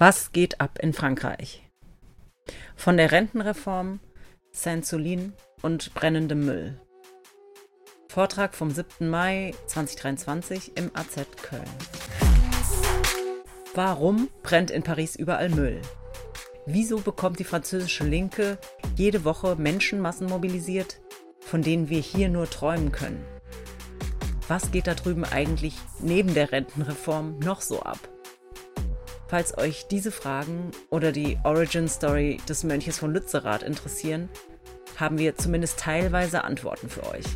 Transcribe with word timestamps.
Was 0.00 0.30
geht 0.30 0.60
ab 0.60 0.78
in 0.80 0.92
Frankreich? 0.92 1.68
Von 2.76 2.96
der 2.96 3.10
Rentenreform, 3.10 3.98
Saint-Soulin 4.52 5.32
und 5.60 5.92
brennendem 5.92 6.46
Müll. 6.46 6.80
Vortrag 8.08 8.54
vom 8.54 8.70
7. 8.70 9.10
Mai 9.10 9.54
2023 9.66 10.76
im 10.76 10.92
AZ 10.94 11.16
Köln. 11.42 11.64
Warum 13.74 14.28
brennt 14.44 14.70
in 14.70 14.84
Paris 14.84 15.16
überall 15.16 15.48
Müll? 15.48 15.82
Wieso 16.64 16.98
bekommt 16.98 17.40
die 17.40 17.44
französische 17.44 18.04
Linke 18.04 18.58
jede 18.94 19.24
Woche 19.24 19.56
Menschenmassen 19.56 20.28
mobilisiert, 20.28 21.00
von 21.40 21.62
denen 21.62 21.88
wir 21.88 22.00
hier 22.00 22.28
nur 22.28 22.48
träumen 22.48 22.92
können? 22.92 23.24
Was 24.46 24.70
geht 24.70 24.86
da 24.86 24.94
drüben 24.94 25.24
eigentlich 25.24 25.74
neben 25.98 26.34
der 26.34 26.52
Rentenreform 26.52 27.40
noch 27.40 27.62
so 27.62 27.82
ab? 27.82 27.98
Falls 29.28 29.58
euch 29.58 29.86
diese 29.88 30.10
Fragen 30.10 30.70
oder 30.88 31.12
die 31.12 31.38
Origin 31.44 31.86
Story 31.86 32.38
des 32.48 32.64
Mönches 32.64 32.98
von 32.98 33.12
Lützerath 33.12 33.62
interessieren, 33.62 34.30
haben 34.96 35.18
wir 35.18 35.36
zumindest 35.36 35.78
teilweise 35.78 36.44
Antworten 36.44 36.88
für 36.88 37.04
euch. 37.10 37.26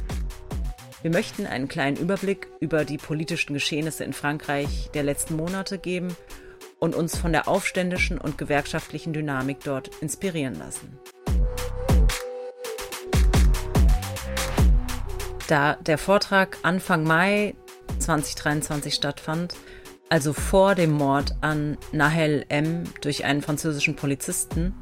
Wir 1.02 1.10
möchten 1.10 1.46
einen 1.46 1.68
kleinen 1.68 1.98
Überblick 1.98 2.48
über 2.60 2.86
die 2.86 2.96
politischen 2.96 3.52
Geschehnisse 3.52 4.04
in 4.04 4.14
Frankreich 4.14 4.88
der 4.94 5.02
letzten 5.02 5.36
Monate 5.36 5.76
geben 5.76 6.16
und 6.78 6.94
uns 6.94 7.18
von 7.18 7.30
der 7.30 7.46
aufständischen 7.46 8.16
und 8.16 8.38
gewerkschaftlichen 8.38 9.12
Dynamik 9.12 9.58
dort 9.62 9.90
inspirieren 10.00 10.58
lassen. 10.58 10.98
Da 15.46 15.74
der 15.74 15.98
Vortrag 15.98 16.56
Anfang 16.62 17.04
Mai 17.04 17.54
2023 17.98 18.94
stattfand, 18.94 19.54
also 20.12 20.34
vor 20.34 20.74
dem 20.74 20.90
Mord 20.90 21.36
an 21.40 21.78
Nahel 21.90 22.44
M. 22.50 22.84
durch 23.00 23.24
einen 23.24 23.40
französischen 23.40 23.96
Polizisten, 23.96 24.74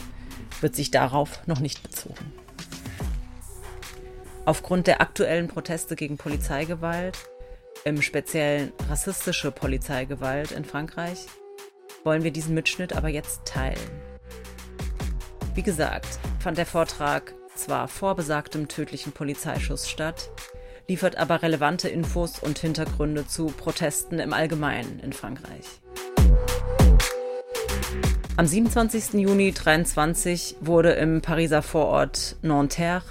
wird 0.61 0.75
sich 0.75 0.91
darauf 0.91 1.47
noch 1.47 1.61
nicht 1.61 1.84
bezogen. 1.84 2.33
Aufgrund 4.45 4.89
der 4.89 5.01
aktuellen 5.01 5.47
Proteste 5.47 5.95
gegen 5.95 6.17
Polizeigewalt, 6.17 7.17
im 7.84 8.03
speziellen 8.03 8.73
rassistische 8.89 9.53
Polizeigewalt 9.53 10.51
in 10.51 10.64
Frankreich, 10.64 11.27
wollen 12.03 12.25
wir 12.25 12.33
diesen 12.33 12.55
Mitschnitt 12.56 12.92
aber 12.92 13.08
jetzt 13.08 13.45
teilen. 13.45 13.78
Wie 15.55 15.62
gesagt, 15.62 16.19
fand 16.41 16.58
der 16.58 16.67
Vortrag 16.67 17.34
zwar 17.55 17.86
vor 17.86 18.17
besagtem 18.17 18.67
tödlichen 18.67 19.12
Polizeischuss 19.12 19.89
statt, 19.89 20.28
liefert 20.91 21.14
aber 21.14 21.42
relevante 21.42 21.88
Infos 21.88 22.41
und 22.41 22.58
Hintergründe 22.58 23.24
zu 23.24 23.46
Protesten 23.46 24.19
im 24.19 24.33
Allgemeinen 24.33 24.98
in 24.98 25.12
Frankreich. 25.12 25.64
Am 28.36 28.44
27. 28.44 29.12
Juni 29.20 29.55
2023 29.55 30.56
wurde 30.61 30.91
im 30.94 31.22
Pariser 31.22 31.62
Vorort 31.62 32.34
Nanterre 32.42 33.05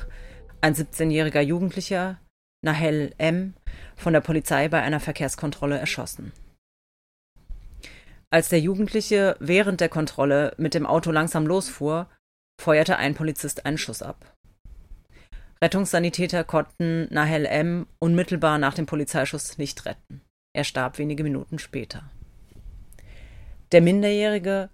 ein 0.60 0.76
17-jähriger 0.76 1.40
Jugendlicher, 1.40 2.20
Nahel 2.62 3.14
M., 3.18 3.54
von 3.96 4.12
der 4.12 4.20
Polizei 4.20 4.68
bei 4.68 4.82
einer 4.82 5.00
Verkehrskontrolle 5.00 5.80
erschossen. 5.80 6.34
Als 8.30 8.50
der 8.50 8.60
Jugendliche 8.60 9.38
während 9.40 9.80
der 9.80 9.88
Kontrolle 9.88 10.54
mit 10.58 10.74
dem 10.74 10.86
Auto 10.86 11.12
langsam 11.12 11.48
losfuhr, 11.48 12.10
feuerte 12.60 12.98
ein 12.98 13.16
Polizist 13.16 13.66
einen 13.66 13.78
Schuss 13.78 14.02
ab. 14.02 14.36
Rettungssanitäter 15.64 16.44
konnten 16.44 17.14
Nahel 17.14 17.46
M. 17.46 17.88
unmittelbar 18.00 18.58
nach 18.58 18.74
dem 18.74 18.86
Polizeischuss 18.86 19.58
nicht 19.58 19.86
retten. 19.86 20.22
Er 20.56 20.64
starb 20.64 20.98
wenige 20.98 21.24
Minuten 21.24 21.60
später. 21.60 22.10
Der 23.72 23.82
Minderjährige 23.82 24.70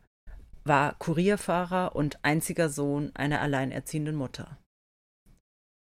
war 0.63 0.95
Kurierfahrer 0.97 1.95
und 1.95 2.23
einziger 2.23 2.69
Sohn 2.69 3.11
einer 3.15 3.41
alleinerziehenden 3.41 4.15
Mutter. 4.15 4.57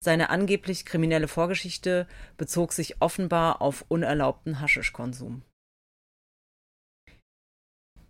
Seine 0.02 0.30
angeblich 0.30 0.86
kriminelle 0.86 1.28
Vorgeschichte 1.28 2.06
bezog 2.36 2.72
sich 2.72 3.00
offenbar 3.00 3.60
auf 3.60 3.84
unerlaubten 3.88 4.60
Haschischkonsum. 4.60 5.42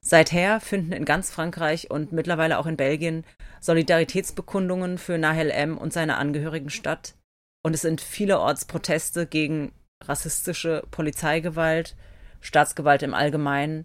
Seither 0.02 0.60
finden 0.60 0.92
in 0.92 1.04
ganz 1.04 1.30
Frankreich 1.30 1.90
und 1.90 2.12
mittlerweile 2.12 2.58
auch 2.58 2.66
in 2.66 2.76
Belgien 2.76 3.24
Solidaritätsbekundungen 3.60 4.96
für 4.96 5.18
Nahel 5.18 5.50
M. 5.50 5.76
und 5.76 5.92
seine 5.92 6.16
Angehörigen 6.16 6.70
statt. 6.70 7.14
Und 7.62 7.74
es 7.74 7.82
sind 7.82 8.00
vielerorts 8.00 8.64
Proteste 8.64 9.26
gegen 9.26 9.72
rassistische 10.02 10.84
Polizeigewalt, 10.90 11.94
Staatsgewalt 12.40 13.02
im 13.02 13.12
Allgemeinen 13.12 13.84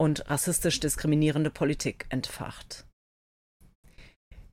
und 0.00 0.30
rassistisch 0.30 0.78
diskriminierende 0.78 1.50
Politik 1.50 2.06
entfacht. 2.08 2.86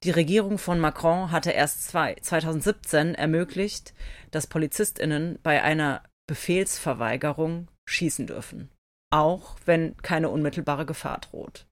Die 0.03 0.09
Regierung 0.09 0.57
von 0.57 0.79
Macron 0.79 1.31
hatte 1.31 1.51
erst 1.51 1.89
2017 1.89 3.13
ermöglicht, 3.13 3.93
dass 4.31 4.47
Polizistinnen 4.47 5.37
bei 5.43 5.61
einer 5.61 6.01
Befehlsverweigerung 6.27 7.67
schießen 7.87 8.25
dürfen 8.25 8.71
auch 9.15 9.55
wenn 9.65 9.95
keine 9.97 10.29
unmittelbare 10.29 10.85
Gefahr 10.85 11.19
droht. 11.19 11.65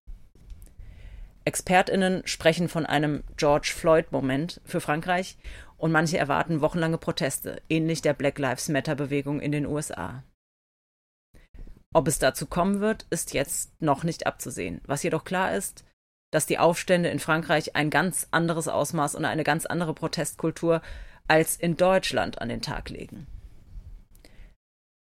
Expertinnen 1.43 2.25
sprechen 2.25 2.69
von 2.69 2.85
einem 2.85 3.25
George 3.35 3.73
Floyd-Moment 3.75 4.61
für 4.63 4.79
Frankreich 4.79 5.37
und 5.75 5.91
manche 5.91 6.17
erwarten 6.17 6.61
wochenlange 6.61 6.97
Proteste, 6.97 7.61
ähnlich 7.67 8.01
der 8.01 8.13
Black 8.13 8.39
Lives 8.39 8.69
Matter-Bewegung 8.69 9.41
in 9.41 9.51
den 9.51 9.65
USA. 9.65 10.23
Ob 11.93 12.07
es 12.07 12.17
dazu 12.17 12.45
kommen 12.45 12.79
wird, 12.79 13.05
ist 13.09 13.33
jetzt 13.33 13.81
noch 13.81 14.05
nicht 14.05 14.25
abzusehen. 14.25 14.79
Was 14.85 15.03
jedoch 15.03 15.25
klar 15.25 15.53
ist, 15.53 15.83
dass 16.31 16.45
die 16.45 16.59
Aufstände 16.59 17.09
in 17.09 17.19
Frankreich 17.19 17.75
ein 17.75 17.89
ganz 17.89 18.25
anderes 18.31 18.69
Ausmaß 18.69 19.15
und 19.15 19.25
eine 19.25 19.43
ganz 19.43 19.65
andere 19.65 19.93
Protestkultur 19.93 20.81
als 21.27 21.57
in 21.57 21.75
Deutschland 21.75 22.41
an 22.41 22.47
den 22.47 22.61
Tag 22.61 22.89
legen. 22.89 23.27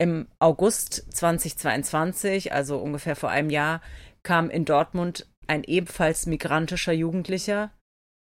Im 0.01 0.27
August 0.39 1.13
2022, 1.13 2.51
also 2.51 2.79
ungefähr 2.79 3.15
vor 3.15 3.29
einem 3.29 3.51
Jahr, 3.51 3.81
kam 4.23 4.49
in 4.49 4.65
Dortmund 4.65 5.29
ein 5.45 5.63
ebenfalls 5.63 6.25
migrantischer 6.25 6.91
Jugendlicher, 6.91 7.69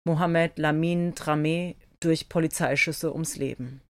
Mohamed 0.04 0.58
Lamin 0.58 1.14
Tramé, 1.14 1.76
durch 2.00 2.30
Polizeischüsse 2.30 3.14
ums 3.14 3.36
Leben. 3.36 3.84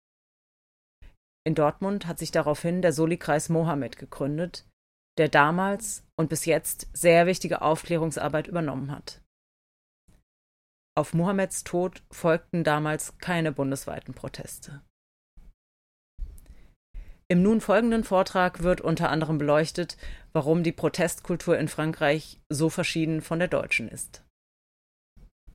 In 1.45 1.53
Dortmund 1.53 2.07
hat 2.07 2.17
sich 2.17 2.31
daraufhin 2.31 2.81
der 2.81 2.91
Soli-Kreis 2.91 3.49
Mohammed 3.49 3.99
gegründet, 3.99 4.67
der 5.19 5.29
damals 5.29 6.03
und 6.15 6.27
bis 6.27 6.45
jetzt 6.45 6.87
sehr 6.91 7.27
wichtige 7.27 7.61
Aufklärungsarbeit 7.61 8.47
übernommen 8.47 8.89
hat. 8.89 9.21
Auf 10.97 11.13
Mohammeds 11.13 11.63
Tod 11.63 12.01
folgten 12.09 12.63
damals 12.63 13.19
keine 13.19 13.51
bundesweiten 13.51 14.15
Proteste. 14.15 14.81
Im 17.27 17.41
nun 17.41 17.59
folgenden 17.59 18.03
Vortrag 18.03 18.61
wird 18.61 18.81
unter 18.81 19.09
anderem 19.09 19.39
beleuchtet, 19.39 19.97
warum 20.31 20.61
die 20.61 20.71
Protestkultur 20.71 21.57
in 21.57 21.67
Frankreich 21.67 22.39
so 22.49 22.69
verschieden 22.69 23.21
von 23.21 23.39
der 23.39 23.47
deutschen 23.47 23.87
ist. 23.87 24.21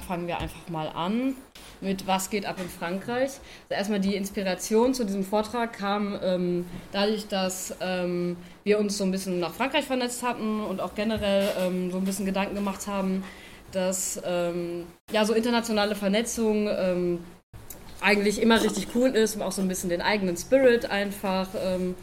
Fangen 0.00 0.26
wir 0.26 0.38
einfach 0.38 0.68
mal 0.68 0.88
an 0.88 1.36
mit 1.80 2.08
Was 2.08 2.28
geht 2.28 2.44
ab 2.44 2.56
in 2.60 2.68
Frankreich. 2.68 3.38
Also 3.68 3.74
erstmal 3.74 4.00
die 4.00 4.16
Inspiration 4.16 4.94
zu 4.94 5.04
diesem 5.04 5.22
Vortrag 5.22 5.72
kam 5.72 6.18
ähm, 6.20 6.66
dadurch, 6.90 7.28
dass 7.28 7.76
ähm, 7.80 8.36
wir 8.64 8.80
uns 8.80 8.98
so 8.98 9.04
ein 9.04 9.12
bisschen 9.12 9.38
nach 9.38 9.54
Frankreich 9.54 9.84
vernetzt 9.84 10.24
hatten 10.24 10.64
und 10.64 10.80
auch 10.80 10.96
generell 10.96 11.48
ähm, 11.56 11.92
so 11.92 11.98
ein 11.98 12.04
bisschen 12.04 12.26
Gedanken 12.26 12.56
gemacht 12.56 12.88
haben, 12.88 13.22
dass 13.70 14.20
ähm, 14.24 14.86
ja 15.12 15.24
so 15.24 15.34
internationale 15.34 15.94
Vernetzung 15.94 16.66
ähm, 16.68 17.20
eigentlich 18.00 18.40
immer 18.40 18.62
richtig 18.62 18.88
cool 18.94 19.10
ist, 19.10 19.36
um 19.36 19.42
auch 19.42 19.52
so 19.52 19.62
ein 19.62 19.68
bisschen 19.68 19.90
den 19.90 20.02
eigenen 20.02 20.36
Spirit 20.36 20.90
einfach 20.90 21.48
ähm, 21.62 21.94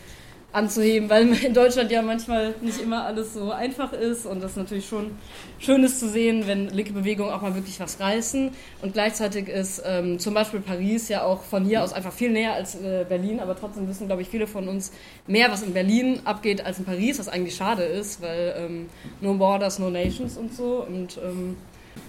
anzuheben, 0.53 1.09
weil 1.09 1.31
in 1.44 1.53
Deutschland 1.53 1.91
ja 1.91 2.02
manchmal 2.02 2.56
nicht 2.62 2.81
immer 2.81 3.06
alles 3.06 3.34
so 3.34 3.52
einfach 3.52 3.94
ist 3.94 4.25
und 4.25 4.41
das 4.41 4.56
natürlich 4.56 4.88
schon 4.88 5.11
schön 5.59 5.84
ist 5.84 5.99
zu 5.99 6.09
sehen, 6.09 6.47
wenn 6.47 6.70
linke 6.70 6.94
Bewegungen 6.94 7.32
auch 7.32 7.41
mal 7.41 7.55
wirklich 7.55 7.79
was 7.79 7.99
reißen. 7.99 8.52
Und 8.82 8.94
gleichzeitig 8.94 9.47
ist 9.49 9.84
ähm, 9.85 10.20
zum 10.20 10.34
Beispiel 10.34 10.59
Paris 10.59 11.09
ja 11.09 11.23
auch 11.23 11.44
von 11.44 11.66
hier 11.66 11.84
aus 11.84 11.94
einfach 11.94 12.14
viel 12.14 12.32
näher 12.32 12.53
als 12.53 12.76
äh, 12.76 13.05
Berlin, 13.08 13.40
aber 13.40 13.55
trotzdem 13.55 13.88
wissen, 13.88 14.08
glaube 14.08 14.22
ich, 14.22 14.29
viele 14.29 14.47
von 14.47 14.67
uns 14.67 14.91
mehr, 15.28 15.52
was 15.52 15.64
in 15.64 15.73
Berlin 15.73 16.22
abgeht 16.26 16.66
als 16.66 16.79
in 16.79 16.85
Paris, 16.85 17.20
was 17.20 17.29
eigentlich 17.29 17.55
schade 17.55 17.84
ist, 17.84 18.22
weil 18.22 18.55
ähm, 18.58 18.90
No 19.22 19.34
Borders, 19.34 19.79
No 19.79 19.90
Nations 19.90 20.38
und 20.38 20.55
so 20.55 20.85
und 20.88 21.17
ähm, 21.17 21.58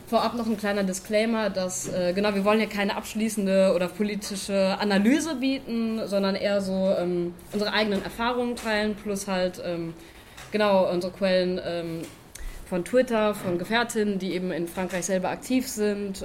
Vorab 0.08 0.34
noch 0.34 0.46
ein 0.46 0.56
kleiner 0.56 0.84
Disclaimer, 0.84 1.50
dass 1.50 1.86
äh, 1.86 2.14
genau, 2.14 2.34
wir 2.34 2.42
wollen 2.42 2.60
hier 2.60 2.68
keine 2.68 2.96
abschließende 2.96 3.72
oder 3.74 3.88
politische 3.88 4.78
Analyse 4.80 5.34
bieten, 5.34 6.00
sondern 6.06 6.34
eher 6.34 6.62
so 6.62 6.94
ähm, 6.98 7.34
unsere 7.52 7.74
eigenen 7.74 8.02
Erfahrungen 8.02 8.56
teilen, 8.56 8.94
plus 8.94 9.28
halt 9.28 9.60
ähm, 9.62 9.92
genau 10.50 10.90
unsere 10.90 11.12
Quellen 11.12 11.60
ähm, 11.62 12.02
von 12.66 12.86
Twitter, 12.86 13.34
von 13.34 13.58
Gefährtinnen, 13.58 14.18
die 14.18 14.32
eben 14.32 14.50
in 14.50 14.66
Frankreich 14.66 15.04
selber 15.04 15.28
aktiv 15.28 15.68
sind. 15.68 16.24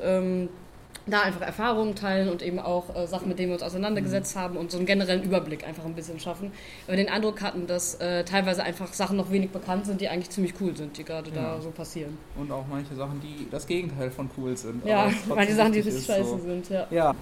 Da 1.05 1.21
einfach 1.21 1.41
Erfahrungen 1.41 1.95
teilen 1.95 2.29
und 2.29 2.41
eben 2.41 2.59
auch 2.59 2.95
äh, 2.95 3.07
Sachen, 3.07 3.27
mit 3.27 3.38
denen 3.38 3.50
wir 3.50 3.55
uns 3.55 3.63
auseinandergesetzt 3.63 4.35
mhm. 4.35 4.39
haben 4.39 4.57
und 4.57 4.71
so 4.71 4.77
einen 4.77 4.85
generellen 4.85 5.23
Überblick 5.23 5.67
einfach 5.67 5.83
ein 5.83 5.95
bisschen 5.95 6.19
schaffen. 6.19 6.51
Weil 6.88 6.97
wir 6.97 7.03
den 7.03 7.11
Eindruck 7.11 7.41
hatten, 7.41 7.67
dass 7.67 7.95
äh, 7.95 8.23
teilweise 8.23 8.63
einfach 8.63 8.94
Sachen 8.94 9.17
noch 9.17 9.29
wenig 9.29 9.50
bekannt 9.50 9.85
sind, 9.85 10.00
die 10.00 10.07
eigentlich 10.07 10.29
ziemlich 10.29 10.53
cool 10.61 10.75
sind, 10.75 10.97
die 10.97 11.03
gerade 11.03 11.29
ja. 11.31 11.55
da 11.55 11.61
so 11.61 11.71
passieren. 11.71 12.17
Und 12.38 12.51
auch 12.51 12.65
manche 12.69 12.95
Sachen, 12.95 13.19
die 13.21 13.50
das 13.50 13.67
Gegenteil 13.67 14.11
von 14.11 14.29
cool 14.38 14.55
sind. 14.55 14.85
Ja, 14.85 15.11
manche 15.27 15.55
Sachen, 15.55 15.73
die 15.73 15.79
richtig 15.79 16.05
scheiße 16.05 16.29
so. 16.29 16.38
sind, 16.38 16.69
ja. 16.69 16.88
Ja, 16.89 17.13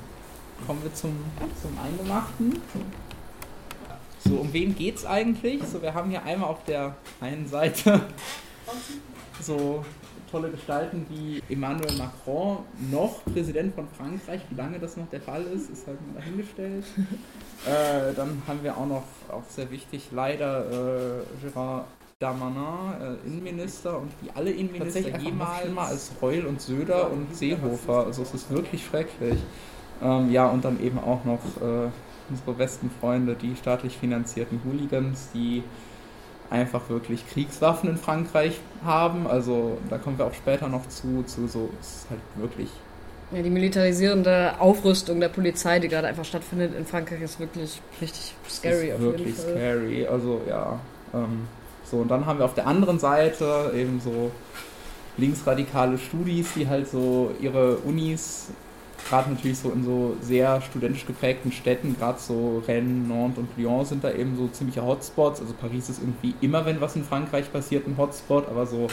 kommen 0.67 0.83
wir 0.83 0.93
zum, 0.93 1.17
zum 1.61 1.77
Eingemachten. 1.83 2.61
So, 4.23 4.35
um 4.35 4.53
wen 4.53 4.75
geht's 4.75 5.05
eigentlich? 5.05 5.63
So, 5.63 5.81
wir 5.81 5.95
haben 5.95 6.11
hier 6.11 6.23
einmal 6.23 6.49
auf 6.49 6.63
der 6.65 6.95
einen 7.19 7.47
Seite 7.47 8.01
so 9.41 9.83
tolle 10.31 10.49
Gestalten 10.49 11.05
wie 11.09 11.41
Emmanuel 11.49 11.97
Macron, 11.97 12.59
noch 12.89 13.23
Präsident 13.25 13.75
von 13.75 13.87
Frankreich. 13.97 14.41
Wie 14.49 14.55
lange 14.55 14.79
das 14.79 14.97
noch 14.97 15.09
der 15.09 15.21
Fall 15.21 15.43
ist, 15.43 15.69
ist 15.69 15.85
halt 15.87 15.97
mal 16.07 16.19
dahingestellt. 16.19 16.85
äh, 17.65 18.13
dann 18.15 18.41
haben 18.47 18.63
wir 18.63 18.77
auch 18.77 18.87
noch, 18.87 19.03
auch 19.29 19.43
sehr 19.49 19.69
wichtig, 19.69 20.09
leider 20.11 20.65
äh, 20.69 21.45
Gérard 21.45 21.83
Damanin, 22.19 23.01
äh, 23.01 23.27
Innenminister 23.27 23.97
und 23.97 24.11
wie 24.21 24.29
alle 24.33 24.51
Innenminister 24.51 25.17
jemals 25.17 25.69
mal 25.71 25.87
als 25.87 26.11
Reul 26.21 26.45
und 26.45 26.61
Söder 26.61 27.11
und 27.11 27.35
Seehofer. 27.35 28.05
Also 28.05 28.21
es 28.21 28.33
ist 28.33 28.51
wirklich 28.51 28.85
schrecklich. 28.85 29.39
Ähm, 30.01 30.31
ja, 30.31 30.47
und 30.47 30.63
dann 30.63 30.81
eben 30.81 30.99
auch 30.99 31.25
noch 31.25 31.39
äh, 31.61 31.89
unsere 32.29 32.53
besten 32.53 32.89
Freunde, 32.99 33.35
die 33.35 33.55
staatlich 33.55 33.97
finanzierten 33.97 34.61
Hooligans, 34.63 35.29
die 35.33 35.63
einfach 36.49 36.89
wirklich 36.89 37.27
Kriegswaffen 37.27 37.89
in 37.89 37.97
Frankreich 37.97 38.59
haben. 38.83 39.27
Also 39.27 39.77
da 39.89 39.97
kommen 39.97 40.17
wir 40.17 40.25
auch 40.25 40.33
später 40.33 40.67
noch 40.67 40.87
zu, 40.89 41.23
zu 41.23 41.47
so, 41.47 41.69
es 41.79 41.87
ist 41.87 42.09
halt 42.09 42.19
wirklich. 42.35 42.69
Ja, 43.31 43.41
die 43.41 43.49
militarisierende 43.49 44.59
Aufrüstung 44.59 45.19
der 45.19 45.29
Polizei, 45.29 45.79
die 45.79 45.87
gerade 45.87 46.07
einfach 46.07 46.25
stattfindet 46.25 46.75
in 46.77 46.85
Frankreich, 46.85 47.21
ist 47.21 47.39
wirklich 47.39 47.81
richtig 48.01 48.35
scary. 48.49 48.89
Ist 48.89 48.99
wirklich 48.99 49.37
scary, 49.37 50.05
also 50.05 50.41
ja. 50.47 50.79
Ähm, 51.13 51.47
so, 51.89 51.97
und 51.97 52.09
dann 52.09 52.25
haben 52.25 52.39
wir 52.39 52.45
auf 52.45 52.53
der 52.53 52.67
anderen 52.67 52.99
Seite 52.99 53.71
eben 53.75 54.01
so 54.01 54.31
linksradikale 55.17 55.97
Studis, 55.97 56.53
die 56.55 56.67
halt 56.67 56.89
so 56.89 57.31
ihre 57.39 57.77
Unis 57.77 58.49
gerade 59.07 59.31
natürlich 59.31 59.59
so 59.59 59.71
in 59.71 59.83
so 59.83 60.15
sehr 60.21 60.61
studentisch 60.61 61.05
geprägten 61.05 61.51
Städten, 61.51 61.95
gerade 61.97 62.19
so 62.19 62.63
Rennes, 62.67 63.07
Nantes 63.07 63.39
und 63.39 63.49
Lyon 63.57 63.85
sind 63.85 64.03
da 64.03 64.11
eben 64.11 64.35
so 64.37 64.47
ziemliche 64.47 64.83
Hotspots. 64.83 65.41
Also 65.41 65.53
Paris 65.53 65.89
ist 65.89 65.99
irgendwie 65.99 66.35
immer, 66.41 66.65
wenn 66.65 66.81
was 66.81 66.95
in 66.95 67.03
Frankreich 67.03 67.51
passiert, 67.51 67.87
ein 67.87 67.97
Hotspot, 67.97 68.47
aber 68.47 68.65
so 68.65 68.87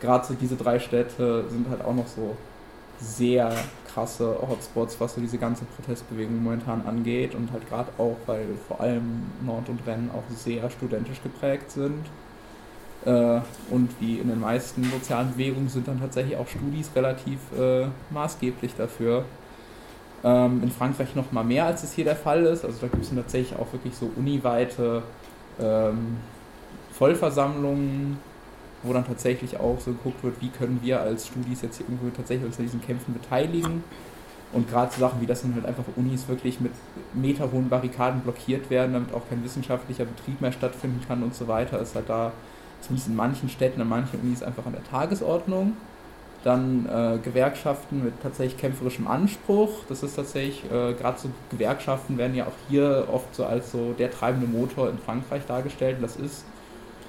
gerade 0.00 0.26
so 0.26 0.34
diese 0.34 0.56
drei 0.56 0.78
Städte 0.78 1.44
sind 1.48 1.68
halt 1.70 1.84
auch 1.84 1.94
noch 1.94 2.06
so 2.06 2.36
sehr 3.00 3.52
krasse 3.92 4.36
Hotspots, 4.48 5.00
was 5.00 5.14
so 5.14 5.20
diese 5.20 5.38
ganze 5.38 5.64
Protestbewegung 5.64 6.42
momentan 6.42 6.86
angeht 6.86 7.34
und 7.34 7.52
halt 7.52 7.68
gerade 7.68 7.90
auch, 7.98 8.16
weil 8.26 8.46
vor 8.68 8.80
allem 8.80 9.24
Nantes 9.44 9.70
und 9.70 9.86
Rennes 9.86 10.10
auch 10.12 10.24
sehr 10.34 10.68
studentisch 10.70 11.22
geprägt 11.22 11.70
sind. 11.70 12.06
Äh, 13.06 13.40
und 13.70 13.88
wie 14.00 14.18
in 14.18 14.28
den 14.28 14.40
meisten 14.40 14.82
sozialen 14.82 15.32
Bewegungen 15.32 15.68
sind 15.68 15.86
dann 15.86 16.00
tatsächlich 16.00 16.36
auch 16.36 16.48
Studis 16.48 16.90
relativ 16.94 17.38
äh, 17.56 17.86
maßgeblich 18.10 18.74
dafür. 18.74 19.24
Ähm, 20.24 20.60
in 20.64 20.70
Frankreich 20.72 21.14
noch 21.14 21.30
mal 21.30 21.44
mehr, 21.44 21.66
als 21.66 21.84
es 21.84 21.92
hier 21.92 22.04
der 22.04 22.16
Fall 22.16 22.44
ist. 22.44 22.64
Also 22.64 22.78
da 22.80 22.88
gibt 22.88 23.04
es 23.04 23.14
tatsächlich 23.14 23.56
auch 23.56 23.72
wirklich 23.72 23.94
so 23.94 24.10
uniweite 24.16 25.04
ähm, 25.60 26.16
Vollversammlungen, 26.92 28.18
wo 28.82 28.92
dann 28.92 29.06
tatsächlich 29.06 29.60
auch 29.60 29.78
so 29.78 29.92
geguckt 29.92 30.24
wird, 30.24 30.42
wie 30.42 30.48
können 30.48 30.80
wir 30.82 31.00
als 31.00 31.28
Studis 31.28 31.62
jetzt 31.62 31.76
hier 31.76 31.86
irgendwo 31.86 32.08
tatsächlich 32.10 32.46
uns 32.46 32.58
an 32.58 32.64
diesen 32.64 32.82
Kämpfen 32.82 33.14
beteiligen. 33.14 33.84
Und 34.52 34.68
gerade 34.68 34.92
so 34.92 35.00
Sachen 35.00 35.20
wie 35.20 35.26
das 35.26 35.42
sind 35.42 35.54
halt 35.54 35.66
einfach 35.66 35.84
Unis 35.94 36.26
wirklich 36.26 36.60
mit 36.60 36.72
meterhohen 37.14 37.68
Barrikaden 37.68 38.22
blockiert 38.22 38.68
werden, 38.68 38.94
damit 38.94 39.14
auch 39.14 39.28
kein 39.28 39.44
wissenschaftlicher 39.44 40.06
Betrieb 40.06 40.40
mehr 40.40 40.52
stattfinden 40.52 41.00
kann 41.06 41.22
und 41.22 41.34
so 41.34 41.46
weiter, 41.46 41.80
ist 41.80 41.94
halt 41.94 42.08
da 42.08 42.32
zumindest 42.80 43.08
in 43.08 43.16
manchen 43.16 43.48
Städten, 43.48 43.80
in 43.80 43.88
manchen 43.88 44.20
Unis 44.20 44.42
einfach 44.42 44.66
an 44.66 44.72
der 44.72 44.84
Tagesordnung. 44.84 45.76
Dann 46.44 46.86
äh, 46.86 47.18
Gewerkschaften 47.18 48.04
mit 48.04 48.22
tatsächlich 48.22 48.56
kämpferischem 48.56 49.08
Anspruch. 49.08 49.84
Das 49.88 50.02
ist 50.02 50.14
tatsächlich, 50.14 50.64
äh, 50.66 50.94
gerade 50.94 51.18
so 51.18 51.28
Gewerkschaften 51.50 52.18
werden 52.18 52.36
ja 52.36 52.44
auch 52.44 52.68
hier 52.68 53.08
oft 53.12 53.34
so 53.34 53.44
als 53.44 53.72
so 53.72 53.94
der 53.94 54.10
treibende 54.10 54.46
Motor 54.46 54.90
in 54.90 54.98
Frankreich 54.98 55.44
dargestellt. 55.46 55.96
Das 56.00 56.16
ist 56.16 56.44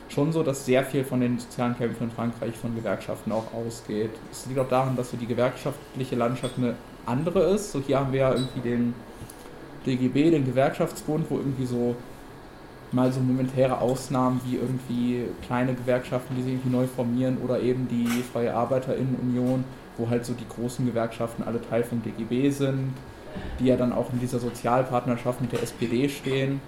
schon 0.10 0.32
so, 0.32 0.42
dass 0.42 0.66
sehr 0.66 0.84
viel 0.84 1.04
von 1.04 1.20
den 1.22 1.38
sozialen 1.38 1.78
Kämpfen 1.78 2.06
in 2.06 2.12
Frankreich 2.12 2.56
von 2.56 2.76
Gewerkschaften 2.76 3.32
auch 3.32 3.54
ausgeht. 3.54 4.12
Es 4.32 4.46
liegt 4.48 4.60
auch 4.60 4.70
daran, 4.70 4.96
dass 4.96 5.12
so 5.12 5.18
die 5.18 5.28
gewerkschaftliche 5.28 6.16
Landschaft 6.16 6.58
eine 6.58 6.76
andere 7.06 7.42
ist. 7.54 7.72
So 7.72 7.80
hier 7.80 8.00
haben 8.00 8.12
wir 8.12 8.20
ja 8.22 8.34
irgendwie 8.34 8.62
den 8.62 8.94
DGB, 9.86 10.32
den 10.32 10.46
Gewerkschaftsbund, 10.46 11.30
wo 11.30 11.38
irgendwie 11.38 11.66
so 11.66 11.96
mal 12.92 13.12
so 13.12 13.20
momentäre 13.20 13.82
Ausnahmen 13.82 14.40
wie 14.46 14.56
irgendwie 14.56 15.26
kleine 15.46 15.74
Gewerkschaften, 15.74 16.36
die 16.36 16.44
sich 16.44 16.54
irgendwie 16.54 16.70
neu 16.70 16.88
formieren 16.88 17.38
oder 17.44 17.60
eben 17.60 17.88
die 17.88 18.24
Freie 18.32 18.54
Arbeiterinnenunion, 18.54 19.66
wo 19.98 20.10
halt 20.10 20.26
so 20.26 20.34
die 20.34 20.48
großen 20.48 20.86
Gewerkschaften 20.86 21.44
alle 21.44 21.62
Teil 21.62 21.84
vom 21.84 22.02
DGB 22.02 22.50
sind, 22.50 22.94
die 23.60 23.66
ja 23.66 23.76
dann 23.76 23.92
auch 23.92 24.12
in 24.14 24.20
dieser 24.20 24.40
Sozialpartnerschaft 24.40 25.42
mit 25.42 25.52
der 25.52 25.64
SPD 25.64 26.08
stehen 26.08 26.62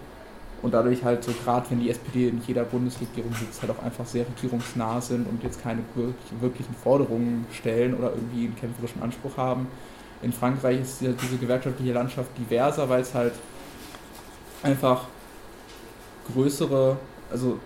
und 0.62 0.74
dadurch 0.74 1.04
halt 1.04 1.24
so 1.24 1.32
gerade 1.44 1.70
wenn 1.70 1.80
die 1.80 1.90
SPD 1.90 2.28
in 2.28 2.42
jeder 2.46 2.66
Bundesregierung 2.66 3.34
sitzt, 3.34 3.62
halt 3.62 3.72
auch 3.72 3.82
einfach 3.84 4.06
sehr 4.06 4.26
regierungsnah 4.28 5.00
sind 5.00 5.28
und 5.28 5.42
jetzt 5.44 5.62
keine 5.62 5.82
wirklichen 5.96 6.76
Forderungen 6.76 7.46
stellen 7.52 7.94
oder 7.94 8.12
irgendwie 8.12 8.46
einen 8.46 8.56
kämpferischen 8.56 9.02
Anspruch 9.02 9.38
haben. 9.38 9.68
In 10.22 10.34
Frankreich 10.34 10.82
ist 10.82 11.00
diese 11.00 11.38
gewerkschaftliche 11.40 11.94
Landschaft 11.94 12.30
diverser, 12.38 12.90
weil 12.90 13.02
es 13.02 13.14
halt 13.14 13.34
einfach 14.64 15.06
größere, 16.34 16.98
also 17.32 17.60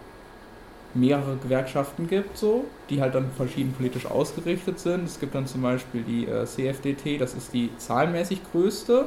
mehrere 0.93 1.37
Gewerkschaften 1.37 2.07
gibt, 2.07 2.37
so, 2.37 2.65
die 2.89 3.01
halt 3.01 3.15
dann 3.15 3.31
verschieden 3.35 3.73
politisch 3.73 4.05
ausgerichtet 4.05 4.79
sind. 4.79 5.05
Es 5.05 5.19
gibt 5.19 5.33
dann 5.33 5.47
zum 5.47 5.61
Beispiel 5.61 6.03
die 6.03 6.27
äh, 6.27 6.45
CFDT, 6.45 7.19
das 7.19 7.33
ist 7.33 7.53
die 7.53 7.69
zahlenmäßig 7.77 8.41
größte. 8.51 9.05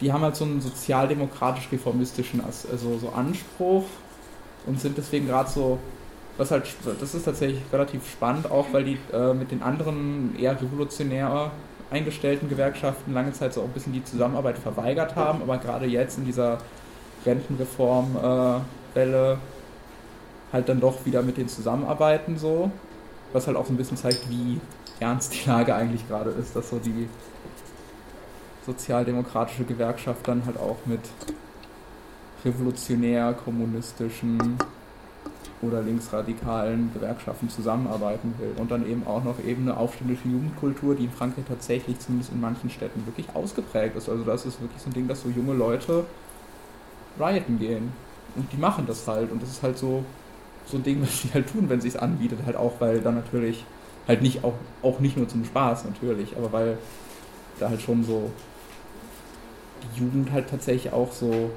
Die 0.00 0.12
haben 0.12 0.22
halt 0.22 0.36
so 0.36 0.44
einen 0.44 0.60
sozialdemokratisch-reformistischen 0.60 2.42
also 2.42 2.98
so 2.98 3.10
Anspruch 3.10 3.84
und 4.66 4.80
sind 4.80 4.96
deswegen 4.96 5.26
gerade 5.26 5.50
so, 5.50 5.78
was 6.36 6.50
halt, 6.50 6.64
das 6.98 7.14
ist 7.14 7.24
tatsächlich 7.24 7.60
relativ 7.72 8.10
spannend, 8.10 8.50
auch 8.50 8.66
weil 8.72 8.84
die 8.84 8.98
äh, 9.12 9.34
mit 9.34 9.50
den 9.50 9.62
anderen 9.62 10.34
eher 10.38 10.60
revolutionär 10.60 11.52
eingestellten 11.90 12.48
Gewerkschaften 12.48 13.12
lange 13.12 13.32
Zeit 13.32 13.52
so 13.52 13.60
auch 13.60 13.66
ein 13.66 13.72
bisschen 13.72 13.92
die 13.92 14.02
Zusammenarbeit 14.02 14.58
verweigert 14.58 15.14
haben, 15.14 15.42
aber 15.42 15.58
gerade 15.58 15.86
jetzt 15.86 16.18
in 16.18 16.24
dieser 16.24 16.58
Rentenreformwelle 17.26 19.32
äh, 19.32 19.36
halt 20.52 20.68
dann 20.68 20.80
doch 20.80 21.04
wieder 21.04 21.22
mit 21.22 21.36
denen 21.36 21.48
zusammenarbeiten 21.48 22.38
so. 22.38 22.70
Was 23.32 23.46
halt 23.46 23.56
auch 23.56 23.66
so 23.66 23.72
ein 23.72 23.76
bisschen 23.76 23.96
zeigt, 23.96 24.30
wie 24.30 24.60
ernst 25.00 25.34
die 25.34 25.48
Lage 25.48 25.74
eigentlich 25.74 26.06
gerade 26.06 26.30
ist, 26.30 26.54
dass 26.54 26.70
so 26.70 26.78
die 26.78 27.08
sozialdemokratische 28.64 29.64
Gewerkschaft 29.64 30.26
dann 30.28 30.46
halt 30.46 30.56
auch 30.56 30.76
mit 30.86 31.00
revolutionär, 32.44 33.32
kommunistischen 33.32 34.56
oder 35.62 35.82
linksradikalen 35.82 36.92
Gewerkschaften 36.92 37.48
zusammenarbeiten 37.48 38.34
will. 38.38 38.52
Und 38.56 38.70
dann 38.70 38.86
eben 38.86 39.06
auch 39.06 39.24
noch 39.24 39.42
eben 39.44 39.62
eine 39.62 39.76
aufständische 39.76 40.28
Jugendkultur, 40.28 40.94
die 40.94 41.04
in 41.04 41.10
Frankreich 41.10 41.44
tatsächlich 41.48 41.98
zumindest 41.98 42.32
in 42.32 42.40
manchen 42.40 42.70
Städten 42.70 43.04
wirklich 43.06 43.26
ausgeprägt 43.34 43.96
ist. 43.96 44.08
Also 44.08 44.24
das 44.24 44.46
ist 44.46 44.60
wirklich 44.60 44.80
so 44.80 44.90
ein 44.90 44.94
Ding, 44.94 45.08
dass 45.08 45.22
so 45.22 45.30
junge 45.30 45.54
Leute 45.54 46.04
rioten 47.18 47.58
gehen. 47.58 47.92
Und 48.36 48.52
die 48.52 48.56
machen 48.56 48.86
das 48.86 49.06
halt. 49.06 49.30
Und 49.30 49.42
das 49.42 49.50
ist 49.50 49.62
halt 49.62 49.78
so, 49.78 50.04
so 50.66 50.76
ein 50.76 50.82
Ding, 50.82 51.02
was 51.02 51.22
die 51.22 51.32
halt 51.32 51.50
tun, 51.50 51.68
wenn 51.68 51.78
es 51.78 51.96
anbietet. 51.96 52.40
Halt 52.46 52.56
auch, 52.56 52.72
weil 52.80 53.00
dann 53.00 53.14
natürlich, 53.14 53.64
halt 54.08 54.22
nicht, 54.22 54.44
auch, 54.44 54.54
auch 54.82 55.00
nicht 55.00 55.16
nur 55.16 55.28
zum 55.28 55.44
Spaß 55.44 55.84
natürlich, 55.84 56.36
aber 56.36 56.52
weil 56.52 56.78
da 57.58 57.70
halt 57.70 57.80
schon 57.80 58.02
so 58.04 58.30
die 59.82 60.00
Jugend 60.00 60.32
halt 60.32 60.50
tatsächlich 60.50 60.92
auch 60.92 61.12
so 61.12 61.50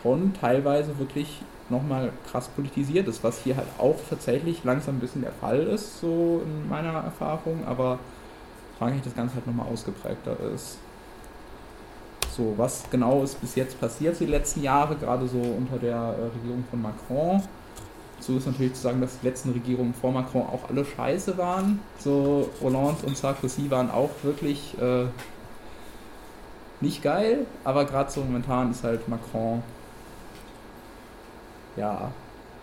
schon 0.00 0.32
teilweise 0.34 0.98
wirklich 0.98 1.42
nochmal 1.70 2.12
krass 2.30 2.48
politisiert 2.48 3.08
ist, 3.08 3.22
was 3.24 3.42
hier 3.42 3.56
halt 3.56 3.66
auch 3.78 3.96
tatsächlich 4.08 4.64
langsam 4.64 4.96
ein 4.96 5.00
bisschen 5.00 5.22
der 5.22 5.32
Fall 5.32 5.60
ist, 5.60 6.00
so 6.00 6.42
in 6.44 6.68
meiner 6.68 6.92
Erfahrung, 6.92 7.64
aber 7.66 7.98
Frankreich 8.78 9.02
das 9.02 9.14
Ganze 9.14 9.34
halt 9.34 9.46
nochmal 9.46 9.66
ausgeprägter 9.66 10.36
ist. 10.54 10.78
So, 12.38 12.54
was 12.56 12.84
genau 12.88 13.24
ist 13.24 13.40
bis 13.40 13.56
jetzt 13.56 13.80
passiert 13.80 14.20
die 14.20 14.26
letzten 14.26 14.62
Jahre, 14.62 14.94
gerade 14.94 15.26
so 15.26 15.40
unter 15.40 15.76
der 15.76 15.96
äh, 15.96 16.36
Regierung 16.36 16.64
von 16.70 16.80
Macron? 16.80 17.42
So 18.20 18.36
ist 18.36 18.46
natürlich 18.46 18.74
zu 18.74 18.82
sagen, 18.82 19.00
dass 19.00 19.18
die 19.18 19.26
letzten 19.26 19.50
Regierungen 19.50 19.92
vor 19.92 20.12
Macron 20.12 20.42
auch 20.42 20.70
alle 20.70 20.84
scheiße 20.84 21.36
waren. 21.36 21.80
So 21.98 22.48
Hollande 22.62 23.06
und 23.06 23.16
Sarkozy 23.16 23.68
waren 23.72 23.90
auch 23.90 24.10
wirklich 24.22 24.76
äh, 24.80 25.06
nicht 26.80 27.02
geil, 27.02 27.44
aber 27.64 27.84
gerade 27.86 28.08
so 28.08 28.20
momentan 28.20 28.70
ist 28.70 28.84
halt 28.84 29.08
Macron 29.08 29.64
ja 31.76 32.12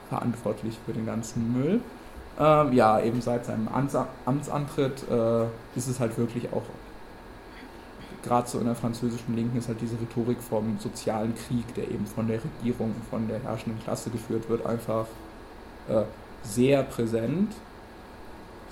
verantwortlich 0.08 0.77
für 0.86 0.94
den 0.94 1.05
ganzen 1.05 1.51
Müll. 1.51 1.82
Ähm, 2.39 2.72
ja, 2.72 3.01
eben 3.01 3.20
seit 3.20 3.46
seinem 3.46 3.67
Amtsantritt 3.67 5.03
äh, 5.12 5.44
ist 5.75 5.89
es 5.89 6.00
halt 6.00 6.17
wirklich 6.17 6.48
auch 6.53 6.63
gerade 8.25 8.50
so 8.50 8.60
in 8.60 8.65
der 8.65 8.75
französischen 8.75 9.36
Linken 9.36 9.58
ist 9.58 9.67
halt 9.67 9.79
diese 9.82 10.00
Rhetorik 10.00 10.41
vom 10.41 10.77
sozialen 10.79 11.34
Krieg, 11.36 11.74
der 11.75 11.86
eben 11.89 12.05
von 12.05 12.27
der 12.27 12.39
Regierung, 12.44 12.94
von 13.10 13.27
der 13.27 13.41
herrschenden 13.41 13.82
Klasse 13.84 14.10
geführt 14.10 14.50
wird, 14.50 14.65
einfach 14.65 15.05
äh, 15.88 16.03
sehr 16.44 16.84
präsent. 16.84 17.53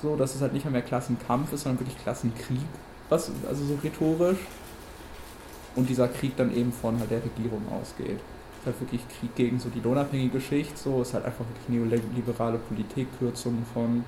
So, 0.01 0.15
dass 0.15 0.35
es 0.35 0.41
halt 0.41 0.53
nicht 0.53 0.69
mehr, 0.69 0.81
Klassenkampf 0.81 1.53
ist, 1.53 1.63
sondern 1.63 1.79
wirklich 1.79 1.97
Klassenkrieg, 2.01 2.59
was, 3.09 3.31
also 3.47 3.63
so 3.63 3.75
rhetorisch. 3.81 4.39
Und 5.75 5.89
dieser 5.89 6.07
Krieg 6.07 6.35
dann 6.35 6.53
eben 6.55 6.71
von 6.71 6.99
halt 6.99 7.09
der 7.09 7.23
Regierung 7.23 7.61
ausgeht. 7.71 8.19
Es 8.19 8.59
ist 8.59 8.65
halt 8.65 8.81
wirklich 8.81 9.01
Krieg 9.19 9.35
gegen 9.35 9.59
so 9.59 9.69
die 9.69 9.79
lohnabhängige 9.79 10.41
Schicht, 10.41 10.77
so 10.77 11.01
ist 11.01 11.13
halt 11.13 11.25
einfach 11.25 11.45
wirklich 11.45 11.69
neoliberale 11.69 12.57
Politik, 12.57 13.07
Kürzungen 13.17 13.65
von 13.73 14.03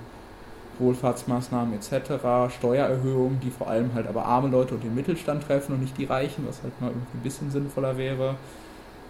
Wohlfahrtsmaßnahmen 0.80 1.74
etc., 1.74 2.54
Steuererhöhungen, 2.58 3.40
die 3.40 3.50
vor 3.50 3.70
allem 3.70 3.94
halt 3.94 4.08
aber 4.08 4.26
arme 4.26 4.50
Leute 4.50 4.76
und 4.76 4.84
den 4.84 4.96
Mittelstand 4.96 5.44
treffen 5.44 5.74
und 5.74 5.82
nicht 5.82 5.98
die 5.98 6.06
Reichen, 6.06 6.46
was 6.48 6.62
halt 6.64 6.80
mal 6.82 6.90
irgendwie 6.90 7.18
ein 7.18 7.24
bisschen 7.24 7.52
sinnvoller 7.52 7.98
wäre. 7.98 8.36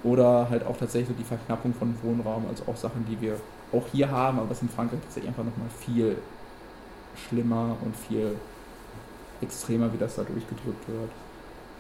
Oder 0.04 0.48
halt 0.50 0.66
auch 0.66 0.78
tatsächlich 0.78 1.18
die 1.18 1.24
Verknappung 1.24 1.74
von 1.74 1.96
Wohnraum, 2.04 2.46
also 2.48 2.64
auch 2.68 2.76
Sachen, 2.76 3.06
die 3.10 3.20
wir 3.20 3.38
auch 3.72 3.86
hier 3.92 4.12
haben, 4.12 4.40
aber 4.40 4.50
was 4.50 4.62
in 4.62 4.70
Frankreich 4.70 5.00
tatsächlich 5.02 5.30
einfach 5.30 5.44
nochmal 5.44 5.70
viel 5.80 6.18
schlimmer 7.28 7.76
und 7.84 7.96
viel 7.96 8.36
extremer, 9.42 9.92
wie 9.94 9.98
das 9.98 10.16
da 10.16 10.24
durchgedrückt 10.24 10.88
wird. 10.88 11.10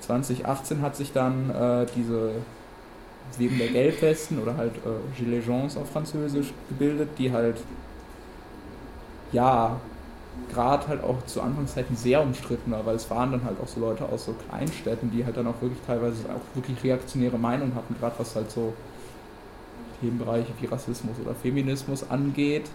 2018 0.01 0.81
hat 0.81 0.95
sich 0.95 1.13
dann 1.13 1.49
äh, 1.49 1.85
diese 1.95 2.33
wegen 3.37 3.57
der 3.57 3.69
Gelbwesten 3.69 4.41
oder 4.41 4.55
halt 4.55 4.75
äh, 4.77 5.17
Gilets 5.17 5.47
jaunes 5.47 5.77
auf 5.77 5.89
Französisch 5.91 6.53
gebildet, 6.69 7.09
die 7.17 7.31
halt 7.31 7.57
ja, 9.35 9.79
gerade 10.51 10.87
halt 10.87 11.03
auch 11.03 11.23
zu 11.25 11.41
Anfangszeiten 11.41 11.95
sehr 11.95 12.21
umstritten 12.21 12.71
war, 12.71 12.85
weil 12.85 12.95
es 12.95 13.09
waren 13.09 13.31
dann 13.31 13.43
halt 13.43 13.57
auch 13.61 13.67
so 13.67 13.79
Leute 13.79 14.07
aus 14.07 14.25
so 14.25 14.33
Kleinstädten, 14.33 15.11
die 15.11 15.25
halt 15.25 15.37
dann 15.37 15.47
auch 15.47 15.61
wirklich 15.61 15.79
teilweise 15.85 16.23
auch 16.29 16.55
wirklich 16.55 16.81
reaktionäre 16.83 17.37
Meinungen 17.37 17.75
hatten, 17.75 17.95
gerade 17.99 18.15
was 18.17 18.35
halt 18.35 18.49
so 18.49 18.73
Themenbereiche 19.99 20.51
wie 20.59 20.65
Rassismus 20.65 21.15
oder 21.23 21.35
Feminismus 21.35 22.09
angeht, 22.09 22.69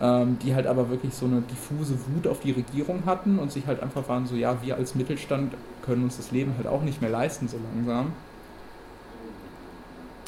ähm, 0.00 0.38
die 0.42 0.54
halt 0.54 0.66
aber 0.66 0.90
wirklich 0.90 1.14
so 1.14 1.26
eine 1.26 1.40
diffuse 1.42 1.94
Wut 2.08 2.26
auf 2.26 2.40
die 2.40 2.52
Regierung 2.52 3.02
hatten 3.06 3.38
und 3.38 3.52
sich 3.52 3.66
halt 3.66 3.82
einfach 3.82 4.08
waren 4.08 4.26
so, 4.26 4.34
ja, 4.34 4.56
wir 4.62 4.76
als 4.76 4.94
Mittelstand 4.94 5.54
können 5.82 6.04
uns 6.04 6.16
das 6.16 6.30
Leben 6.32 6.54
halt 6.56 6.66
auch 6.66 6.82
nicht 6.82 7.00
mehr 7.00 7.10
leisten 7.10 7.48
so 7.48 7.58
langsam. 7.74 8.12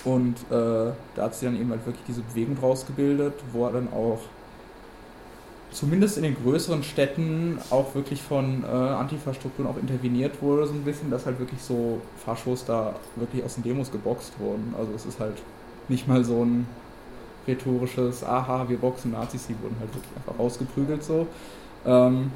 Und 0.05 0.37
äh, 0.51 0.93
da 1.15 1.23
hat 1.23 1.35
sich 1.35 1.49
dann 1.49 1.61
eben 1.61 1.71
halt 1.71 1.85
wirklich 1.85 2.05
diese 2.07 2.23
Bewegung 2.23 2.57
draus 2.57 2.87
gebildet, 2.87 3.35
wo 3.53 3.67
er 3.67 3.73
dann 3.73 3.93
auch 3.93 4.21
zumindest 5.71 6.17
in 6.17 6.23
den 6.23 6.37
größeren 6.43 6.83
Städten 6.83 7.59
auch 7.71 7.95
wirklich 7.95 8.23
von 8.23 8.65
äh, 8.65 8.67
Antifa-Strukturen 8.67 9.69
auch 9.69 9.77
interveniert 9.77 10.41
wurde, 10.43 10.67
so 10.67 10.73
ein 10.73 10.83
bisschen, 10.83 11.11
dass 11.11 11.27
halt 11.27 11.39
wirklich 11.39 11.61
so 11.61 12.01
Faschos 12.25 12.65
da 12.65 12.95
wirklich 13.17 13.45
aus 13.45 13.55
den 13.55 13.65
Demos 13.65 13.91
geboxt 13.91 14.33
wurden. 14.39 14.75
Also 14.79 14.93
es 14.95 15.07
ist 15.07 15.21
halt 15.21 15.37
nicht 15.89 16.09
mal 16.09 16.25
so 16.25 16.45
ein 16.45 16.67
rhetorisches, 17.47 18.25
aha, 18.25 18.69
wir 18.69 18.79
boxen 18.79 19.13
Nazis, 19.13 19.47
die 19.47 19.55
wurden 19.63 19.77
halt 19.81 19.95
wirklich 19.95 20.13
einfach 20.17 20.39
rausgeprügelt 20.39 21.03
so. 21.03 21.27
Ähm, 21.87 22.31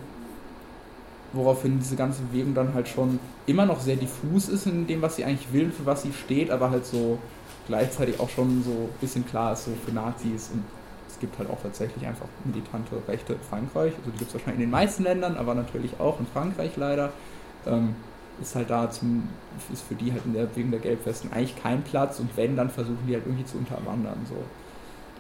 woraufhin 1.33 1.79
diese 1.79 1.97
ganze 1.97 2.23
Bewegung 2.23 2.55
dann 2.55 2.75
halt 2.75 2.89
schon 2.89 3.19
immer 3.47 3.67
noch 3.67 3.81
sehr 3.81 3.97
diffus 3.97 4.49
ist 4.49 4.67
in 4.67 4.87
dem, 4.87 5.03
was 5.03 5.17
sie 5.17 5.25
eigentlich 5.25 5.53
will, 5.53 5.71
für 5.71 5.87
was 5.87 6.03
sie 6.03 6.13
steht, 6.13 6.51
aber 6.51 6.71
halt 6.71 6.85
so 6.85 7.19
gleichzeitig 7.67 8.21
auch 8.21 8.29
schon 8.29 8.63
so 8.63 8.71
ein 8.71 9.01
bisschen 9.01 9.27
klar 9.27 9.55
ist, 9.55 9.65
so 9.65 9.71
für 9.85 9.93
Nazis 9.93 10.51
und 10.53 10.63
gibt 11.23 11.39
halt 11.39 11.49
auch 11.49 11.63
tatsächlich 11.63 12.07
einfach 12.07 12.27
militante 12.45 12.97
Rechte 13.09 13.33
in 13.33 13.41
Frankreich. 13.41 13.95
Also 13.97 14.11
die 14.11 14.19
gibt 14.19 14.29
es 14.29 14.35
wahrscheinlich 14.35 14.63
in 14.63 14.69
den 14.69 14.71
meisten 14.71 15.05
Ländern, 15.05 15.37
aber 15.37 15.55
natürlich 15.55 15.99
auch 15.99 16.21
in 16.21 16.27
Frankreich 16.27 16.73
leider. 16.77 17.11
Ähm, 17.67 17.95
ist 18.41 18.55
halt 18.55 18.71
da 18.71 18.91
zum, 18.91 19.29
ist 19.73 19.83
für 19.83 19.95
die 19.95 20.13
halt 20.13 20.25
in 20.25 20.35
der, 20.35 20.55
wegen 20.57 20.71
der 20.71 20.81
Gelbwesten 20.81 21.33
eigentlich 21.33 21.57
kein 21.57 21.83
Platz 21.83 22.19
und 22.19 22.37
wenn, 22.37 22.57
dann 22.57 22.71
versuchen 22.71 23.07
die 23.07 23.15
halt 23.15 23.25
irgendwie 23.27 23.45
zu 23.45 23.59
unterwandern. 23.59 24.27
So. 24.29 24.37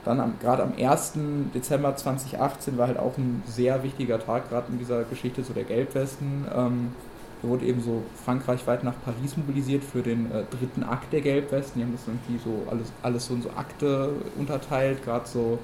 Dann 0.04 0.34
gerade 0.40 0.64
am 0.64 0.72
1. 0.76 1.12
Dezember 1.54 1.94
2018 1.94 2.76
war 2.76 2.88
halt 2.88 2.98
auch 2.98 3.16
ein 3.16 3.42
sehr 3.46 3.84
wichtiger 3.84 4.18
Tag, 4.18 4.48
gerade 4.48 4.72
in 4.72 4.78
dieser 4.78 5.04
Geschichte 5.04 5.44
so 5.44 5.52
der 5.52 5.64
Gelbwesten. 5.64 6.46
Ähm, 6.52 6.92
da 7.40 7.48
wurde 7.48 7.66
eben 7.66 7.80
so 7.80 8.02
Frankreich 8.24 8.66
weit 8.66 8.82
nach 8.82 8.94
Paris 9.04 9.36
mobilisiert 9.36 9.84
für 9.84 10.02
den 10.02 10.30
äh, 10.32 10.44
dritten 10.50 10.82
Akt 10.82 11.12
der 11.12 11.20
Gelbwesten. 11.20 11.80
Die 11.80 11.84
haben 11.84 11.92
das 11.92 12.06
irgendwie 12.06 12.38
so 12.42 12.70
alles, 12.70 12.92
alles 13.02 13.26
so 13.26 13.34
in 13.34 13.42
so 13.42 13.50
Akte 13.50 14.12
unterteilt, 14.38 15.04
gerade 15.04 15.28
so 15.28 15.58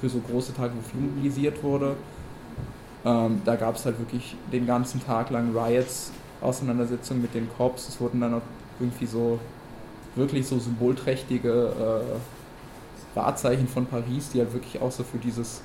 für 0.00 0.08
so 0.08 0.18
große 0.18 0.54
Tage, 0.54 0.72
wo 0.76 0.82
viel 0.82 1.00
mobilisiert 1.00 1.62
wurde. 1.62 1.96
Ähm, 3.04 3.42
da 3.44 3.56
gab 3.56 3.76
es 3.76 3.84
halt 3.84 3.98
wirklich 3.98 4.36
den 4.52 4.66
ganzen 4.66 5.04
Tag 5.04 5.30
lang 5.30 5.56
Riots, 5.56 6.12
Auseinandersetzungen 6.40 7.22
mit 7.22 7.34
den 7.34 7.48
Cops. 7.56 7.88
Es 7.88 8.00
wurden 8.00 8.20
dann 8.20 8.34
auch 8.34 8.42
irgendwie 8.78 9.06
so 9.06 9.38
wirklich 10.16 10.46
so 10.46 10.58
symbolträchtige 10.58 11.50
äh, 11.50 13.16
Wahrzeichen 13.16 13.68
von 13.68 13.86
Paris, 13.86 14.30
die 14.32 14.40
halt 14.40 14.52
wirklich 14.52 14.80
auch 14.80 14.90
so 14.90 15.02
für 15.02 15.18
dieses 15.18 15.62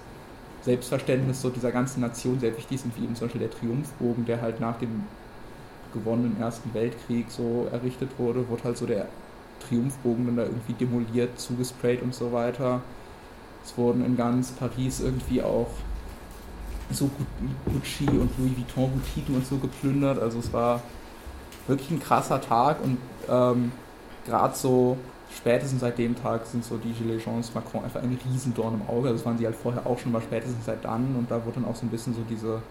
Selbstverständnis 0.62 1.42
so 1.42 1.50
dieser 1.50 1.72
ganzen 1.72 2.01
Nation 2.01 2.39
sehr 2.39 2.56
wichtig 2.58 2.82
sind, 2.82 2.98
wie 2.98 3.04
eben 3.04 3.15
zum 3.15 3.27
Beispiel 3.27 3.48
der 3.48 3.51
Triumphbogen, 3.51 4.25
der 4.25 4.42
halt 4.42 4.60
nach 4.60 4.77
dem 4.77 5.04
gewonnenen 5.94 6.39
Ersten 6.42 6.74
Weltkrieg 6.74 7.27
so 7.30 7.68
errichtet 7.72 8.10
wurde, 8.18 8.48
wurde 8.50 8.63
halt 8.63 8.77
so 8.77 8.86
der 8.86 9.08
Triumphbogen 9.68 10.25
dann 10.25 10.36
da 10.38 10.44
irgendwie 10.44 10.74
demoliert, 10.74 11.39
zugesprayt 11.39 12.01
und 12.01 12.13
so 12.13 12.32
weiter. 12.32 12.82
Es 13.65 13.77
wurden 13.77 14.05
in 14.05 14.15
ganz 14.15 14.51
Paris 14.51 15.01
irgendwie 15.01 15.41
auch 15.41 15.67
so 16.91 17.10
Gucci 17.65 18.07
und 18.07 18.29
Louis 18.38 18.55
Vuitton 18.57 18.91
Boutiquen 18.91 19.36
und 19.36 19.45
so 19.45 19.57
geplündert. 19.57 20.19
Also 20.19 20.39
es 20.39 20.53
war 20.53 20.81
wirklich 21.67 21.89
ein 21.89 22.00
krasser 22.00 22.39
Tag 22.39 22.77
und 22.84 23.00
ähm, 23.27 23.72
gerade 24.25 24.55
so 24.55 24.98
spätestens 25.36 25.81
seit 25.81 25.98
dem 25.98 26.15
Tag 26.15 26.45
sind 26.45 26.63
so 26.63 26.77
die 26.77 26.91
Gilets 26.93 27.25
jaunes 27.25 27.53
Macron 27.55 27.84
einfach 27.84 28.01
ein 28.01 28.19
Riesendorn 28.31 28.75
im 28.75 28.88
Auge. 28.88 29.10
Also 29.10 29.17
das 29.17 29.25
waren 29.25 29.38
sie 29.39 29.45
halt 29.45 29.55
vorher 29.55 29.86
auch 29.88 29.98
schon, 29.98 30.13
aber 30.13 30.24
spätestens 30.24 30.65
seit 30.65 30.86
dann 30.86 31.15
und 31.15 31.31
da 31.31 31.43
wurde 31.43 31.60
dann 31.60 31.65
auch 31.65 31.75
so 31.75 31.86
ein 31.86 31.89
bisschen 31.89 32.13
so 32.13 32.22
diese 32.29 32.62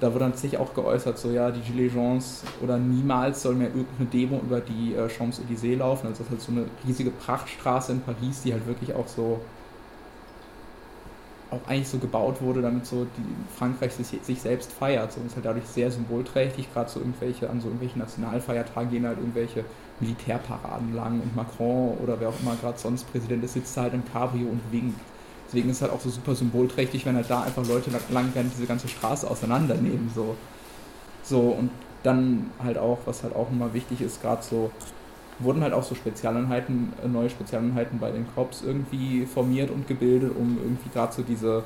da 0.00 0.08
wurde 0.08 0.20
dann 0.20 0.34
sich 0.34 0.58
auch 0.58 0.74
geäußert, 0.74 1.18
so 1.18 1.30
ja, 1.30 1.50
die 1.50 1.60
Gilets 1.60 1.94
jaunes 1.94 2.44
oder 2.62 2.78
niemals 2.78 3.42
soll 3.42 3.54
mehr 3.54 3.68
irgendeine 3.68 4.08
Demo 4.08 4.40
über 4.40 4.60
die 4.60 4.94
äh, 4.94 5.08
Champs-Élysées 5.08 5.78
laufen. 5.78 6.06
Also 6.06 6.24
das 6.24 6.26
ist 6.26 6.30
halt 6.30 6.40
so 6.40 6.52
eine 6.52 6.66
riesige 6.86 7.10
Prachtstraße 7.10 7.92
in 7.92 8.00
Paris, 8.02 8.42
die 8.42 8.52
halt 8.52 8.66
wirklich 8.66 8.94
auch 8.94 9.08
so 9.08 9.40
auch 11.50 11.66
eigentlich 11.66 11.88
so 11.88 11.98
gebaut 11.98 12.42
wurde, 12.42 12.60
damit 12.60 12.86
so 12.86 13.04
die 13.04 13.56
Frankreich 13.56 13.92
sich, 13.92 14.08
sich 14.22 14.40
selbst 14.40 14.72
feiert. 14.72 15.12
So, 15.12 15.20
ist 15.26 15.34
halt 15.34 15.46
dadurch 15.46 15.64
sehr 15.66 15.90
symbolträchtig, 15.90 16.72
gerade 16.72 16.90
so 16.90 17.00
irgendwelche, 17.00 17.48
an 17.48 17.60
so 17.60 17.68
irgendwelchen 17.68 18.00
Nationalfeiertagen 18.00 18.90
gehen 18.90 19.06
halt 19.06 19.18
irgendwelche 19.18 19.64
Militärparaden 20.00 20.94
lang 20.94 21.20
und 21.20 21.34
Macron 21.34 21.96
oder 21.98 22.20
wer 22.20 22.28
auch 22.28 22.40
immer 22.40 22.54
gerade 22.56 22.78
sonst 22.78 23.10
Präsident 23.10 23.42
ist, 23.44 23.54
sitzt 23.54 23.76
halt 23.76 23.94
im 23.94 24.04
Cabrio 24.04 24.48
und 24.48 24.60
winkt. 24.70 25.00
Deswegen 25.48 25.70
ist 25.70 25.76
es 25.76 25.82
halt 25.82 25.92
auch 25.92 26.00
so 26.00 26.10
super 26.10 26.34
symbolträchtig, 26.34 27.06
wenn 27.06 27.16
halt 27.16 27.30
da 27.30 27.42
einfach 27.42 27.66
Leute 27.66 27.90
lang 28.10 28.34
werden 28.34 28.52
diese 28.54 28.66
ganze 28.66 28.86
Straße 28.86 29.28
auseinandernehmen. 29.28 30.10
So. 30.14 30.36
so 31.22 31.40
und 31.40 31.70
dann 32.02 32.50
halt 32.62 32.78
auch, 32.78 32.98
was 33.06 33.22
halt 33.22 33.34
auch 33.34 33.50
nochmal 33.50 33.74
wichtig 33.74 34.02
ist, 34.02 34.22
gerade 34.22 34.42
so, 34.42 34.70
wurden 35.38 35.62
halt 35.62 35.72
auch 35.72 35.82
so 35.82 35.94
Spezialeinheiten, 35.94 36.92
äh, 37.02 37.08
neue 37.08 37.30
Spezialeinheiten 37.30 37.98
bei 37.98 38.10
den 38.10 38.26
Cops 38.34 38.62
irgendwie 38.62 39.26
formiert 39.26 39.70
und 39.70 39.88
gebildet, 39.88 40.32
um 40.36 40.58
irgendwie 40.62 40.90
gerade 40.90 41.12
so 41.12 41.22
diese, 41.22 41.62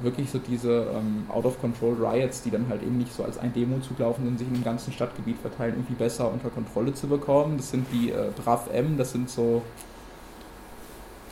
wirklich 0.00 0.30
so 0.30 0.38
diese 0.38 0.86
ähm, 0.94 1.26
Out-of-Control-Riots, 1.28 2.42
die 2.42 2.50
dann 2.50 2.68
halt 2.68 2.82
eben 2.82 2.98
nicht 2.98 3.14
so 3.14 3.24
als 3.24 3.38
ein 3.38 3.52
Demozug 3.52 3.98
laufen, 3.98 4.22
sondern 4.22 4.38
sich 4.38 4.48
in 4.48 4.54
dem 4.54 4.64
ganzen 4.64 4.92
Stadtgebiet 4.92 5.38
verteilen, 5.38 5.74
irgendwie 5.74 5.94
besser 5.94 6.30
unter 6.30 6.50
Kontrolle 6.50 6.94
zu 6.94 7.06
bekommen. 7.08 7.56
Das 7.56 7.70
sind 7.70 7.86
die 7.92 8.10
äh, 8.10 8.30
Brav 8.44 8.68
M, 8.72 8.96
das 8.96 9.12
sind 9.12 9.28
so 9.28 9.62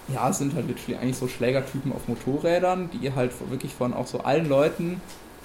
ja, 0.08 0.32
sind 0.32 0.54
halt 0.54 0.66
literally 0.66 0.96
eigentlich 0.96 1.16
so 1.16 1.28
Schlägertypen 1.28 1.92
auf 1.92 2.08
Motorrädern, 2.08 2.90
die 2.90 3.12
halt 3.12 3.32
wirklich 3.50 3.74
von 3.74 3.94
auch 3.94 4.06
so 4.06 4.20
allen 4.20 4.48
Leuten, 4.48 5.00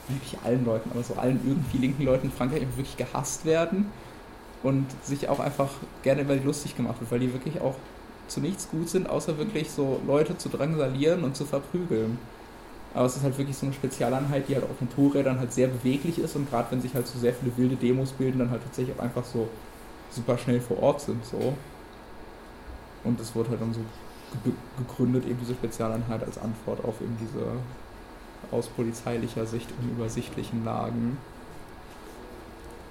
nicht 0.09 0.37
allen 0.43 0.65
Leuten, 0.65 0.89
aber 0.91 1.03
so 1.03 1.15
allen 1.15 1.39
irgendwie 1.45 1.77
linken 1.77 2.03
Leuten 2.03 2.27
in 2.27 2.31
Frankreich 2.31 2.61
wirklich 2.75 2.97
gehasst 2.97 3.45
werden 3.45 3.91
und 4.63 4.85
sich 5.03 5.29
auch 5.29 5.39
einfach 5.39 5.69
gerne 6.03 6.21
über 6.21 6.35
die 6.35 6.45
lustig 6.45 6.75
gemacht 6.75 6.99
wird, 6.99 7.11
weil 7.11 7.19
die 7.19 7.33
wirklich 7.33 7.61
auch 7.61 7.75
zu 8.27 8.41
nichts 8.41 8.69
gut 8.69 8.89
sind, 8.89 9.09
außer 9.09 9.37
wirklich 9.37 9.69
so 9.69 10.01
Leute 10.05 10.37
zu 10.37 10.49
drangsalieren 10.49 11.23
und 11.23 11.35
zu 11.35 11.45
verprügeln. 11.45 12.17
Aber 12.93 13.05
es 13.05 13.15
ist 13.15 13.23
halt 13.23 13.37
wirklich 13.37 13.57
so 13.57 13.65
eine 13.65 13.75
Spezialeinheit, 13.75 14.47
die 14.47 14.55
halt 14.55 14.63
auf 14.63 14.81
Motorrädern 14.81 15.39
halt 15.39 15.53
sehr 15.53 15.67
beweglich 15.67 16.19
ist 16.19 16.35
und 16.35 16.49
gerade 16.49 16.71
wenn 16.71 16.81
sich 16.81 16.93
halt 16.95 17.07
so 17.07 17.19
sehr 17.19 17.33
viele 17.33 17.55
wilde 17.57 17.75
Demos 17.75 18.11
bilden, 18.11 18.39
dann 18.39 18.49
halt 18.49 18.63
tatsächlich 18.63 18.97
auch 18.97 19.03
einfach 19.03 19.23
so 19.23 19.47
super 20.09 20.37
schnell 20.37 20.59
vor 20.59 20.81
Ort 20.81 21.01
sind 21.01 21.23
so. 21.25 21.53
Und 23.03 23.19
es 23.19 23.35
wurde 23.35 23.51
halt 23.51 23.61
dann 23.61 23.73
so 23.73 23.81
gegründet, 24.77 25.25
eben 25.25 25.39
diese 25.39 25.53
Spezialeinheit 25.53 26.23
als 26.23 26.37
Antwort 26.37 26.83
auf 26.83 27.01
eben 27.01 27.17
diese 27.19 27.45
aus 28.51 28.67
polizeilicher 28.67 29.45
Sicht 29.45 29.69
unübersichtlichen 29.81 30.63
Lagen. 30.63 31.17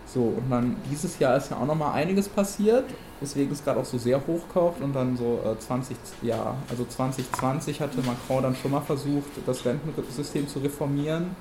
So, 0.07 0.23
und 0.23 0.51
dann 0.51 0.77
dieses 0.91 1.19
Jahr 1.19 1.37
ist 1.37 1.51
ja 1.51 1.59
auch 1.59 1.67
nochmal 1.67 1.95
einiges 1.95 2.29
passiert, 2.29 2.85
weswegen 3.21 3.53
es 3.53 3.65
gerade 3.65 3.81
auch 3.81 3.85
so 3.85 3.99
sehr 3.99 4.25
hochkauft 4.27 4.81
und 4.81 4.95
dann 4.95 5.17
so 5.17 5.41
äh, 5.45 5.59
20, 5.59 5.97
ja, 6.23 6.55
also 6.71 6.85
2020 6.85 7.81
hatte 7.81 7.99
Macron 8.03 8.43
dann 8.43 8.57
schon 8.57 8.71
mal 8.71 8.81
versucht, 8.81 9.31
das 9.47 9.65
Rentensystem 9.65 10.47
zu 10.49 10.61
reformieren. 10.61 11.35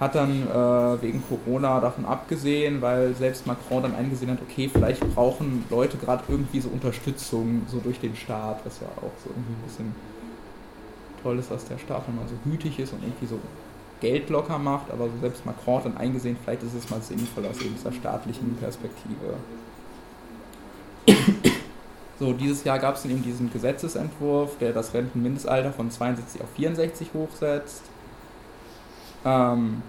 Hat 0.00 0.14
dann 0.14 0.46
äh, 0.46 1.02
wegen 1.02 1.22
Corona 1.28 1.80
davon 1.80 2.04
abgesehen, 2.04 2.80
weil 2.80 3.14
selbst 3.14 3.46
Macron 3.46 3.82
dann 3.82 3.94
eingesehen 3.96 4.30
hat, 4.30 4.38
okay, 4.40 4.68
vielleicht 4.72 5.00
brauchen 5.14 5.64
Leute 5.70 5.96
gerade 5.96 6.22
irgendwie 6.28 6.60
so 6.60 6.68
Unterstützung 6.68 7.62
so 7.66 7.78
durch 7.80 7.98
den 7.98 8.14
Staat, 8.14 8.64
was 8.64 8.80
ja 8.80 8.86
auch 8.96 9.12
so 9.24 9.30
irgendwie 9.30 9.54
ein 9.54 9.62
bisschen 9.66 9.94
toll 11.22 11.38
ist, 11.38 11.50
dass 11.50 11.64
der 11.64 11.78
Staat 11.78 12.06
dann 12.06 12.16
mal 12.16 12.28
so 12.28 12.34
gütig 12.48 12.78
ist 12.78 12.92
und 12.92 13.02
irgendwie 13.02 13.26
so 13.26 13.40
Geld 14.00 14.30
locker 14.30 14.58
macht, 14.58 14.92
aber 14.92 15.06
so 15.06 15.18
selbst 15.20 15.44
Macron 15.44 15.78
hat 15.78 15.86
dann 15.86 15.96
eingesehen, 15.96 16.36
vielleicht 16.44 16.62
ist 16.62 16.74
es 16.74 16.88
mal 16.88 17.02
sinnvoll 17.02 17.46
aus 17.46 17.60
eben 17.60 17.74
dieser 17.74 17.92
staatlichen 17.92 18.56
Perspektive. 18.56 19.34
So, 22.20 22.32
dieses 22.32 22.64
Jahr 22.64 22.80
gab 22.80 22.96
es 22.96 23.02
dann 23.02 23.12
eben 23.12 23.22
diesen 23.22 23.52
Gesetzesentwurf, 23.52 24.58
der 24.58 24.72
das 24.72 24.92
Rentenmindestalter 24.92 25.72
von 25.72 25.90
62 25.90 26.40
auf 26.40 26.48
64 26.56 27.10
hochsetzt. 27.14 27.82
Ähm, 29.24 29.82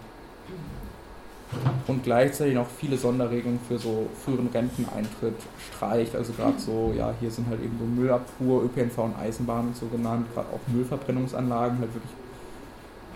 und 1.87 2.03
gleichzeitig 2.03 2.53
noch 2.53 2.67
viele 2.67 2.97
Sonderregelungen 2.97 3.59
für 3.67 3.79
so 3.79 4.07
früheren 4.23 4.49
Renteneintritt 4.53 5.35
streicht. 5.71 6.15
Also 6.15 6.33
gerade 6.33 6.59
so, 6.59 6.93
ja, 6.95 7.13
hier 7.19 7.31
sind 7.31 7.49
halt 7.49 7.63
eben 7.63 7.77
so 7.79 7.85
Müllabfuhr, 7.85 8.63
ÖPNV 8.63 8.97
und 8.99 9.17
Eisenbahn 9.17 9.67
und 9.67 9.75
so 9.75 9.87
genannt, 9.87 10.27
gerade 10.33 10.47
auch 10.49 10.59
Müllverbrennungsanlagen, 10.67 11.79
halt 11.79 11.93
wirklich 11.93 12.11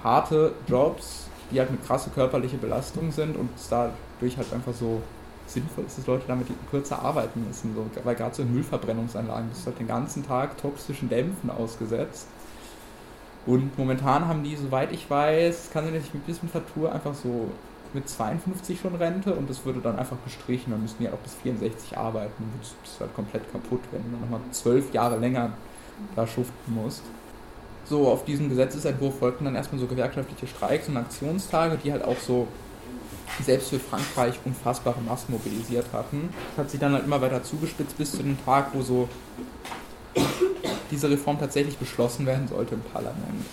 harte 0.04 0.54
Jobs, 0.68 1.28
die 1.52 1.60
halt 1.60 1.70
eine 1.70 1.78
krasse 1.78 2.10
körperliche 2.10 2.58
Belastung 2.58 3.12
sind 3.12 3.38
und 3.38 3.50
es 3.56 3.70
dadurch 3.70 4.38
halt 4.38 4.52
einfach 4.52 4.74
so 4.74 5.02
sinnvoll 5.46 5.86
ist, 5.86 6.00
dass 6.00 6.08
Leute 6.08 6.24
damit 6.28 6.48
kürzer 6.72 7.02
arbeiten 7.04 7.46
müssen. 7.48 7.76
So. 7.76 7.86
Weil 8.04 8.16
gerade 8.16 8.34
so 8.34 8.42
in 8.42 8.54
Müllverbrennungsanlagen 8.54 9.50
bist 9.50 9.62
du 9.62 9.68
halt 9.68 9.80
den 9.80 9.88
ganzen 9.88 10.26
Tag 10.26 10.58
toxischen 10.58 11.10
Dämpfen 11.10 11.52
ausgesetzt. 11.52 12.28
Und 13.46 13.78
momentan 13.78 14.28
haben 14.28 14.44
die, 14.44 14.56
soweit 14.56 14.92
ich 14.92 15.10
weiß, 15.10 15.70
kann 15.74 15.86
sich 15.86 15.94
nicht 15.94 16.14
mit 16.14 16.26
bisschen 16.26 16.50
Fatur 16.50 16.94
einfach 16.94 17.14
so 17.14 17.50
mit 17.94 18.10
52 18.10 18.80
schon 18.80 18.96
Rente 18.96 19.34
und 19.34 19.50
das 19.50 19.66
würde 19.66 19.80
dann 19.80 20.00
einfach 20.00 20.18
gestrichen, 20.24 20.72
dann 20.72 20.82
müssten 20.82 21.04
die 21.04 21.10
halt 21.10 21.18
auch 21.18 21.24
bis 21.24 21.36
64 21.36 21.98
arbeiten. 21.98 22.44
Das 22.60 22.74
ist 22.92 23.00
halt 23.00 23.14
komplett 23.14 23.52
kaputt, 23.52 23.82
wenn 23.92 24.04
du 24.04 24.12
dann 24.12 24.22
nochmal 24.22 24.40
zwölf 24.52 24.94
Jahre 24.94 25.18
länger 25.18 25.52
da 26.16 26.26
schuften 26.26 26.74
musst. 26.74 27.04
So, 27.86 28.08
auf 28.08 28.26
diesen 28.26 28.50
Gesetzesentwurf 28.50 29.20
folgten 29.20 29.46
dann 29.46 29.56
erstmal 29.56 29.80
so 29.80 29.88
gewerkschaftliche 29.88 30.48
Streiks 30.48 30.88
und 30.88 30.98
Aktionstage, 30.98 31.78
die 31.84 31.92
halt 31.92 32.04
auch 32.04 32.18
so 32.18 32.48
selbst 33.44 33.70
für 33.70 33.80
Frankreich 33.80 34.40
unfassbare 34.46 35.02
Massen 35.02 35.34
mobilisiert 35.34 35.88
hatten. 35.92 36.30
Das 36.52 36.66
hat 36.66 36.72
sich 36.72 36.80
dann 36.80 36.94
halt 36.94 37.06
immer 37.06 37.22
weiter 37.22 37.44
zugespitzt 37.44 37.98
bis 37.98 38.12
zu 38.12 38.24
dem 38.24 38.44
Tag, 38.46 38.68
wo 38.74 38.82
so 38.82 39.10
diese 40.94 41.10
Reform 41.10 41.40
tatsächlich 41.40 41.78
beschlossen 41.78 42.26
werden 42.26 42.48
sollte 42.48 42.76
im 42.76 42.82
Parlament. 42.82 43.46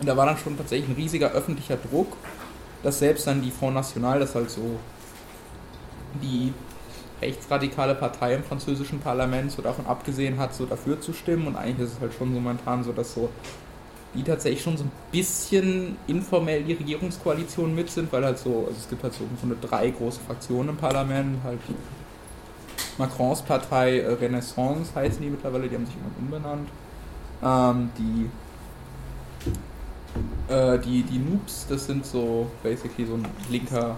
Und 0.00 0.06
da 0.06 0.16
war 0.16 0.26
dann 0.26 0.36
schon 0.36 0.56
tatsächlich 0.56 0.88
ein 0.88 0.96
riesiger 0.96 1.30
öffentlicher 1.32 1.76
Druck, 1.76 2.16
dass 2.82 2.98
selbst 2.98 3.26
dann 3.26 3.42
die 3.42 3.50
Front 3.50 3.74
National, 3.74 4.18
das 4.18 4.34
halt 4.34 4.50
so 4.50 4.78
die 6.22 6.52
rechtsradikale 7.22 7.94
Partei 7.94 8.34
im 8.34 8.42
französischen 8.42 8.98
Parlament, 9.00 9.52
so 9.52 9.62
davon 9.62 9.86
abgesehen 9.86 10.38
hat, 10.38 10.54
so 10.54 10.66
dafür 10.66 11.00
zu 11.00 11.12
stimmen. 11.12 11.46
Und 11.46 11.56
eigentlich 11.56 11.86
ist 11.86 11.94
es 11.94 12.00
halt 12.00 12.14
schon 12.14 12.34
so 12.34 12.40
momentan 12.40 12.82
so, 12.82 12.92
dass 12.92 13.14
so 13.14 13.28
die 14.14 14.24
tatsächlich 14.24 14.62
schon 14.62 14.76
so 14.76 14.84
ein 14.84 14.90
bisschen 15.12 15.96
informell 16.08 16.64
die 16.64 16.72
Regierungskoalition 16.72 17.74
mit 17.74 17.90
sind, 17.90 18.12
weil 18.12 18.24
halt 18.24 18.38
so, 18.38 18.64
also 18.66 18.76
es 18.76 18.88
gibt 18.88 19.02
halt 19.04 19.12
so, 19.12 19.20
so 19.40 19.46
eine 19.46 19.54
drei 19.56 19.90
große 19.90 20.18
Fraktionen 20.26 20.70
im 20.70 20.76
Parlament, 20.76 21.38
halt 21.44 21.60
Macrons 23.00 23.42
Partei 23.42 23.98
äh, 23.98 24.12
Renaissance 24.12 24.94
heißen 24.94 25.20
die 25.20 25.30
mittlerweile, 25.30 25.68
die 25.68 25.74
haben 25.74 25.86
sich 25.86 25.96
irgendwann 25.96 26.40
umbenannt. 26.40 26.68
Ähm, 27.42 27.90
die 27.98 28.30
äh, 30.48 30.78
die, 30.78 31.02
die 31.02 31.18
Noobs, 31.18 31.66
das 31.68 31.86
sind 31.86 32.04
so 32.04 32.50
basically 32.62 33.06
so 33.06 33.14
ein 33.14 33.26
linker, 33.48 33.96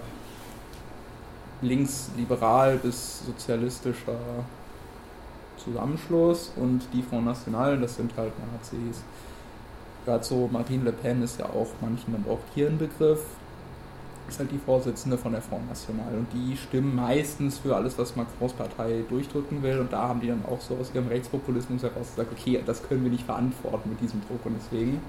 linksliberal 1.61 2.77
bis 2.77 3.25
sozialistischer 3.25 4.19
Zusammenschluss 5.57 6.51
und 6.55 6.81
die 6.93 7.01
Front 7.01 7.25
National, 7.25 7.79
das 7.79 7.95
sind 7.95 8.11
halt 8.17 8.33
Nazis. 8.51 9.01
Gerade 10.05 10.23
so 10.23 10.49
Marine 10.51 10.83
Le 10.83 10.91
Pen 10.91 11.23
ist 11.23 11.39
ja 11.39 11.45
auch 11.45 11.69
manchen 11.81 12.13
dann 12.13 12.25
auch 12.29 12.39
hier 12.53 12.67
ein 12.67 12.77
Begriff. 12.77 13.21
Ist 14.27 14.39
halt 14.39 14.51
die 14.51 14.57
Vorsitzende 14.57 15.17
von 15.17 15.33
der 15.33 15.41
Front 15.41 15.67
National 15.67 16.15
und 16.15 16.27
die 16.33 16.55
stimmen 16.55 16.95
meistens 16.95 17.59
für 17.59 17.75
alles, 17.75 17.97
was 17.97 18.15
Macrons 18.15 18.53
Partei 18.53 19.03
durchdrücken 19.09 19.61
will 19.61 19.79
und 19.79 19.91
da 19.91 20.07
haben 20.07 20.21
die 20.21 20.27
dann 20.27 20.43
auch 20.45 20.61
so 20.61 20.75
aus 20.75 20.91
ihrem 20.93 21.07
Rechtspopulismus 21.07 21.83
heraus 21.83 22.07
gesagt, 22.15 22.31
okay, 22.31 22.61
das 22.65 22.81
können 22.87 23.03
wir 23.03 23.11
nicht 23.11 23.25
verantworten 23.25 23.89
mit 23.89 24.01
diesem 24.01 24.21
Druck 24.27 24.45
und 24.45 24.55
deswegen, 24.57 25.01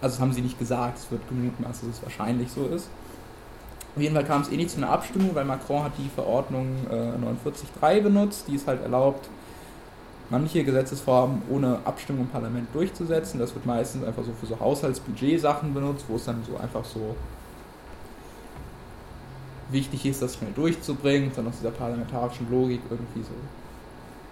also 0.00 0.14
das 0.14 0.20
haben 0.20 0.32
sie 0.32 0.40
nicht 0.40 0.58
gesagt, 0.58 0.98
es 0.98 1.10
wird 1.10 1.28
gemutmaßt, 1.28 1.82
dass 1.82 1.90
es 1.90 2.02
wahrscheinlich 2.02 2.50
so 2.50 2.66
ist. 2.66 2.88
Auf 3.94 4.02
jeden 4.02 4.14
Fall 4.14 4.24
kam 4.24 4.42
es 4.42 4.50
eh 4.50 4.56
nicht 4.56 4.70
zu 4.70 4.78
einer 4.78 4.90
Abstimmung, 4.90 5.34
weil 5.34 5.44
Macron 5.44 5.84
hat 5.84 5.92
die 5.98 6.08
Verordnung 6.08 6.66
äh, 6.90 6.94
49.3 7.80 8.00
benutzt, 8.00 8.46
die 8.48 8.56
es 8.56 8.66
halt 8.66 8.82
erlaubt, 8.82 9.28
manche 10.30 10.64
Gesetzesvorhaben 10.64 11.42
ohne 11.48 11.78
Abstimmung 11.84 12.22
im 12.22 12.28
Parlament 12.28 12.68
durchzusetzen. 12.72 13.38
Das 13.38 13.54
wird 13.54 13.66
meistens 13.66 14.04
einfach 14.04 14.24
so 14.24 14.32
für 14.32 14.46
so 14.46 14.58
Haushaltsbudget-Sachen 14.58 15.72
benutzt, 15.72 16.06
wo 16.08 16.16
es 16.16 16.24
dann 16.24 16.42
so 16.44 16.56
einfach 16.56 16.84
so 16.84 17.14
wichtig 19.74 20.06
ist, 20.06 20.22
das 20.22 20.36
schnell 20.36 20.52
durchzubringen, 20.54 21.30
dann 21.36 21.46
aus 21.48 21.58
dieser 21.58 21.72
parlamentarischen 21.72 22.50
Logik 22.50 22.80
irgendwie 22.88 23.22
so 23.22 23.34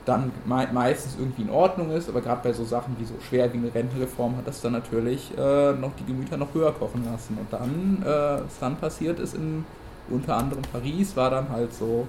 dann 0.04 0.32
me 0.44 0.68
meistens 0.72 1.16
irgendwie 1.18 1.42
in 1.42 1.50
Ordnung 1.50 1.90
ist, 1.90 2.08
aber 2.08 2.20
gerade 2.20 2.40
bei 2.42 2.52
so 2.52 2.64
Sachen 2.64 2.96
wie 2.98 3.04
so 3.04 3.14
schwerwiegende 3.28 3.74
Rentenreform 3.74 4.36
hat 4.36 4.46
das 4.46 4.60
dann 4.60 4.72
natürlich 4.72 5.30
äh, 5.38 5.72
noch 5.72 5.92
die 5.98 6.04
Gemüter 6.04 6.36
noch 6.36 6.52
höher 6.54 6.72
kochen 6.72 7.04
lassen. 7.04 7.38
Und 7.38 7.52
dann, 7.52 8.02
äh, 8.02 8.44
was 8.44 8.58
dann 8.60 8.76
passiert 8.76 9.20
ist 9.20 9.34
in 9.34 9.64
unter 10.10 10.36
anderem 10.36 10.62
Paris, 10.72 11.16
war 11.16 11.30
dann 11.30 11.48
halt 11.50 11.72
so, 11.72 12.06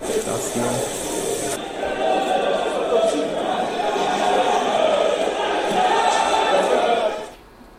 dass 0.00 0.52
hier 0.52 1.05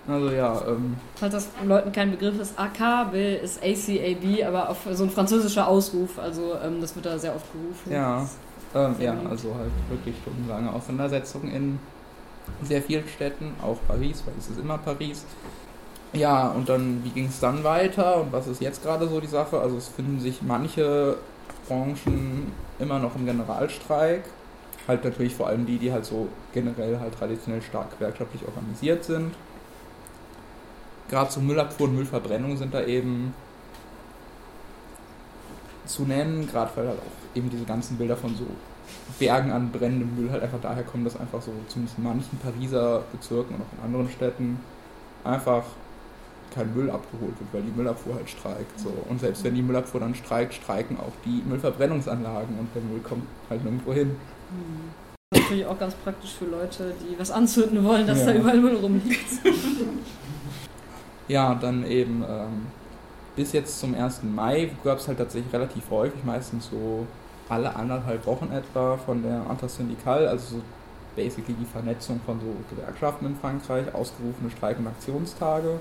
Also 0.08 0.30
ja. 0.30 0.62
Ähm, 0.68 0.96
Falls 1.16 1.34
das 1.34 1.50
Leuten 1.66 1.92
kein 1.92 2.12
Begriff 2.12 2.40
ist, 2.40 2.58
AK 2.58 3.14
ist 3.14 3.62
ACAB, 3.62 4.46
aber 4.48 4.70
auf 4.70 4.78
so 4.92 5.04
ein 5.04 5.10
französischer 5.10 5.68
Ausruf. 5.68 6.18
Also 6.18 6.56
ähm, 6.64 6.80
das 6.80 6.96
wird 6.96 7.06
da 7.06 7.20
sehr 7.20 7.36
oft 7.36 7.46
gerufen. 7.52 7.92
Ja, 7.92 8.28
ähm, 8.74 8.96
ja, 9.00 9.16
also 9.30 9.54
halt 9.56 9.72
wirklich 9.90 10.16
stundenlange 10.22 10.72
Auseinandersetzungen 10.72 11.52
in 11.54 11.80
sehr 12.64 12.82
vielen 12.82 13.08
Städten, 13.08 13.54
auch 13.62 13.78
Paris, 13.88 14.24
weil 14.26 14.34
es 14.40 14.50
ist 14.50 14.60
immer 14.60 14.78
Paris. 14.78 15.26
Ja, 16.14 16.48
und 16.48 16.70
dann, 16.70 17.04
wie 17.04 17.10
ging 17.10 17.26
es 17.28 17.42
dann 17.42 17.66
weiter 17.66 18.22
und 18.22 18.32
was 18.32 18.48
ist 18.48 18.62
jetzt 18.62 18.82
gerade 18.84 19.10
so 19.10 19.20
die 19.20 19.28
Sache? 19.28 19.60
Also 19.60 19.76
es 19.76 19.90
finden 19.90 20.22
sich 20.22 20.42
manche 20.42 21.18
Branchen 21.68 22.50
immer 22.80 23.00
noch 23.00 23.16
im 23.18 23.26
Generalstreik. 23.26 24.24
Halt 24.88 25.04
natürlich 25.04 25.36
vor 25.36 25.48
allem 25.48 25.66
die, 25.66 25.78
die 25.78 25.92
halt 25.92 26.06
so 26.06 26.30
generell 26.54 26.98
halt 27.02 27.14
traditionell 27.14 27.62
stark 27.62 28.00
gewerkschaftlich 28.00 28.48
organisiert 28.48 29.04
sind 29.04 29.34
gerade 31.10 31.32
so 31.32 31.40
Müllabfuhr 31.40 31.88
und 31.88 31.96
Müllverbrennung 31.96 32.58
sind 32.58 32.74
da 32.74 32.84
eben 32.84 33.34
zu 35.86 36.04
nennen, 36.04 36.48
gerade 36.48 36.72
weil 36.76 36.88
halt 36.88 37.00
auch 37.00 37.36
eben 37.38 37.50
diese 37.50 37.64
ganzen 37.64 37.98
Bilder 37.98 38.18
von 38.18 38.36
so 38.36 38.46
Bergen 39.20 39.52
an 39.52 39.72
brennendem 39.72 40.16
Müll 40.16 40.32
halt 40.32 40.44
einfach 40.44 40.60
daher 40.62 40.84
kommen, 40.84 41.04
dass 41.04 41.20
einfach 41.20 41.42
so 41.42 41.52
zumindest 41.68 41.98
in 41.98 42.04
manchen 42.04 42.38
Pariser 42.40 43.04
Bezirken 43.12 43.56
und 43.56 43.62
auch 43.62 43.78
in 43.78 43.86
anderen 43.86 44.10
Städten 44.10 44.60
einfach 45.24 45.64
kein 46.54 46.74
Müll 46.74 46.90
abgeholt 46.90 47.40
wird, 47.40 47.54
weil 47.54 47.62
die 47.62 47.72
Müllabfuhr 47.72 48.16
halt 48.16 48.30
streikt. 48.30 48.80
So. 48.80 48.92
Und 49.10 49.20
selbst 49.20 49.44
wenn 49.44 49.56
die 49.56 49.62
Müllabfuhr 49.62 50.00
dann 50.00 50.16
streikt, 50.16 50.54
streiken 50.54 50.98
auch 51.00 51.12
die 51.26 51.44
Müllverbrennungsanlagen 51.48 52.58
und 52.58 52.70
der 52.74 52.82
Müll 52.82 53.00
kommt 53.02 53.24
halt 53.50 53.64
nirgendwo 53.64 53.94
hin. 53.94 54.16
Mhm. 54.52 55.08
Natürlich 55.34 55.66
auch 55.66 55.78
ganz 55.78 55.94
praktisch 55.96 56.36
für 56.36 56.46
Leute, 56.46 56.94
die 57.02 57.20
was 57.20 57.32
anzünden 57.32 57.84
wollen, 57.84 58.08
dass 58.08 58.20
ja. 58.20 58.28
da 58.28 58.34
überall 58.34 58.60
Müll 58.60 58.76
rumliegt. 58.76 59.28
Ja, 61.28 61.56
dann 61.56 61.86
eben 61.86 62.24
ähm, 62.28 62.68
bis 63.36 63.52
jetzt 63.52 63.80
zum 63.80 63.94
1. 63.94 64.24
Mai 64.24 64.72
gab 64.84 65.00
es 65.00 65.08
halt 65.08 65.18
tatsächlich 65.18 65.52
relativ 65.54 65.90
häufig, 65.92 66.24
meistens 66.24 66.70
so 66.70 67.06
alle 67.50 67.76
anderthalb 67.76 68.26
Wochen 68.26 68.52
etwa 68.52 68.98
von 68.98 69.24
der 69.24 69.46
Intersyndical, 69.50 70.28
also 70.28 70.58
so 70.58 70.62
basically 71.16 71.54
die 71.54 71.66
Vernetzung 71.66 72.22
von 72.26 72.40
so 72.40 72.76
Gewerkschaften 72.76 73.26
in 73.26 73.36
Frankreich, 73.36 73.94
ausgerufene 73.94 74.52
Streik- 74.52 74.80
und 74.80 74.88
Aktionstage. 74.88 75.80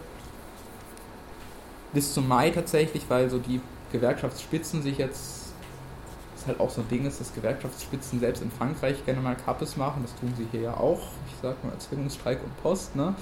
Bis 1.93 2.13
zum 2.13 2.27
Mai 2.27 2.51
tatsächlich, 2.51 3.05
weil 3.09 3.31
so 3.31 3.39
die 3.39 3.61
Gewerkschaftsspitzen 3.93 4.83
sich 4.83 4.99
jetzt, 4.99 5.53
das 6.35 6.47
halt 6.47 6.59
auch 6.59 6.71
so 6.71 6.81
ein 6.81 6.89
Ding 6.89 7.07
ist, 7.07 7.21
dass 7.21 7.33
Gewerkschaftsspitzen 7.35 8.19
selbst 8.19 8.43
in 8.43 8.51
Frankreich 8.51 9.05
gerne 9.05 9.21
mal 9.21 9.37
Kappes 9.37 9.77
machen, 9.77 10.03
das 10.03 10.15
tun 10.17 10.33
sie 10.37 10.47
hier 10.51 10.63
ja 10.63 10.75
auch, 10.75 11.01
ich 11.29 11.35
sag 11.41 11.63
mal 11.65 11.73
Erzwingungsstreik 11.73 12.43
und 12.43 12.63
Post, 12.63 12.97
ne? 12.97 13.15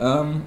Ähm, 0.00 0.42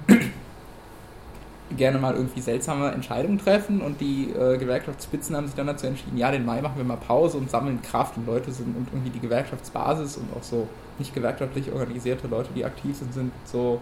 gerne 1.76 1.98
mal 1.98 2.14
irgendwie 2.14 2.40
seltsame 2.40 2.90
Entscheidungen 2.90 3.38
treffen 3.38 3.80
und 3.80 4.00
die 4.00 4.30
äh, 4.30 4.58
Gewerkschaftsspitzen 4.58 5.36
haben 5.36 5.46
sich 5.46 5.54
dann 5.54 5.66
dazu 5.66 5.86
entschieden, 5.86 6.16
ja, 6.16 6.30
den 6.30 6.44
Mai 6.44 6.60
machen 6.60 6.76
wir 6.76 6.84
mal 6.84 6.96
Pause 6.96 7.38
und 7.38 7.50
sammeln 7.50 7.80
Kraft 7.82 8.16
und 8.16 8.26
Leute 8.26 8.50
sind 8.52 8.76
und 8.76 8.88
irgendwie 8.92 9.10
die 9.10 9.20
Gewerkschaftsbasis 9.20 10.16
und 10.16 10.36
auch 10.36 10.42
so 10.42 10.66
nicht 10.98 11.14
gewerkschaftlich 11.14 11.72
organisierte 11.72 12.26
Leute, 12.26 12.50
die 12.54 12.64
aktiv 12.64 12.96
sind, 12.96 13.14
sind 13.14 13.32
so 13.44 13.80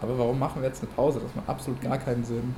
aber 0.00 0.18
warum 0.18 0.38
machen 0.38 0.62
wir 0.62 0.68
jetzt 0.68 0.82
eine 0.82 0.92
Pause? 0.92 1.20
Das 1.20 1.34
macht 1.34 1.48
absolut 1.48 1.80
gar 1.80 1.98
keinen 1.98 2.24
Sinn. 2.24 2.54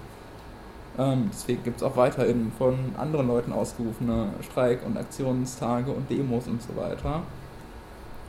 Ähm, 0.99 1.31
deswegen 1.33 1.62
gibt 1.62 1.77
es 1.77 1.83
auch 1.83 1.97
weiterhin 1.97 2.51
von 2.59 2.77
anderen 2.97 3.29
Leuten 3.29 3.53
ausgerufene 3.53 4.31
Streik- 4.51 4.85
und 4.85 4.97
Aktionstage 4.97 5.92
und 5.92 6.11
Demos 6.11 6.49
und 6.49 6.61
so 6.61 6.75
weiter. 6.77 7.23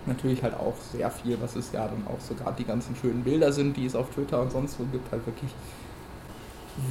Natürlich 0.06 0.42
halt 0.42 0.54
auch 0.56 0.76
sehr 0.92 1.10
viel, 1.12 1.38
was 1.42 1.56
es 1.56 1.72
ja 1.72 1.88
dann 1.88 2.08
auch 2.08 2.20
sogar 2.20 2.54
die 2.54 2.64
ganzen 2.64 2.96
schönen 2.96 3.24
Bilder 3.24 3.52
sind, 3.52 3.76
die 3.78 3.86
es 3.86 3.96
auf 3.96 4.10
Twitter 4.10 4.42
und 4.42 4.52
sonst 4.52 4.80
wo 4.80 4.86
gibt, 4.86 5.12
halt 5.12 5.26
wirklich 5.26 5.52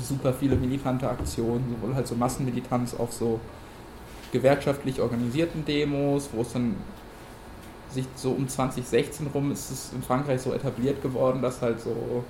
super 0.02 0.32
viele 0.32 0.56
militante 0.56 1.08
Aktionen, 1.08 1.64
sowohl 1.70 1.94
halt 1.94 2.06
so 2.06 2.14
Massenmilitanz 2.14 2.94
auf 2.94 3.12
so 3.12 3.40
gewerkschaftlich 4.32 5.00
organisierten 5.00 5.64
Demos, 5.64 6.28
wo 6.32 6.42
es 6.42 6.52
dann 6.52 6.76
sich 7.90 8.06
so 8.14 8.32
um 8.32 8.46
2016 8.46 9.28
rum 9.28 9.50
ist 9.50 9.70
es 9.70 9.92
in 9.94 10.02
Frankreich 10.02 10.42
so 10.42 10.52
etabliert 10.52 11.02
geworden, 11.02 11.40
dass 11.40 11.62
halt 11.62 11.80
so 11.80 12.22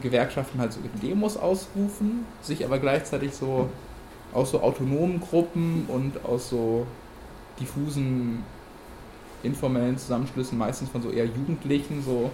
Gewerkschaften 0.00 0.58
halt 0.58 0.72
so 0.72 0.80
Demos 1.02 1.36
ausrufen, 1.36 2.24
sich 2.40 2.64
aber 2.64 2.78
gleichzeitig 2.78 3.34
so 3.34 3.68
aus 4.32 4.52
so 4.52 4.62
autonomen 4.62 5.20
Gruppen 5.20 5.86
und 5.88 6.24
aus 6.24 6.50
so 6.50 6.86
diffusen 7.58 8.42
informellen 9.42 9.98
Zusammenschlüssen, 9.98 10.58
meistens 10.58 10.90
von 10.90 11.02
so 11.02 11.10
eher 11.10 11.26
Jugendlichen, 11.26 12.02
so 12.02 12.30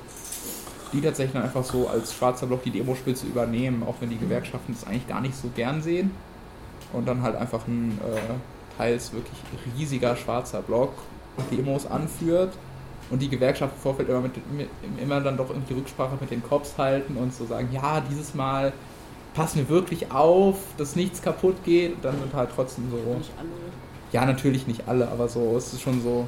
die 0.93 1.01
tatsächlich 1.01 1.35
dann 1.35 1.43
einfach 1.43 1.65
so 1.65 1.89
als 1.89 2.15
schwarzer 2.15 2.47
Block 2.47 2.63
die 2.63 2.71
Demospitze 2.71 3.27
übernehmen, 3.27 3.83
auch 3.87 3.97
wenn 4.01 4.11
die 4.11 4.19
Gewerkschaften 4.19 4.75
das 4.75 4.87
eigentlich 4.87 5.07
gar 5.09 5.21
nicht 5.21 5.35
so 5.35 5.51
gern 5.55 5.83
sehen. 5.83 6.11
Und 6.93 7.07
dann 7.09 7.23
halt 7.23 7.37
einfach 7.37 7.67
ein 7.67 7.99
äh, 8.01 8.79
teils 8.79 9.13
wirklich 9.13 9.37
riesiger 9.77 10.17
schwarzer 10.17 10.63
Block 10.63 10.93
Demos 11.51 11.87
anführt 11.87 12.53
und 13.11 13.21
die 13.21 13.29
Gewerkschaft 13.29 13.75
im 13.75 13.83
Vorfeld 13.83 14.09
immer, 14.09 14.21
mit, 14.21 14.35
immer 15.01 15.21
dann 15.21 15.37
doch 15.37 15.51
irgendwie 15.51 15.75
Rücksprache 15.75 16.17
mit 16.21 16.31
den 16.31 16.43
Cops 16.43 16.77
halten 16.79 17.17
und 17.17 17.35
so 17.35 17.47
sagen, 17.47 17.69
ja, 17.73 18.01
dieses 18.01 18.35
Mal 18.35 18.73
passen 19.35 19.59
wir 19.59 19.69
wirklich 19.69 20.11
auf, 20.11 20.57
dass 20.79 20.97
nichts 20.97 21.23
kaputt 21.23 21.57
geht 21.65 21.95
und 21.97 22.05
dann 22.05 22.19
wird 22.21 22.35
halt 22.35 22.51
trotzdem 22.55 22.91
so. 22.91 22.97
Nicht 22.97 23.33
alle. 23.39 23.49
Ja, 24.13 24.25
natürlich 24.25 24.67
nicht 24.67 24.89
alle, 24.89 25.09
aber 25.09 25.29
so, 25.29 25.57
es 25.57 25.73
ist 25.73 25.83
schon 25.83 26.03
so. 26.03 26.27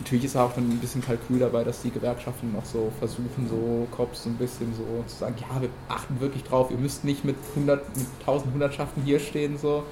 Natürlich 0.00 0.24
ist 0.24 0.36
auch 0.36 0.56
ein 0.56 0.78
bisschen 0.78 1.02
Kalkül 1.02 1.38
dabei, 1.38 1.62
dass 1.62 1.82
die 1.82 1.90
Gewerkschaften 1.90 2.52
noch 2.52 2.64
so 2.64 2.90
versuchen, 2.98 3.46
so 3.48 3.86
Cops 3.94 4.24
so 4.24 4.30
ein 4.30 4.36
bisschen 4.36 4.74
so 4.74 5.04
zu 5.06 5.16
sagen, 5.16 5.34
ja, 5.38 5.60
wir 5.60 5.68
achten 5.88 6.18
wirklich 6.20 6.42
drauf, 6.42 6.70
ihr 6.70 6.78
müsst 6.78 7.04
nicht 7.04 7.22
mit 7.24 7.36
100, 7.54 7.96
mit 7.96 8.06
1000 8.20 8.54
Hundertschaften 8.54 9.02
hier 9.02 9.20
stehen, 9.20 9.58
so. 9.58 9.84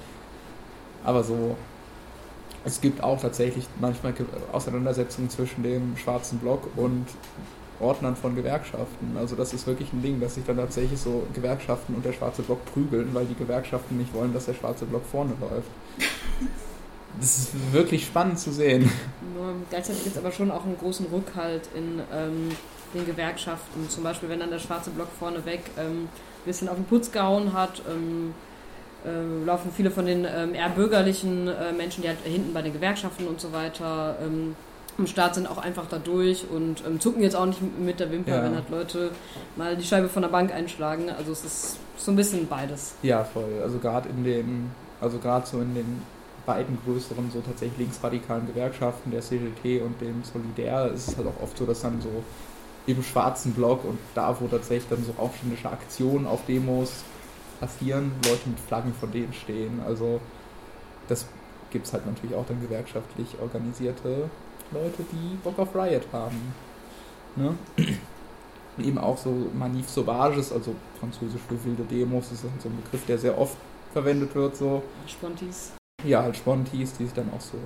Aber 1.03 1.23
so, 1.23 1.55
es 2.65 2.81
gibt 2.81 3.03
auch 3.03 3.21
tatsächlich 3.21 3.67
manchmal 3.79 4.13
Auseinandersetzungen 4.51 5.29
zwischen 5.29 5.61
dem 5.61 5.95
schwarzen 5.95 6.39
Block 6.39 6.67
und 6.75 7.05
Ordnern 7.79 8.15
von 8.15 8.35
Gewerkschaften. 8.35 9.15
Also 9.15 9.35
das 9.35 9.53
ist 9.53 9.67
wirklich 9.67 9.93
ein 9.93 10.01
Ding, 10.01 10.19
dass 10.19 10.35
sich 10.35 10.43
dann 10.43 10.57
tatsächlich 10.57 10.99
so 10.99 11.23
Gewerkschaften 11.33 11.93
und 11.95 12.03
der 12.03 12.13
schwarze 12.13 12.41
Block 12.41 12.65
prügeln, 12.65 13.09
weil 13.13 13.25
die 13.25 13.35
Gewerkschaften 13.35 13.97
nicht 13.97 14.13
wollen, 14.13 14.33
dass 14.33 14.47
der 14.47 14.55
schwarze 14.55 14.85
Block 14.85 15.05
vorne 15.05 15.33
läuft. 15.39 15.69
Das 17.19 17.37
ist 17.37 17.73
wirklich 17.73 18.05
spannend 18.05 18.39
zu 18.39 18.51
sehen. 18.51 18.91
Nur 19.35 19.55
gleichzeitig 19.69 20.03
gibt 20.03 20.15
es 20.15 20.21
aber 20.21 20.31
schon 20.31 20.51
auch 20.51 20.65
einen 20.65 20.77
großen 20.77 21.07
Rückhalt 21.07 21.69
in 21.75 21.99
ähm, 22.13 22.49
den 22.93 23.05
Gewerkschaften. 23.05 23.89
Zum 23.89 24.03
Beispiel, 24.03 24.29
wenn 24.29 24.39
dann 24.39 24.51
der 24.51 24.59
schwarze 24.59 24.89
Block 24.91 25.09
vorneweg 25.17 25.61
ähm, 25.77 26.03
ein 26.03 26.45
bisschen 26.45 26.69
auf 26.69 26.75
den 26.75 26.85
Putz 26.85 27.11
gehauen 27.11 27.53
hat, 27.53 27.81
ähm, 27.89 28.33
äh, 29.05 29.45
laufen 29.45 29.71
viele 29.75 29.91
von 29.91 30.05
den 30.05 30.25
ähm, 30.25 30.53
eher 30.53 30.69
bürgerlichen 30.69 31.47
äh, 31.47 31.71
Menschen, 31.71 32.01
die 32.01 32.09
halt 32.09 32.19
hinten 32.23 32.53
bei 32.53 32.61
den 32.61 32.73
Gewerkschaften 32.73 33.27
und 33.27 33.39
so 33.39 33.51
weiter 33.53 34.17
ähm, 34.21 34.55
im 34.97 35.07
Staat 35.07 35.35
sind, 35.35 35.49
auch 35.49 35.57
einfach 35.57 35.85
da 35.89 35.97
durch 35.97 36.45
und 36.49 36.83
ähm, 36.85 36.99
zucken 36.99 37.23
jetzt 37.23 37.35
auch 37.35 37.45
nicht 37.45 37.61
mit 37.79 37.99
der 37.99 38.11
Wimper, 38.11 38.35
ja. 38.35 38.43
wenn 38.43 38.55
halt 38.55 38.69
Leute 38.69 39.11
mal 39.55 39.77
die 39.77 39.85
Scheibe 39.85 40.09
von 40.09 40.21
der 40.21 40.29
Bank 40.29 40.53
einschlagen. 40.53 41.09
Also 41.09 41.31
es 41.31 41.45
ist 41.45 41.77
so 41.97 42.11
ein 42.11 42.17
bisschen 42.17 42.47
beides. 42.47 42.95
Ja, 43.01 43.23
voll. 43.23 43.61
Also 43.63 43.77
gerade 43.77 44.09
in 44.09 44.23
den, 44.25 44.71
also 44.99 45.17
gerade 45.17 45.47
so 45.47 45.61
in 45.61 45.73
den 45.73 46.01
beiden 46.45 46.77
größeren, 46.85 47.31
so 47.31 47.41
tatsächlich 47.41 47.79
linksradikalen 47.79 48.47
Gewerkschaften, 48.47 49.11
der 49.11 49.21
CGT 49.21 49.81
und 49.81 49.99
dem 50.01 50.23
Solidär, 50.23 50.91
ist 50.91 51.09
es 51.09 51.17
halt 51.17 51.27
auch 51.27 51.43
oft 51.43 51.57
so, 51.57 51.65
dass 51.65 51.81
dann 51.81 52.01
so 52.01 52.23
im 52.87 53.03
schwarzen 53.03 53.53
Block 53.53 53.83
und 53.85 53.99
da, 54.15 54.35
wo 54.39 54.47
tatsächlich 54.47 54.89
dann 54.89 55.03
so 55.03 55.13
aufständische 55.17 55.69
Aktionen 55.69 56.25
auf 56.25 56.45
Demos 56.45 57.03
passieren, 57.59 58.11
Leute 58.25 58.49
mit 58.49 58.59
Flaggen 58.59 58.93
von 58.93 59.11
denen 59.11 59.33
stehen. 59.33 59.81
Also 59.85 60.19
das 61.07 61.25
gibt 61.71 61.85
es 61.85 61.93
halt 61.93 62.05
natürlich 62.05 62.35
auch 62.35 62.45
dann 62.45 62.61
gewerkschaftlich 62.61 63.35
organisierte 63.41 64.29
Leute, 64.71 65.03
die 65.11 65.35
Bock 65.43 65.59
auf 65.59 65.75
Riot 65.75 66.07
haben. 66.11 66.53
Ne? 67.35 67.55
Und 68.77 68.85
eben 68.85 68.97
auch 68.97 69.17
so 69.17 69.33
Manif 69.53 69.89
Sauvages, 69.89 70.51
also 70.51 70.73
französisch 70.99 71.41
für 71.47 71.63
wilde 71.63 71.83
Demos, 71.83 72.31
ist 72.31 72.41
so 72.41 72.47
ein 72.47 72.81
Begriff, 72.83 73.05
der 73.05 73.17
sehr 73.17 73.37
oft 73.37 73.57
verwendet 73.93 74.33
wird. 74.35 74.55
So. 74.55 74.83
Spontis. 75.07 75.73
Ja, 76.03 76.23
halt 76.23 76.37
Spontis, 76.37 76.93
die 76.93 77.05
sich 77.05 77.13
dann 77.13 77.29
auch 77.35 77.41
so 77.41 77.57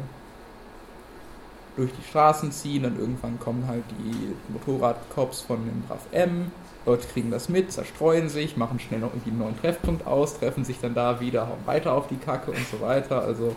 durch 1.76 1.91
die 1.91 2.04
Straßen 2.10 2.52
ziehen. 2.52 2.84
Dann 2.84 3.00
irgendwann 3.00 3.39
kommen 3.39 3.67
halt 3.67 3.84
die 4.00 4.34
Motorradcops 4.52 5.41
von 5.41 5.63
dem 5.65 5.84
RAF 5.89 6.08
M 6.12 6.52
Leute 6.86 7.08
kriegen 7.08 7.32
das 7.32 7.48
mit, 7.48 7.72
zerstreuen 7.72 8.28
sich, 8.28 8.58
machen 8.58 8.80
schnell 8.80 9.00
noch 9.00 9.13
irgendwie 9.13 9.30
einen 9.30 9.39
neuen 9.39 9.60
Treffpunkt 9.60 10.06
aus, 10.06 10.38
treffen 10.38 10.65
sich 10.65 10.80
dann 10.82 10.93
da 10.93 11.22
wieder, 11.22 11.48
hauen 11.48 11.65
weiter 11.65 11.93
auf 11.93 12.08
die 12.08 12.17
Kacke 12.17 12.52
und 12.52 12.67
so 12.67 12.82
weiter. 12.82 13.22
Also 13.22 13.56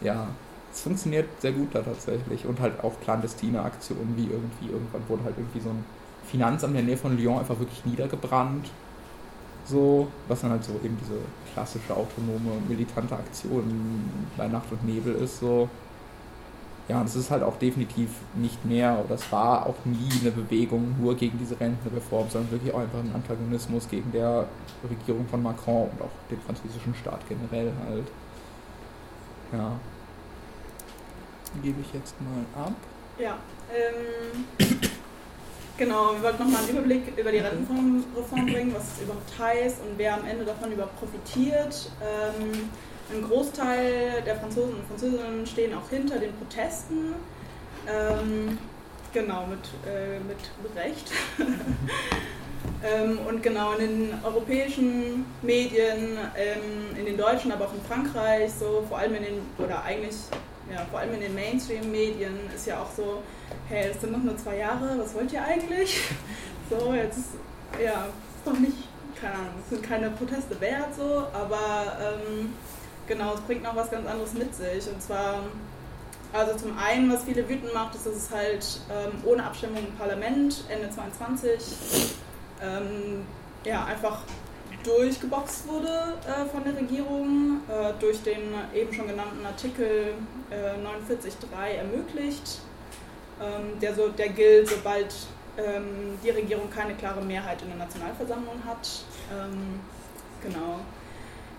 ja, 0.00 0.28
es 0.72 0.80
funktioniert 0.80 1.28
sehr 1.40 1.52
gut 1.52 1.74
da 1.74 1.82
tatsächlich. 1.82 2.46
Und 2.46 2.60
halt 2.60 2.82
auch 2.82 2.98
clandestine 3.02 3.62
Aktionen, 3.62 4.14
wie 4.16 4.24
irgendwie, 4.24 4.72
irgendwann 4.72 5.02
wurde 5.08 5.24
halt 5.24 5.34
irgendwie 5.36 5.60
so 5.60 5.68
ein 5.68 5.84
Finanzamt 6.24 6.70
in 6.72 6.78
der 6.78 6.84
Nähe 6.86 6.96
von 6.96 7.16
Lyon 7.18 7.38
einfach 7.40 7.58
wirklich 7.58 7.84
niedergebrannt. 7.84 8.70
So, 9.64 10.08
was 10.28 10.42
dann 10.42 10.50
halt 10.50 10.64
so 10.64 10.72
eben 10.84 10.98
diese 11.00 11.18
klassische 11.52 11.94
autonome, 11.94 12.60
militante 12.68 13.14
Aktion 13.14 14.10
bei 14.36 14.46
Nacht 14.46 14.70
und 14.70 14.84
Nebel 14.84 15.14
ist, 15.14 15.40
so 15.40 15.68
ja, 16.86 17.00
und 17.00 17.06
es 17.06 17.16
ist 17.16 17.30
halt 17.30 17.42
auch 17.42 17.56
definitiv 17.58 18.10
nicht 18.34 18.62
mehr 18.64 19.02
oder 19.02 19.14
es 19.14 19.32
war 19.32 19.66
auch 19.66 19.76
nie 19.84 20.20
eine 20.20 20.30
Bewegung 20.30 20.94
nur 21.00 21.16
gegen 21.16 21.38
diese 21.38 21.58
Rentenreform, 21.58 22.28
sondern 22.28 22.50
wirklich 22.52 22.74
auch 22.74 22.80
einfach 22.80 22.98
ein 22.98 23.12
Antagonismus 23.14 23.88
gegen 23.88 24.12
der 24.12 24.46
Regierung 24.88 25.26
von 25.28 25.42
Macron 25.42 25.88
und 25.88 26.02
auch 26.02 26.10
den 26.30 26.38
französischen 26.40 26.94
Staat 26.94 27.20
generell 27.26 27.72
halt. 27.88 28.06
Ja. 29.52 29.72
Gebe 31.62 31.80
ich 31.80 31.94
jetzt 31.94 32.16
mal 32.20 32.64
ab. 32.64 32.74
Ja, 33.18 33.38
ähm, 33.72 34.78
genau, 35.76 36.14
wir 36.14 36.22
wollten 36.22 36.42
nochmal 36.42 36.62
einen 36.62 36.70
Überblick 36.70 37.18
über 37.18 37.30
die 37.30 37.38
Rentenreform 37.38 38.46
bringen, 38.46 38.74
was 38.74 38.84
es 38.94 39.02
überhaupt 39.02 39.38
heißt 39.38 39.80
und 39.80 39.98
wer 39.98 40.14
am 40.14 40.24
Ende 40.26 40.44
davon 40.44 40.72
überhaupt 40.72 40.98
profitiert. 40.98 41.90
Ähm, 42.02 42.70
ein 43.12 43.22
Großteil 43.22 44.22
der 44.22 44.36
Franzosen 44.36 44.74
und 44.76 44.86
Französinnen 44.86 45.46
stehen 45.46 45.74
auch 45.74 45.88
hinter 45.90 46.18
den 46.18 46.32
Protesten. 46.34 47.14
Ähm, 47.86 48.58
genau, 49.12 49.46
mit, 49.46 49.60
äh, 49.86 50.18
mit 50.20 50.76
Recht. 50.76 51.12
ähm, 52.82 53.18
und 53.28 53.42
genau 53.42 53.72
in 53.72 53.78
den 53.78 54.14
europäischen 54.24 55.26
Medien, 55.42 56.18
ähm, 56.36 56.96
in 56.98 57.04
den 57.04 57.16
deutschen, 57.16 57.52
aber 57.52 57.66
auch 57.66 57.74
in 57.74 57.82
Frankreich, 57.82 58.50
so 58.52 58.84
vor 58.88 58.98
allem 58.98 59.14
in 59.16 59.22
den, 59.22 59.38
oder 59.58 59.82
eigentlich, 59.84 60.16
ja, 60.72 60.84
vor 60.90 61.00
allem 61.00 61.14
in 61.14 61.20
den 61.20 61.34
Mainstream-Medien 61.34 62.50
ist 62.54 62.66
ja 62.66 62.80
auch 62.80 62.90
so, 62.96 63.22
hey, 63.68 63.90
es 63.90 64.00
sind 64.00 64.12
noch 64.12 64.22
nur 64.22 64.36
zwei 64.36 64.58
Jahre, 64.58 64.98
was 64.98 65.14
wollt 65.14 65.32
ihr 65.32 65.44
eigentlich? 65.44 66.00
so, 66.70 66.94
jetzt, 66.94 67.34
ja, 67.82 68.06
ist 68.06 68.46
doch 68.46 68.58
nicht, 68.58 68.88
keine 69.20 69.34
Ahnung, 69.34 69.54
es 69.62 69.70
sind 69.70 69.82
keine 69.82 70.10
Proteste 70.10 70.60
wert, 70.60 70.94
so, 70.96 71.26
aber 71.32 71.98
ähm, 72.00 72.52
Genau, 73.06 73.34
es 73.34 73.40
bringt 73.42 73.62
noch 73.62 73.76
was 73.76 73.90
ganz 73.90 74.06
anderes 74.06 74.32
mit 74.32 74.54
sich. 74.54 74.88
Und 74.88 75.02
zwar, 75.02 75.40
also 76.32 76.56
zum 76.56 76.78
einen, 76.78 77.12
was 77.12 77.24
viele 77.24 77.48
wütend 77.48 77.74
macht, 77.74 77.94
ist, 77.94 78.06
dass 78.06 78.14
es 78.14 78.30
halt 78.30 78.80
ähm, 78.90 79.12
ohne 79.24 79.44
Abstimmung 79.44 79.78
im 79.78 79.94
Parlament 79.96 80.64
Ende 80.68 80.90
22 80.90 81.52
ähm, 82.62 83.26
ja, 83.64 83.84
einfach 83.84 84.22
durchgeboxt 84.84 85.66
wurde 85.66 86.14
äh, 86.26 86.44
von 86.46 86.62
der 86.62 86.76
Regierung, 86.76 87.60
äh, 87.68 87.92
durch 87.98 88.22
den 88.22 88.54
eben 88.74 88.92
schon 88.92 89.08
genannten 89.08 89.44
Artikel 89.44 90.14
äh, 90.50 90.78
49.3 90.78 91.78
ermöglicht, 91.78 92.60
ähm, 93.40 93.80
der, 93.80 93.94
so, 93.94 94.08
der 94.08 94.28
gilt, 94.28 94.68
sobald 94.68 95.14
ähm, 95.58 96.18
die 96.22 96.30
Regierung 96.30 96.70
keine 96.70 96.94
klare 96.94 97.22
Mehrheit 97.22 97.62
in 97.62 97.68
der 97.68 97.78
Nationalversammlung 97.78 98.62
hat. 98.64 98.88
Ähm, 99.32 99.80
genau. 100.42 100.80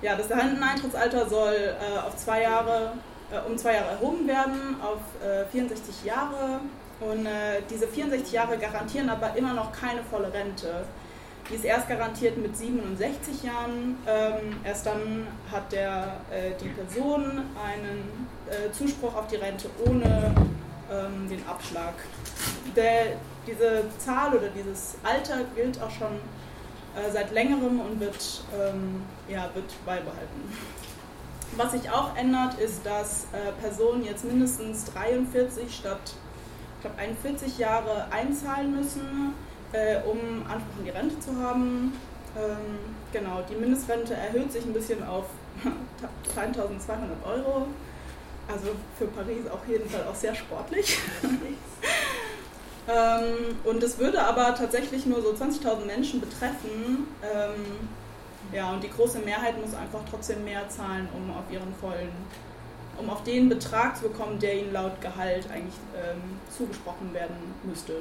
Ja, 0.01 0.15
das 0.15 0.29
Renteneintrittsalter 0.29 1.27
soll 1.27 1.53
äh, 1.53 1.99
auf 1.99 2.15
zwei 2.17 2.43
Jahre, 2.43 2.93
äh, 3.31 3.39
um 3.49 3.57
zwei 3.57 3.75
Jahre 3.75 3.91
erhoben 3.91 4.27
werden, 4.27 4.77
auf 4.81 4.99
äh, 5.25 5.45
64 5.45 6.03
Jahre. 6.05 6.59
Und 6.99 7.25
äh, 7.25 7.61
diese 7.69 7.87
64 7.87 8.31
Jahre 8.31 8.57
garantieren 8.57 9.09
aber 9.09 9.35
immer 9.35 9.53
noch 9.53 9.71
keine 9.71 10.01
volle 10.03 10.31
Rente. 10.31 10.85
Die 11.49 11.55
ist 11.55 11.65
erst 11.65 11.87
garantiert 11.87 12.37
mit 12.37 12.57
67 12.57 13.43
Jahren. 13.43 13.97
Ähm, 14.07 14.57
erst 14.63 14.85
dann 14.87 15.27
hat 15.51 15.71
der, 15.71 16.17
äh, 16.31 16.51
die 16.59 16.69
Person 16.69 17.43
einen 17.63 18.27
äh, 18.49 18.71
Zuspruch 18.71 19.15
auf 19.15 19.27
die 19.27 19.35
Rente 19.35 19.69
ohne 19.85 20.33
ähm, 20.91 21.29
den 21.29 21.47
Abschlag. 21.47 21.93
Der, 22.75 23.17
diese 23.45 23.83
Zahl 23.99 24.33
oder 24.35 24.49
dieses 24.49 24.95
Alter 25.03 25.41
gilt 25.55 25.79
auch 25.81 25.91
schon 25.91 26.15
äh, 26.95 27.11
seit 27.11 27.31
längerem 27.31 27.79
und 27.79 27.99
wird, 27.99 28.43
ähm, 28.59 29.03
ja, 29.27 29.49
wird 29.53 29.85
beibehalten. 29.85 30.51
Was 31.57 31.73
sich 31.73 31.89
auch 31.91 32.15
ändert, 32.17 32.59
ist, 32.59 32.85
dass 32.85 33.27
äh, 33.33 33.51
Personen 33.61 34.03
jetzt 34.03 34.25
mindestens 34.25 34.85
43 34.85 35.73
statt 35.75 36.15
ich 36.77 36.81
glaube 36.81 36.97
41 36.99 37.57
Jahre 37.57 38.11
einzahlen 38.11 38.75
müssen, 38.75 39.33
äh, 39.73 39.97
um 40.03 40.43
Anspruch 40.49 40.79
in 40.79 40.85
die 40.85 40.91
Rente 40.91 41.19
zu 41.19 41.35
haben. 41.37 41.93
Ähm, 42.37 42.79
genau, 43.11 43.43
die 43.49 43.55
Mindestrente 43.55 44.13
erhöht 44.13 44.51
sich 44.51 44.65
ein 44.65 44.73
bisschen 44.73 45.03
auf 45.03 45.25
3200 46.33 47.25
Euro. 47.25 47.67
Also 48.47 48.67
für 48.97 49.07
Paris 49.07 49.47
auf 49.51 49.67
jeden 49.67 49.89
Fall 49.89 50.05
auch 50.07 50.15
sehr 50.15 50.35
sportlich. 50.35 50.99
ähm, 52.87 53.57
und 53.63 53.81
es 53.81 53.97
würde 53.97 54.23
aber 54.23 54.53
tatsächlich 54.53 55.05
nur 55.05 55.21
so 55.21 55.29
20.000 55.31 55.85
Menschen 55.85 56.19
betreffen. 56.19 57.07
Ähm, 57.23 57.89
ja, 58.53 58.71
und 58.71 58.83
die 58.83 58.89
große 58.89 59.19
Mehrheit 59.19 59.59
muss 59.59 59.73
einfach 59.73 60.01
trotzdem 60.09 60.43
mehr 60.43 60.69
zahlen, 60.69 61.07
um 61.15 61.35
auf 61.35 61.45
ihren 61.51 61.73
vollen, 61.81 62.11
um 62.99 63.09
auf 63.09 63.23
den 63.23 63.49
Betrag 63.49 63.97
zu 63.97 64.03
bekommen, 64.03 64.37
der 64.39 64.59
ihnen 64.59 64.71
laut 64.71 65.01
Gehalt 65.01 65.49
eigentlich 65.51 65.75
ähm, 65.95 66.21
zugesprochen 66.55 67.13
werden 67.13 67.35
müsste. 67.63 67.93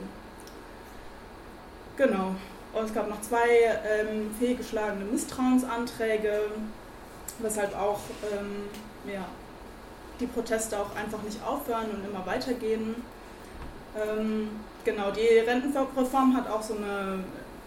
Genau. 1.97 2.35
Und 2.73 2.85
es 2.85 2.95
gab 2.95 3.09
noch 3.09 3.21
zwei 3.21 3.49
ähm, 3.87 4.35
fehlgeschlagene 4.39 5.05
Misstrauensanträge, 5.05 6.41
weshalb 7.39 7.77
auch 7.79 8.01
ähm, 8.33 8.69
ja, 9.13 9.25
die 10.19 10.27
Proteste 10.27 10.77
auch 10.79 10.95
einfach 10.97 11.23
nicht 11.23 11.39
aufhören 11.47 11.91
und 11.93 12.05
immer 12.05 12.27
weitergehen. 12.27 12.97
Ähm, 13.97 14.51
genau, 14.85 15.13
die 15.13 15.39
Rentenreform 15.39 16.37
hat 16.37 16.49
auch 16.51 16.63
so 16.63 16.75
eine 16.75 17.21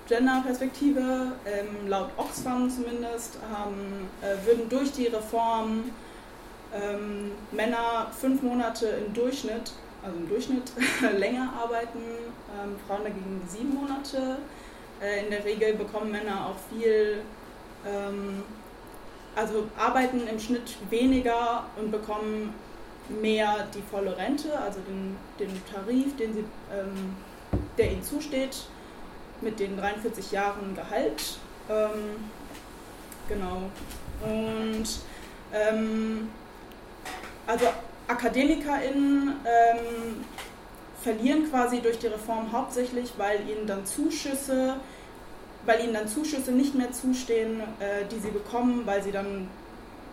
Gender-Perspektive. 0.09 1.31
Ähm, 1.45 1.87
laut 1.87 2.09
Oxfam 2.17 2.69
zumindest 2.69 3.37
haben, 3.53 4.09
äh, 4.21 4.45
würden 4.45 4.67
durch 4.67 4.91
die 4.91 5.07
Reform 5.07 5.85
ähm, 6.73 7.31
Männer 7.51 8.07
fünf 8.19 8.41
Monate 8.41 8.87
im 8.87 9.13
Durchschnitt, 9.13 9.71
also 10.03 10.17
im 10.17 10.29
Durchschnitt 10.29 10.71
länger 11.17 11.51
arbeiten, 11.61 11.99
ähm, 11.99 12.75
Frauen 12.87 13.03
dagegen 13.03 13.41
sieben 13.47 13.73
Monate. 13.73 14.37
Äh, 15.01 15.25
in 15.25 15.31
der 15.31 15.43
Regel 15.45 15.73
bekommen 15.75 16.11
Männer 16.11 16.47
auch 16.47 16.75
viel, 16.75 17.21
ähm, 17.85 18.43
also 19.35 19.67
arbeiten 19.77 20.27
im 20.27 20.39
Schnitt 20.39 20.77
weniger 20.89 21.65
und 21.79 21.91
bekommen 21.91 22.53
mehr 23.09 23.67
die 23.73 23.81
volle 23.81 24.17
Rente, 24.17 24.57
also 24.59 24.79
den, 24.81 25.15
den 25.39 25.61
Tarif, 25.71 26.15
den 26.17 26.33
sie, 26.33 26.43
ähm, 26.73 27.15
der 27.77 27.91
ihnen 27.91 28.03
zusteht, 28.03 28.65
mit 29.41 29.59
den 29.59 29.77
43 29.77 30.31
Jahren 30.31 30.75
Gehalt. 30.75 31.37
Ähm, 31.69 32.15
genau. 33.29 33.69
Und 34.23 34.87
ähm, 35.53 36.29
also 37.45 37.67
AkademikerInnen 38.07 39.35
ähm, 39.45 40.25
verlieren 41.01 41.49
quasi 41.49 41.79
durch 41.81 41.99
die 41.99 42.07
Reform 42.07 42.51
hauptsächlich, 42.51 43.13
weil 43.17 43.41
ihnen 43.49 43.67
dann 43.67 43.85
Zuschüsse, 43.85 44.75
weil 45.65 45.83
ihnen 45.83 45.93
dann 45.93 46.07
Zuschüsse 46.07 46.51
nicht 46.51 46.75
mehr 46.75 46.91
zustehen, 46.91 47.61
äh, 47.79 48.05
die 48.11 48.19
sie 48.19 48.31
bekommen, 48.31 48.83
weil 48.85 49.03
sie 49.03 49.11
dann 49.11 49.47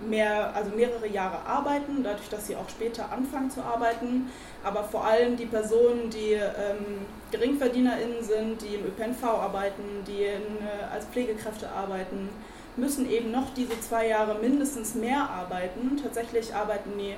mehr, 0.08 0.54
also 0.54 0.70
mehrere 0.74 1.06
Jahre 1.06 1.46
arbeiten, 1.46 2.02
dadurch, 2.02 2.28
dass 2.28 2.46
sie 2.46 2.56
auch 2.56 2.68
später 2.68 3.10
anfangen 3.12 3.50
zu 3.50 3.62
arbeiten. 3.62 4.30
Aber 4.62 4.84
vor 4.84 5.04
allem 5.04 5.36
die 5.36 5.46
Personen, 5.46 6.10
die 6.10 6.32
ähm, 6.32 7.06
GeringverdienerInnen 7.30 8.22
sind, 8.22 8.62
die 8.62 8.74
im 8.74 8.86
ÖPNV 8.86 9.24
arbeiten, 9.24 10.04
die 10.06 10.24
in, 10.24 10.66
äh, 10.66 10.92
als 10.92 11.06
Pflegekräfte 11.06 11.70
arbeiten, 11.70 12.28
müssen 12.76 13.08
eben 13.08 13.30
noch 13.30 13.54
diese 13.54 13.80
zwei 13.80 14.08
Jahre 14.08 14.36
mindestens 14.40 14.94
mehr 14.94 15.30
arbeiten. 15.30 15.96
Tatsächlich 16.02 16.54
arbeiten 16.54 16.90
die 16.98 17.14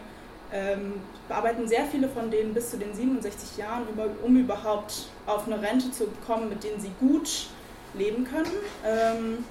ähm, 0.53 0.95
bearbeiten 1.29 1.67
sehr 1.67 1.85
viele 1.87 2.09
von 2.09 2.31
denen 2.31 2.55
bis 2.55 2.71
zu 2.71 2.79
den 2.79 2.95
67 2.95 3.57
Jahren, 3.57 3.85
um 4.23 4.37
überhaupt 4.37 5.09
auf 5.27 5.47
eine 5.47 5.61
Rente 5.61 5.91
zu 5.91 6.07
kommen, 6.27 6.49
mit 6.49 6.63
denen 6.63 6.81
sie 6.81 6.93
gut 7.01 7.49
leben 7.95 8.25
können. 8.25 8.53
Ähm, 8.85 9.45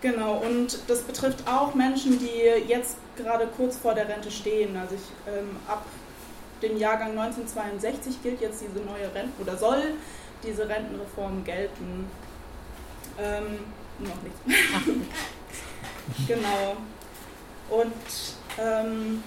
genau, 0.00 0.38
und 0.38 0.78
das 0.88 1.02
betrifft 1.02 1.46
auch 1.46 1.74
Menschen, 1.74 2.18
die 2.18 2.68
jetzt 2.68 2.96
gerade 3.16 3.48
kurz 3.56 3.76
vor 3.76 3.94
der 3.94 4.08
Rente 4.08 4.30
stehen. 4.30 4.76
Also 4.76 4.94
ich, 4.94 5.32
ähm, 5.32 5.56
ab 5.66 5.84
dem 6.62 6.76
Jahrgang 6.76 7.10
1962 7.10 8.22
gilt 8.22 8.40
jetzt 8.40 8.60
diese 8.60 8.84
neue 8.84 9.14
Rente 9.14 9.32
oder 9.40 9.56
soll 9.56 9.94
diese 10.42 10.68
Rentenreform 10.68 11.44
gelten. 11.44 12.06
Ähm, 13.18 13.58
noch 13.98 14.22
nicht. 14.22 14.96
genau. 16.28 16.76
Und 17.70 18.39
ähm, 18.60 19.22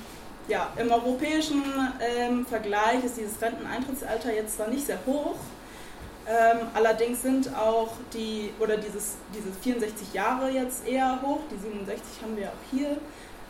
ja, 0.47 0.71
im 0.77 0.91
europäischen 0.91 1.63
ähm, 2.01 2.45
Vergleich 2.45 3.03
ist 3.03 3.17
dieses 3.17 3.41
Renteneintrittsalter 3.41 4.33
jetzt 4.33 4.57
zwar 4.57 4.67
nicht 4.67 4.85
sehr 4.85 4.99
hoch, 5.05 5.35
ähm, 6.25 6.67
allerdings 6.73 7.21
sind 7.21 7.53
auch 7.55 7.89
die, 8.13 8.51
oder 8.59 8.77
dieses, 8.77 9.15
dieses 9.33 9.57
64 9.61 10.13
Jahre 10.13 10.49
jetzt 10.49 10.87
eher 10.87 11.19
hoch, 11.21 11.39
die 11.51 11.57
67 11.57 12.21
haben 12.21 12.37
wir 12.37 12.47
auch 12.47 12.71
hier, 12.71 12.97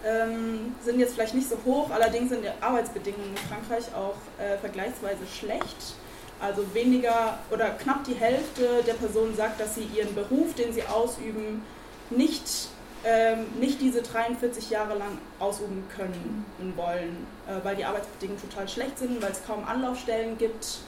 ähm, 0.05 0.75
sind 0.83 0.99
jetzt 0.99 1.13
vielleicht 1.13 1.35
nicht 1.35 1.49
so 1.49 1.57
hoch, 1.65 1.91
allerdings 1.91 2.29
sind 2.29 2.43
die 2.43 2.49
Arbeitsbedingungen 2.61 3.29
in 3.29 3.37
Frankreich 3.37 3.85
auch 3.95 4.15
äh, 4.43 4.57
vergleichsweise 4.57 5.25
schlecht. 5.27 5.95
Also 6.41 6.65
weniger 6.73 7.37
oder 7.51 7.69
knapp 7.69 8.03
die 8.03 8.15
Hälfte 8.15 8.83
der 8.85 8.95
Personen 8.95 9.33
sagt, 9.35 9.61
dass 9.61 9.75
sie 9.75 9.87
ihren 9.95 10.13
Beruf, 10.13 10.53
den 10.55 10.73
sie 10.73 10.83
ausüben, 10.83 11.61
nicht 12.09 12.67
ähm, 13.03 13.45
nicht 13.59 13.81
diese 13.81 14.01
43 14.01 14.69
Jahre 14.69 14.97
lang 14.97 15.17
ausüben 15.39 15.83
können 15.95 16.45
und 16.59 16.77
wollen, 16.77 17.27
äh, 17.47 17.63
weil 17.63 17.75
die 17.75 17.85
Arbeitsbedingungen 17.85 18.41
total 18.49 18.67
schlecht 18.67 18.97
sind, 18.97 19.21
weil 19.21 19.31
es 19.31 19.45
kaum 19.45 19.65
Anlaufstellen 19.65 20.37
gibt. 20.37 20.79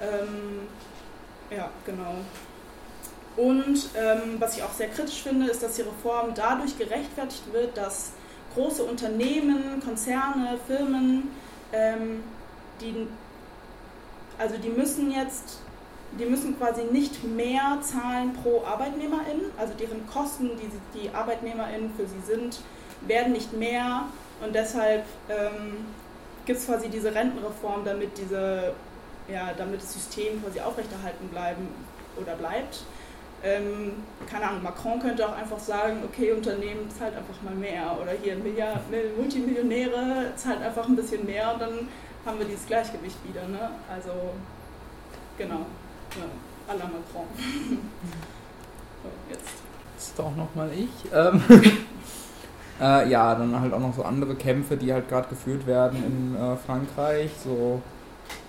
Ähm, 0.00 0.60
ja, 1.50 1.70
genau. 1.86 2.16
Und 3.36 3.88
ähm, 3.96 4.36
was 4.38 4.56
ich 4.56 4.62
auch 4.62 4.72
sehr 4.72 4.88
kritisch 4.88 5.22
finde, 5.22 5.50
ist, 5.50 5.62
dass 5.62 5.74
die 5.74 5.82
Reform 5.82 6.34
dadurch 6.34 6.78
gerechtfertigt 6.78 7.52
wird, 7.52 7.76
dass 7.76 8.12
große 8.54 8.84
Unternehmen, 8.84 9.80
Konzerne, 9.84 10.58
Firmen, 10.66 11.30
ähm, 11.72 12.22
die, 12.80 13.08
also 14.38 14.56
die 14.56 14.68
müssen 14.68 15.10
jetzt 15.10 15.58
die 16.18 16.26
müssen 16.26 16.56
quasi 16.58 16.84
nicht 16.84 17.24
mehr 17.24 17.78
zahlen 17.80 18.32
pro 18.42 18.62
Arbeitnehmerin, 18.64 19.50
also 19.56 19.74
deren 19.74 20.06
Kosten, 20.06 20.50
die 20.56 20.98
die 20.98 21.10
Arbeitnehmerin 21.14 21.90
für 21.96 22.06
sie 22.06 22.20
sind, 22.26 22.60
werden 23.06 23.32
nicht 23.32 23.52
mehr 23.52 24.04
und 24.44 24.54
deshalb 24.54 25.04
ähm, 25.28 25.86
gibt 26.46 26.58
es 26.58 26.66
quasi 26.66 26.88
diese 26.88 27.14
Rentenreform, 27.14 27.84
damit 27.84 28.16
diese, 28.18 28.72
ja, 29.28 29.52
damit 29.56 29.82
das 29.82 29.92
System 29.92 30.42
quasi 30.42 30.60
aufrechterhalten 30.60 31.28
bleiben 31.28 31.68
oder 32.20 32.34
bleibt. 32.34 32.84
Ähm, 33.42 33.92
keine 34.30 34.48
Ahnung, 34.48 34.62
Macron 34.62 35.00
könnte 35.00 35.28
auch 35.28 35.36
einfach 35.36 35.58
sagen, 35.58 35.98
okay, 36.04 36.32
Unternehmen 36.32 36.88
zahlt 36.90 37.14
einfach 37.14 37.42
mal 37.42 37.54
mehr 37.54 37.96
oder 38.00 38.12
hier 38.22 38.36
Milliard, 38.36 38.80
Multimillionäre 39.18 40.32
zahlt 40.36 40.62
einfach 40.62 40.88
ein 40.88 40.96
bisschen 40.96 41.26
mehr 41.26 41.52
und 41.52 41.60
dann 41.60 41.88
haben 42.24 42.38
wir 42.38 42.46
dieses 42.46 42.66
Gleichgewicht 42.66 43.18
wieder. 43.28 43.46
Ne? 43.46 43.70
Also 43.92 44.12
genau. 45.36 45.66
Ja, 46.16 46.72
à 46.72 46.76
la 46.76 46.84
Macron. 46.84 47.26
so, 49.02 49.08
jetzt. 49.30 49.48
Jetzt 49.96 50.18
doch 50.18 50.34
nochmal 50.36 50.70
ich. 50.72 50.90
Ähm, 51.12 51.42
äh, 52.80 53.08
ja, 53.08 53.34
dann 53.34 53.58
halt 53.58 53.72
auch 53.72 53.80
noch 53.80 53.94
so 53.94 54.02
andere 54.02 54.34
Kämpfe, 54.34 54.76
die 54.76 54.92
halt 54.92 55.08
gerade 55.08 55.28
geführt 55.28 55.66
werden 55.66 56.02
in 56.04 56.36
äh, 56.36 56.56
Frankreich. 56.56 57.30
So 57.42 57.80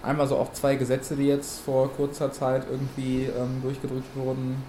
einmal 0.03 0.27
so 0.27 0.37
auch 0.37 0.51
zwei 0.53 0.75
Gesetze, 0.75 1.15
die 1.15 1.27
jetzt 1.27 1.61
vor 1.61 1.91
kurzer 1.91 2.31
Zeit 2.31 2.65
irgendwie 2.69 3.25
ähm, 3.25 3.61
durchgedrückt 3.61 4.15
wurden. 4.15 4.63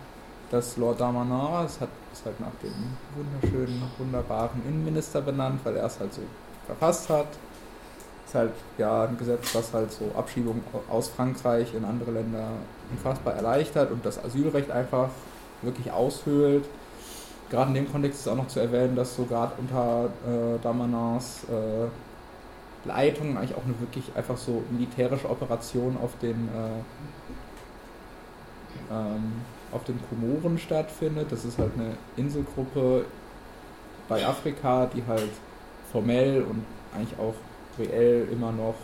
Das 0.51 0.77
Lord 0.77 1.01
Damanin, 1.01 1.65
das 1.65 1.81
hat, 1.81 1.89
ist 2.13 2.25
halt 2.25 2.39
nach 2.41 2.55
dem 2.63 2.73
wunderschönen, 3.17 3.83
wunderbaren 3.99 4.63
Innenminister 4.67 5.21
benannt, 5.21 5.61
weil 5.65 5.77
er 5.77 5.87
es 5.87 5.99
halt 5.99 6.15
so 6.15 6.23
verfasst 6.67 7.09
hat 7.11 7.27
ist 8.27 8.35
halt 8.35 8.53
ja 8.77 9.05
ein 9.05 9.17
Gesetz, 9.17 9.55
was 9.55 9.73
halt 9.73 9.93
so 9.93 10.11
Abschiebungen 10.17 10.63
aus 10.91 11.09
Frankreich 11.09 11.73
in 11.75 11.85
andere 11.85 12.11
Länder 12.11 12.49
unfassbar 12.91 13.35
erleichtert 13.35 13.91
und 13.91 14.05
das 14.05 14.23
Asylrecht 14.23 14.71
einfach 14.71 15.11
wirklich 15.63 15.93
aushöhlt. 15.93 16.65
Gerade 17.51 17.69
in 17.69 17.75
dem 17.75 17.93
Kontext 17.93 18.21
ist 18.21 18.29
auch 18.29 18.37
noch 18.37 18.49
zu 18.49 18.59
erwähnen, 18.59 18.97
dass 18.97 19.15
so 19.15 19.25
gerade 19.25 19.53
unter 19.59 20.07
äh, 20.27 20.59
Damanins 20.63 21.45
äh, 21.45 21.87
Leitung 22.87 23.37
eigentlich 23.39 23.57
auch 23.57 23.65
eine 23.65 23.79
wirklich 23.81 24.05
einfach 24.17 24.37
so 24.37 24.65
militärische 24.71 25.31
Operation 25.31 25.97
auf 26.03 26.19
den 26.21 26.49
äh, 26.49 26.83
ähm, 28.93 29.33
auf 29.73 29.85
den 29.85 29.99
Komoren 30.09 30.59
stattfindet. 30.59 31.31
Das 31.31 31.45
ist 31.45 31.59
halt 31.59 31.73
eine 31.77 31.97
Inselgruppe 32.17 33.05
bei 34.09 34.25
Afrika, 34.27 34.87
die 34.87 35.05
halt 35.07 35.31
formell 35.93 36.43
und 36.43 36.65
eigentlich 36.95 37.19
auch 37.19 37.35
reell 37.79 38.29
immer 38.33 38.53
noch 38.53 38.75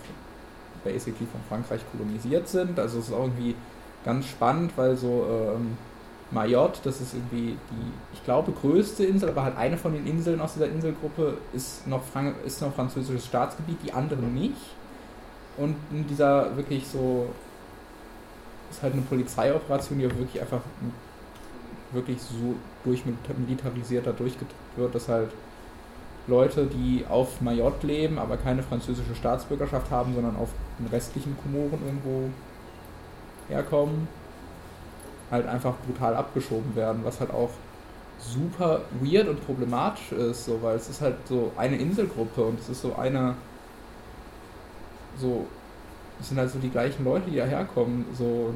basically 0.85 1.27
von 1.31 1.41
Frankreich 1.49 1.81
kolonisiert 1.93 2.49
sind. 2.49 2.79
Also 2.79 2.99
es 2.99 3.09
ist 3.09 3.15
auch 3.15 3.25
irgendwie 3.25 3.55
ganz 4.05 4.27
spannend, 4.27 4.73
weil 4.77 4.97
so 4.97 5.27
ähm, 5.31 5.77
Mayotte, 6.31 6.81
das 6.85 7.01
ist 7.01 7.15
irgendwie 7.15 7.57
die, 7.71 7.93
ich 8.15 8.25
glaube, 8.25 8.53
größte 8.53 9.05
Insel, 9.05 9.29
aber 9.29 9.45
halt 9.45 9.57
eine 9.57 9.77
von 9.77 9.93
den 9.93 10.07
Inseln 10.07 10.41
aus 10.41 10.55
dieser 10.55 10.69
Inselgruppe 10.69 11.37
ist 11.53 11.87
noch, 11.87 12.03
Frank 12.03 12.35
ist 12.45 12.61
noch 12.63 12.75
französisches 12.75 13.27
Staatsgebiet, 13.27 13.79
die 13.85 13.93
anderen 13.93 14.35
nicht. 14.35 14.57
Und 15.59 15.77
in 15.91 16.07
dieser 16.07 16.57
wirklich 16.57 16.87
so, 16.87 17.29
ist 18.71 18.83
halt 18.83 18.95
eine 18.95 19.03
Polizeioperation, 19.03 19.99
die 19.99 20.05
wirklich 20.05 20.41
einfach 20.41 20.63
wirklich 21.93 22.21
so 22.23 22.55
durchmilitarisierter 22.85 24.15
durchgedrückt 24.15 24.55
wird, 24.77 24.95
dass 24.95 25.09
halt 25.09 25.31
Leute, 26.27 26.67
die 26.67 27.05
auf 27.09 27.41
Mayotte 27.41 27.87
leben, 27.87 28.19
aber 28.19 28.37
keine 28.37 28.63
französische 28.63 29.15
Staatsbürgerschaft 29.15 29.91
haben, 29.91 30.15
sondern 30.15 30.37
auf 30.37 30.51
den 30.79 30.87
restlichen 30.87 31.37
Komoren 31.43 31.81
irgendwo 31.85 32.31
herkommen, 33.49 34.07
halt 35.31 35.47
einfach 35.47 35.75
brutal 35.87 36.15
abgeschoben 36.15 36.77
werden, 36.77 37.03
was 37.05 37.19
halt 37.21 37.33
auch 37.33 37.51
super 38.19 38.83
weird 39.01 39.29
und 39.29 39.45
problematisch 39.45 40.13
ist, 40.13 40.45
so, 40.45 40.63
weil 40.63 40.77
es 40.77 40.89
ist 40.89 41.01
halt 41.01 41.17
so 41.27 41.51
eine 41.57 41.77
Inselgruppe 41.77 42.43
und 42.45 42.61
es 42.61 42.69
ist 42.69 42.83
so 42.83 42.95
eine, 42.95 43.35
so, 45.19 45.47
es 46.21 46.29
sind 46.29 46.39
halt 46.39 46.51
so 46.51 46.61
die 46.61 46.71
gleichen 46.71 47.05
Leute, 47.05 47.31
die 47.31 47.37
daherkommen, 47.37 48.05
so, 48.17 48.55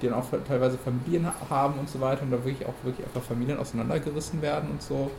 die 0.00 0.06
dann 0.06 0.14
auch 0.14 0.26
teilweise 0.46 0.78
Familien 0.78 1.28
haben 1.50 1.78
und 1.80 1.88
so 1.88 2.00
weiter 2.00 2.22
und 2.22 2.30
da 2.30 2.44
wirklich 2.44 2.66
auch 2.68 2.74
wirklich 2.84 3.04
einfach 3.04 3.22
Familien 3.22 3.58
auseinandergerissen 3.58 4.40
werden 4.42 4.70
und 4.70 4.80
so. 4.80 5.10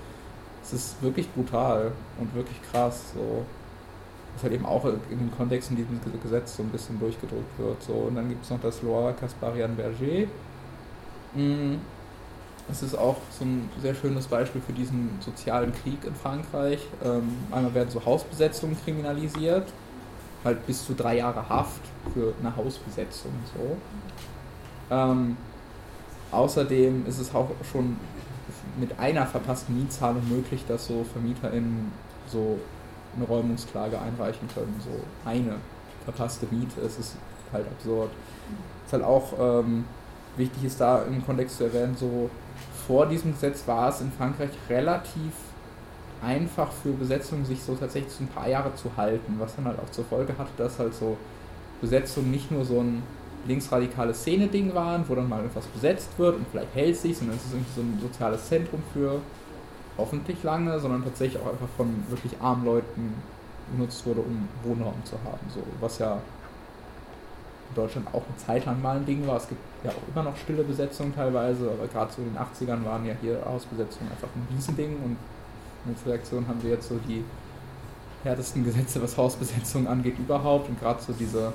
Es 0.65 0.73
ist 0.73 1.01
wirklich 1.01 1.32
brutal 1.32 1.91
und 2.19 2.34
wirklich 2.34 2.58
krass, 2.71 3.13
so. 3.13 3.45
Was 4.34 4.43
halt 4.43 4.54
eben 4.54 4.65
auch 4.65 4.84
in 4.84 5.19
dem 5.19 5.32
Kontext 5.38 5.69
in 5.69 5.78
diesem 5.78 6.01
Gesetz 6.21 6.58
so 6.58 6.63
ein 6.63 6.69
bisschen 6.69 6.99
durchgedrückt 6.99 7.58
wird. 7.58 7.82
So. 7.84 7.93
Und 7.93 8.15
dann 8.15 8.28
gibt 8.28 8.43
es 8.43 8.49
noch 8.49 8.60
das 8.60 8.82
Loire 8.82 9.13
Casparian 9.13 9.75
Berger, 9.75 10.28
Mm, 11.36 11.75
es 12.71 12.82
ist 12.82 12.95
auch 12.95 13.17
so 13.30 13.45
ein 13.45 13.69
sehr 13.82 13.93
schönes 13.93 14.25
Beispiel 14.25 14.62
für 14.62 14.73
diesen 14.73 15.10
sozialen 15.19 15.73
Krieg 15.73 16.04
in 16.06 16.15
Frankreich. 16.15 16.80
Ähm, 17.04 17.36
einmal 17.51 17.73
werden 17.73 17.89
so 17.89 18.04
Hausbesetzungen 18.04 18.78
kriminalisiert, 18.84 19.67
halt 20.43 20.65
bis 20.65 20.86
zu 20.86 20.93
drei 20.93 21.17
Jahre 21.17 21.47
Haft 21.47 21.82
für 22.13 22.34
eine 22.39 22.56
Hausbesetzung. 22.56 23.32
So. 23.54 23.78
Ähm, 24.95 25.38
außerdem 26.32 27.06
ist 27.06 27.19
es 27.19 27.36
auch 27.36 27.51
schon 27.71 27.97
mit 28.78 28.97
einer 28.99 29.25
verpassten 29.25 29.78
Mietzahlung 29.78 30.28
möglich, 30.30 30.63
dass 30.67 30.88
so 30.88 31.06
VermieterInnen 31.13 31.91
so 32.28 32.60
eine 33.15 33.25
Räumungsklage 33.25 33.99
einreichen 33.99 34.47
können. 34.54 34.80
So 34.84 34.99
eine 35.28 35.56
verpasste 36.04 36.47
Miete, 36.51 36.82
es 36.82 36.99
ist 36.99 37.15
halt 37.54 37.65
absurd. 37.67 38.12
Es 38.86 38.88
ist 38.88 38.93
halt 38.93 39.04
auch 39.04 39.34
ähm, 39.39 39.86
wichtig 40.38 40.65
ist 40.65 40.82
da 40.82 41.04
im 41.04 41.25
Kontext 41.25 41.58
zu 41.58 41.65
erwähnen, 41.65 41.95
so 41.97 42.30
vor 42.88 43.08
diesem 43.08 43.32
Gesetz 43.34 43.67
war 43.67 43.89
es 43.89 44.01
in 44.01 44.12
Frankreich 44.12 44.51
relativ 44.69 45.32
einfach 46.21 46.71
für 46.71 46.91
Besetzungen 46.91 47.45
sich 47.45 47.62
so 47.62 47.75
tatsächlich 47.75 48.13
so 48.13 48.23
ein 48.23 48.28
paar 48.28 48.47
Jahre 48.47 48.73
zu 48.75 48.95
halten, 48.95 49.36
was 49.39 49.56
dann 49.56 49.65
halt 49.65 49.80
auch 49.80 49.89
zur 49.91 50.06
Folge 50.06 50.38
hatte, 50.38 50.51
dass 50.58 50.80
halt 50.80 50.93
so 50.93 51.17
Besetzungen 51.82 52.32
nicht 52.32 52.51
nur 52.51 52.65
so 52.65 52.80
ein 52.80 53.04
linksradikales 53.47 54.21
Szene-Ding 54.21 54.73
waren, 54.73 55.03
wo 55.08 55.15
dann 55.15 55.29
mal 55.29 55.43
etwas 55.45 55.65
besetzt 55.67 56.10
wird 56.17 56.36
und 56.36 56.45
vielleicht 56.51 56.73
hält 56.75 56.97
sich, 56.97 57.17
sondern 57.17 57.38
es 57.38 57.45
ist 57.45 57.53
irgendwie 57.53 57.73
so 57.75 57.81
ein 57.81 57.99
soziales 58.01 58.47
Zentrum 58.47 58.81
für 58.93 59.19
hoffentlich 59.97 60.41
lange, 60.43 60.79
sondern 60.79 61.03
tatsächlich 61.03 61.41
auch 61.41 61.51
einfach 61.51 61.67
von 61.77 61.88
wirklich 62.10 62.34
armen 62.41 62.65
Leuten 62.65 63.13
genutzt 63.71 64.05
wurde, 64.05 64.21
um 64.21 64.47
Wohnraum 64.63 65.03
zu 65.03 65.15
haben, 65.23 65.39
so 65.53 65.62
was 65.79 65.99
ja 65.99 66.13
in 67.69 67.75
Deutschland 67.75 68.08
auch 68.10 68.23
eine 68.27 68.38
Zeit 68.38 68.65
lang 68.65 68.81
mal 68.81 68.97
ein 68.97 69.05
Ding 69.05 69.25
war. 69.25 69.38
Es 69.38 69.47
gibt 69.47 69.62
ja 69.84 69.91
auch 69.91 70.13
immer 70.13 70.23
noch 70.23 70.38
stille 70.38 70.63
Besetzungen 70.63 71.15
teilweise, 71.15 71.71
aber 71.71 71.88
gerade 71.88 72.12
so 72.13 72.21
in 72.21 72.34
den 72.34 72.38
80ern 72.38 72.86
waren 72.86 73.05
ja 73.05 73.13
hier 73.21 73.41
Hausbesetzungen 73.45 74.12
einfach 74.12 74.27
ein 74.36 74.47
Riesending 74.55 74.97
und 75.03 75.17
als 75.88 76.05
Reaktion 76.05 76.47
haben 76.47 76.62
wir 76.63 76.71
jetzt 76.71 76.89
so 76.89 76.99
die 77.08 77.23
härtesten 78.23 78.63
Gesetze, 78.63 79.01
was 79.01 79.17
Hausbesetzungen 79.17 79.88
angeht, 79.88 80.17
überhaupt 80.17 80.69
und 80.69 80.79
gerade 80.79 81.01
so 81.01 81.13
diese 81.13 81.53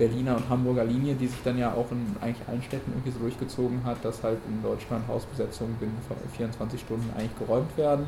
Berliner 0.00 0.34
und 0.38 0.48
Hamburger 0.48 0.84
Linie, 0.84 1.14
die 1.14 1.26
sich 1.26 1.42
dann 1.44 1.58
ja 1.58 1.74
auch 1.74 1.92
in 1.92 2.16
eigentlich 2.22 2.48
allen 2.48 2.62
Städten 2.62 2.90
irgendwie 2.90 3.10
so 3.10 3.18
durchgezogen 3.18 3.84
hat, 3.84 4.02
dass 4.02 4.22
halt 4.22 4.38
in 4.48 4.62
Deutschland 4.62 5.06
Hausbesetzungen 5.06 5.74
binnen 5.74 5.96
24 6.38 6.80
Stunden 6.80 7.10
eigentlich 7.14 7.38
geräumt 7.38 7.76
werden. 7.76 8.06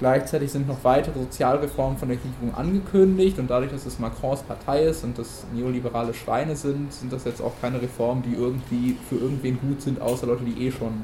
Gleichzeitig 0.00 0.50
sind 0.50 0.66
noch 0.66 0.82
weitere 0.82 1.20
Sozialreformen 1.20 1.96
von 1.96 2.08
der 2.08 2.18
Regierung 2.18 2.52
angekündigt 2.56 3.38
und 3.38 3.48
dadurch, 3.48 3.70
dass 3.70 3.86
es 3.86 4.00
Macrons 4.00 4.42
Partei 4.42 4.86
ist 4.86 5.04
und 5.04 5.16
das 5.16 5.44
neoliberale 5.54 6.12
Schweine 6.12 6.56
sind, 6.56 6.92
sind 6.92 7.12
das 7.12 7.24
jetzt 7.24 7.40
auch 7.40 7.52
keine 7.60 7.80
Reformen, 7.80 8.24
die 8.24 8.34
irgendwie 8.34 8.96
für 9.08 9.14
irgendwen 9.14 9.60
gut 9.60 9.80
sind, 9.82 10.00
außer 10.00 10.26
Leute, 10.26 10.42
die 10.42 10.66
eh 10.66 10.72
schon 10.72 11.02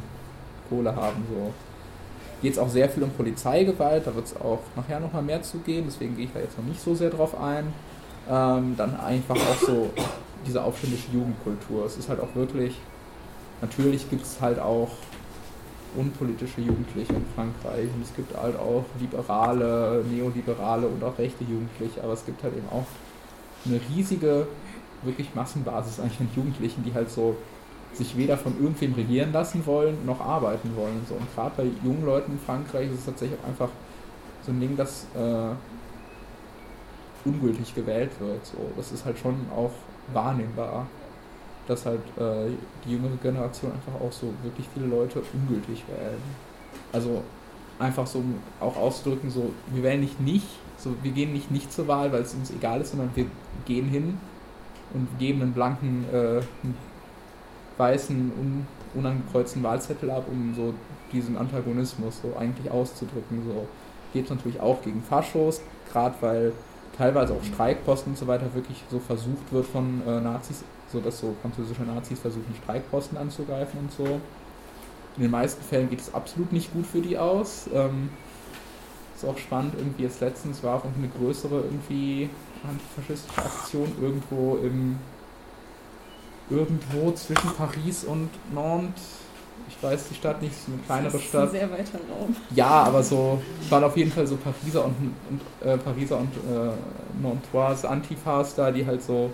Kohle 0.69 0.97
haben. 0.97 1.23
So. 1.31 1.53
Geht 2.43 2.55
es 2.55 2.59
auch 2.59 2.69
sehr 2.69 2.89
viel 2.89 3.05
um 3.05 3.11
Polizeigewalt, 3.11 4.09
da 4.09 4.15
wird 4.17 4.27
es 4.27 4.37
auch 4.41 4.61
nachher 4.75 4.99
nochmal 4.99 5.23
mehr 5.23 5.43
zu 5.43 5.59
gehen, 5.59 5.85
deswegen 5.87 6.17
gehe 6.17 6.25
ich 6.25 6.33
da 6.33 6.41
jetzt 6.41 6.59
noch 6.59 6.65
nicht 6.65 6.81
so 6.81 6.97
sehr 6.97 7.11
drauf 7.11 7.41
ein. 7.41 7.73
Ähm, 8.31 8.75
dann 8.77 8.99
einfach 9.01 9.37
auch 9.37 9.67
so 9.67 9.91
diese 10.47 10.63
aufständische 10.63 11.11
Jugendkultur. 11.13 11.87
Es 11.87 11.97
ist 11.97 12.09
halt 12.09 12.21
auch 12.21 12.35
wirklich, 12.35 12.75
natürlich 13.61 14.09
gibt 14.11 14.23
es 14.23 14.41
halt 14.41 14.59
auch 14.59 14.91
unpolitische 15.97 16.61
Jugendliche 16.61 17.15
in 17.15 17.25
Frankreich 17.35 17.89
und 17.95 18.03
es 18.03 18.15
gibt 18.15 18.37
halt 18.37 18.59
auch 18.59 18.85
liberale, 19.01 20.05
neoliberale 20.11 20.87
und 20.87 21.03
auch 21.03 21.19
rechte 21.19 21.45
Jugendliche, 21.45 22.03
aber 22.03 22.13
es 22.13 22.25
gibt 22.25 22.43
halt 22.43 22.57
eben 22.57 22.69
auch 22.71 22.87
eine 23.65 23.81
riesige, 23.91 24.47
wirklich 25.03 25.35
Massenbasis 25.35 26.01
eigentlich 26.01 26.21
an 26.21 26.29
Jugendlichen, 26.35 26.85
die 26.85 26.93
halt 26.93 27.11
so 27.11 27.37
sich 27.93 28.17
weder 28.17 28.37
von 28.37 28.53
irgendwem 28.61 28.95
regieren 28.95 29.33
lassen 29.33 29.65
wollen, 29.65 30.05
noch 30.05 30.21
arbeiten 30.21 30.77
wollen. 30.77 31.01
So. 31.09 31.15
Und 31.15 31.35
gerade 31.35 31.53
bei 31.57 31.67
jungen 31.85 32.05
Leuten 32.05 32.33
in 32.33 32.39
Frankreich 32.39 32.91
ist 32.91 33.01
es 33.01 33.05
tatsächlich 33.07 33.39
auch 33.41 33.49
einfach 33.49 33.71
so 34.45 34.53
ein 34.53 34.61
Ding, 34.61 34.77
das 34.77 35.07
äh, 35.15 35.51
ungültig 37.29 37.75
gewählt 37.75 38.11
wird. 38.21 38.45
So. 38.47 38.59
Das 38.77 38.93
ist 38.93 39.05
halt 39.05 39.19
schon 39.19 39.35
auch 39.55 39.73
wahrnehmbar 40.13 40.87
dass 41.69 41.85
halt 41.85 42.01
äh, 42.17 42.51
die 42.85 42.93
jüngere 42.93 43.17
Generation 43.23 43.71
einfach 43.73 44.01
auch 44.01 44.11
so 44.11 44.33
wirklich 44.43 44.67
viele 44.73 44.87
Leute 44.87 45.23
ungültig 45.35 45.85
wählen. 45.87 46.19
Also 46.93 47.23
einfach 47.79 48.07
so 48.07 48.25
auch 48.59 48.77
auszudrücken, 48.77 49.31
so 49.31 49.53
wir 49.69 49.83
wählen 49.83 50.01
nicht 50.01 50.21
nicht, 50.21 50.49
so 50.79 50.95
wir 51.03 51.13
gehen 51.13 51.33
nicht 51.33 51.51
nicht 51.51 51.71
zur 51.71 51.87
Wahl, 51.87 52.11
weil 52.11 52.23
es 52.23 52.35
uns 52.35 52.51
egal 52.51 52.81
ist, 52.81 52.91
sondern 52.91 53.11
wir 53.15 53.27
gehen 53.67 53.89
hin 53.89 54.19
und 54.95 55.07
geben 55.19 55.43
einen 55.43 55.53
blanken, 55.53 56.07
äh, 56.11 56.41
weißen, 57.77 58.33
un, 58.41 58.67
unangekreuzten 58.95 59.63
Wahlzettel 59.63 60.11
ab, 60.11 60.25
um 60.31 60.55
so 60.55 60.73
diesen 61.13 61.37
Antagonismus 61.37 62.23
so 62.23 62.35
eigentlich 62.37 62.71
auszudrücken. 62.71 63.43
So 63.47 63.67
geht 64.15 64.31
natürlich 64.31 64.59
auch 64.61 64.81
gegen 64.83 65.03
Faschos, 65.03 65.61
gerade 65.93 66.15
weil 66.23 66.53
teilweise 66.99 67.33
auch 67.33 67.45
Streikposten 67.45 68.13
und 68.13 68.19
so 68.19 68.27
weiter 68.27 68.53
wirklich 68.55 68.83
so 68.91 68.99
versucht 68.99 69.53
wird 69.53 69.67
von 69.67 70.03
äh, 70.07 70.21
Nazis 70.21 70.65
so 70.93 71.01
dass 71.01 71.21
so 71.21 71.35
französische 71.43 71.83
Nazis 71.83 72.19
versuchen, 72.19 72.55
Streikposten 72.63 73.19
anzugreifen 73.19 73.81
und 73.81 73.93
so. 73.93 74.21
In 75.17 75.23
den 75.23 75.31
meisten 75.31 75.63
Fällen 75.63 75.91
geht 75.91 76.01
es 76.01 76.15
absolut 76.15 76.53
nicht 76.53 76.73
gut 76.73 76.87
für 76.87 77.01
die 77.01 77.19
aus. 77.19 77.69
Ähm, 77.75 78.11
ist 79.15 79.25
auch 79.25 79.39
spannend, 79.39 79.75
irgendwie 79.77 80.05
jetzt 80.05 80.21
letztens 80.21 80.63
war 80.63 80.77
auch 80.77 80.85
eine 80.85 81.09
größere 81.09 81.57
irgendwie 81.57 82.31
antifaschistische 82.63 83.45
Aktion 83.45 83.93
irgendwo 84.01 84.59
im 84.63 84.99
irgendwo 86.51 87.13
zwischen 87.13 87.51
Paris 87.55 88.05
und 88.05 88.31
Nantes. 88.55 89.03
Ich 89.69 89.83
weiß 89.83 90.09
die 90.09 90.15
Stadt 90.15 90.43
nicht, 90.43 90.53
ist 90.53 90.69
eine 90.69 90.79
kleinere 90.79 91.13
das 91.13 91.21
ist 91.21 91.29
Stadt. 91.29 91.45
Ein 91.45 91.51
sehr 91.51 91.71
weiter 91.71 91.99
Raum. 92.11 92.37
Ja, 92.55 92.85
aber 92.85 93.03
so 93.03 93.41
waren 93.69 93.85
auf 93.85 93.97
jeden 93.97 94.11
Fall 94.13 94.27
so 94.27 94.37
Pariser 94.37 94.85
und, 94.85 94.95
und 95.31 95.67
äh, 95.67 95.77
Pariser 95.79 96.19
und 96.19 96.35
äh, 96.35 97.23
Nantoise 97.23 97.89
Antifas 97.89 98.55
da, 98.55 98.71
die 98.71 98.87
halt 98.87 99.03
so 99.03 99.31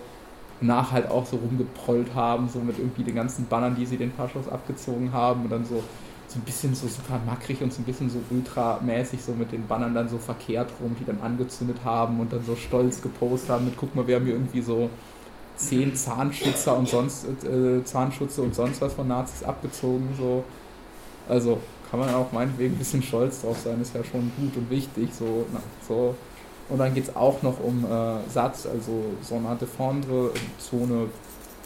nach 0.61 0.91
halt 0.91 1.09
auch 1.09 1.25
so 1.25 1.37
rumgeprollt 1.37 2.13
haben, 2.15 2.49
so 2.49 2.59
mit 2.59 2.79
irgendwie 2.79 3.03
den 3.03 3.15
ganzen 3.15 3.45
Bannern, 3.47 3.75
die 3.75 3.85
sie 3.85 3.97
den 3.97 4.11
Faschos 4.11 4.47
abgezogen 4.47 5.11
haben 5.11 5.43
und 5.43 5.51
dann 5.51 5.65
so, 5.65 5.83
so 6.27 6.39
ein 6.39 6.43
bisschen 6.43 6.73
so 6.75 6.87
super 6.87 7.19
mackrig 7.25 7.61
und 7.61 7.73
so 7.73 7.81
ein 7.81 7.85
bisschen 7.85 8.09
so 8.09 8.19
ultramäßig 8.29 9.21
so 9.21 9.33
mit 9.33 9.51
den 9.51 9.67
Bannern 9.67 9.93
dann 9.93 10.09
so 10.09 10.17
verkehrt 10.17 10.71
rum, 10.81 10.95
die 10.99 11.05
dann 11.05 11.19
angezündet 11.21 11.77
haben 11.83 12.19
und 12.19 12.31
dann 12.31 12.43
so 12.45 12.55
stolz 12.55 13.01
gepostet 13.01 13.49
haben 13.49 13.65
mit, 13.65 13.75
guck 13.77 13.93
mal, 13.95 14.07
wir 14.07 14.15
haben 14.15 14.25
hier 14.25 14.35
irgendwie 14.35 14.61
so 14.61 14.89
zehn 15.55 15.95
Zahnschützer 15.95 16.77
und 16.77 16.87
sonst 16.87 17.25
äh, 17.43 17.83
Zahnschutze 17.83 18.41
und 18.41 18.55
sonst 18.55 18.81
was 18.81 18.93
von 18.93 19.07
Nazis 19.07 19.43
abgezogen, 19.43 20.09
so. 20.17 20.43
Also 21.27 21.59
kann 21.89 21.99
man 21.99 22.13
auch 22.13 22.31
meinetwegen 22.31 22.75
ein 22.75 22.77
bisschen 22.77 23.01
stolz 23.01 23.41
drauf 23.41 23.57
sein, 23.63 23.81
ist 23.81 23.95
ja 23.95 24.03
schon 24.03 24.31
gut 24.37 24.55
und 24.57 24.69
wichtig, 24.69 25.09
so, 25.17 25.45
na, 25.51 25.59
so 25.87 26.15
und 26.67 26.79
dann 26.79 26.93
geht 26.93 27.05
es 27.05 27.15
auch 27.15 27.41
noch 27.43 27.59
um 27.59 27.85
äh, 27.85 28.29
Satz, 28.29 28.65
also 28.65 29.03
Zone 29.21 29.57
Défendre, 29.59 30.31
Zone 30.57 31.07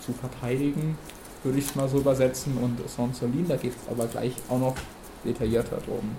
zu 0.04 0.12
verteidigen, 0.14 0.98
würde 1.44 1.58
ich 1.58 1.66
es 1.66 1.76
mal 1.76 1.88
so 1.88 2.00
übersetzen. 2.00 2.58
Und 2.58 2.78
Saint 2.90 3.16
Solin, 3.16 3.48
da 3.48 3.56
geht 3.56 3.72
es 3.72 3.90
aber 3.90 4.08
gleich 4.08 4.34
auch 4.50 4.60
noch 4.60 4.76
detaillierter 5.24 5.78
drum. 5.78 6.16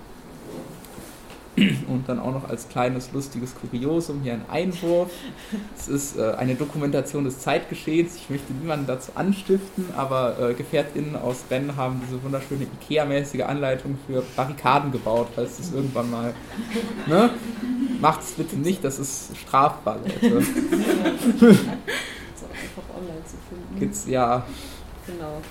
Und 1.87 2.07
dann 2.07 2.19
auch 2.19 2.31
noch 2.31 2.47
als 2.47 2.69
kleines 2.69 3.11
lustiges 3.11 3.53
Kuriosum 3.55 4.21
hier 4.21 4.33
ein 4.33 4.45
Einwurf. 4.49 5.11
Es 5.77 5.89
ist 5.89 6.17
äh, 6.17 6.31
eine 6.37 6.55
Dokumentation 6.55 7.25
des 7.25 7.39
Zeitgeschehens. 7.39 8.15
Ich 8.15 8.29
möchte 8.29 8.53
niemanden 8.53 8.87
dazu 8.87 9.11
anstiften, 9.15 9.85
aber 9.97 10.37
äh, 10.39 10.53
GefährtInnen 10.53 11.17
aus 11.17 11.43
Rennen 11.49 11.75
haben 11.75 12.01
diese 12.05 12.23
wunderschöne 12.23 12.67
Ikea-mäßige 12.79 13.41
Anleitung 13.41 13.97
für 14.07 14.23
Barrikaden 14.35 14.91
gebaut, 14.91 15.27
falls 15.35 15.59
es 15.59 15.73
irgendwann 15.73 16.09
mal. 16.09 16.33
Ne? 17.07 17.31
Macht 17.99 18.21
es 18.21 18.31
bitte 18.31 18.55
nicht, 18.55 18.83
das 18.83 18.99
ist 18.99 19.37
strafbar, 19.37 19.97
Leute. 19.97 20.43
Das 21.41 21.49
ist 21.49 22.45
auch 22.45 22.63
einfach 22.63 22.95
online 22.97 23.25
zu 23.25 23.35
finden. 23.49 23.79
Gibt's 23.79 24.07
ja. 24.07 24.45
Genau. 25.05 25.41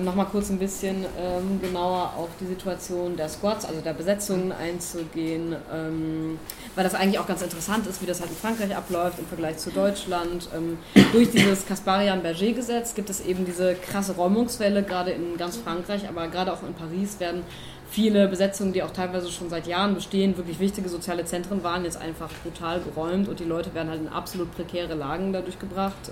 Nochmal 0.00 0.26
kurz 0.26 0.48
ein 0.48 0.58
bisschen 0.58 1.04
ähm, 1.18 1.60
genauer 1.60 2.14
auf 2.16 2.30
die 2.40 2.46
Situation 2.46 3.14
der 3.14 3.28
Squads, 3.28 3.66
also 3.66 3.82
der 3.82 3.92
Besetzungen 3.92 4.50
einzugehen, 4.50 5.54
ähm, 5.72 6.38
weil 6.74 6.84
das 6.84 6.94
eigentlich 6.94 7.18
auch 7.18 7.26
ganz 7.26 7.42
interessant 7.42 7.86
ist, 7.86 8.00
wie 8.00 8.06
das 8.06 8.20
halt 8.20 8.30
in 8.30 8.36
Frankreich 8.36 8.74
abläuft 8.74 9.18
im 9.18 9.26
Vergleich 9.26 9.58
zu 9.58 9.70
Deutschland. 9.70 10.48
Ähm, 10.56 10.78
durch 11.12 11.30
dieses 11.30 11.66
Kasparian-Berger-Gesetz 11.66 12.94
gibt 12.94 13.10
es 13.10 13.20
eben 13.20 13.44
diese 13.44 13.74
krasse 13.74 14.16
Räumungswelle, 14.16 14.82
gerade 14.82 15.10
in 15.10 15.36
ganz 15.36 15.58
Frankreich, 15.58 16.08
aber 16.08 16.28
gerade 16.28 16.54
auch 16.54 16.62
in 16.62 16.72
Paris 16.72 17.20
werden 17.20 17.42
viele 17.90 18.26
Besetzungen, 18.28 18.72
die 18.72 18.82
auch 18.82 18.92
teilweise 18.92 19.30
schon 19.30 19.50
seit 19.50 19.66
Jahren 19.66 19.94
bestehen, 19.94 20.38
wirklich 20.38 20.58
wichtige 20.58 20.88
soziale 20.88 21.26
Zentren 21.26 21.62
waren, 21.62 21.84
jetzt 21.84 22.00
einfach 22.00 22.30
brutal 22.42 22.80
geräumt 22.80 23.28
und 23.28 23.38
die 23.38 23.44
Leute 23.44 23.74
werden 23.74 23.90
halt 23.90 24.00
in 24.00 24.08
absolut 24.08 24.54
prekäre 24.54 24.94
Lagen 24.94 25.34
dadurch 25.34 25.58
gebracht. 25.58 26.10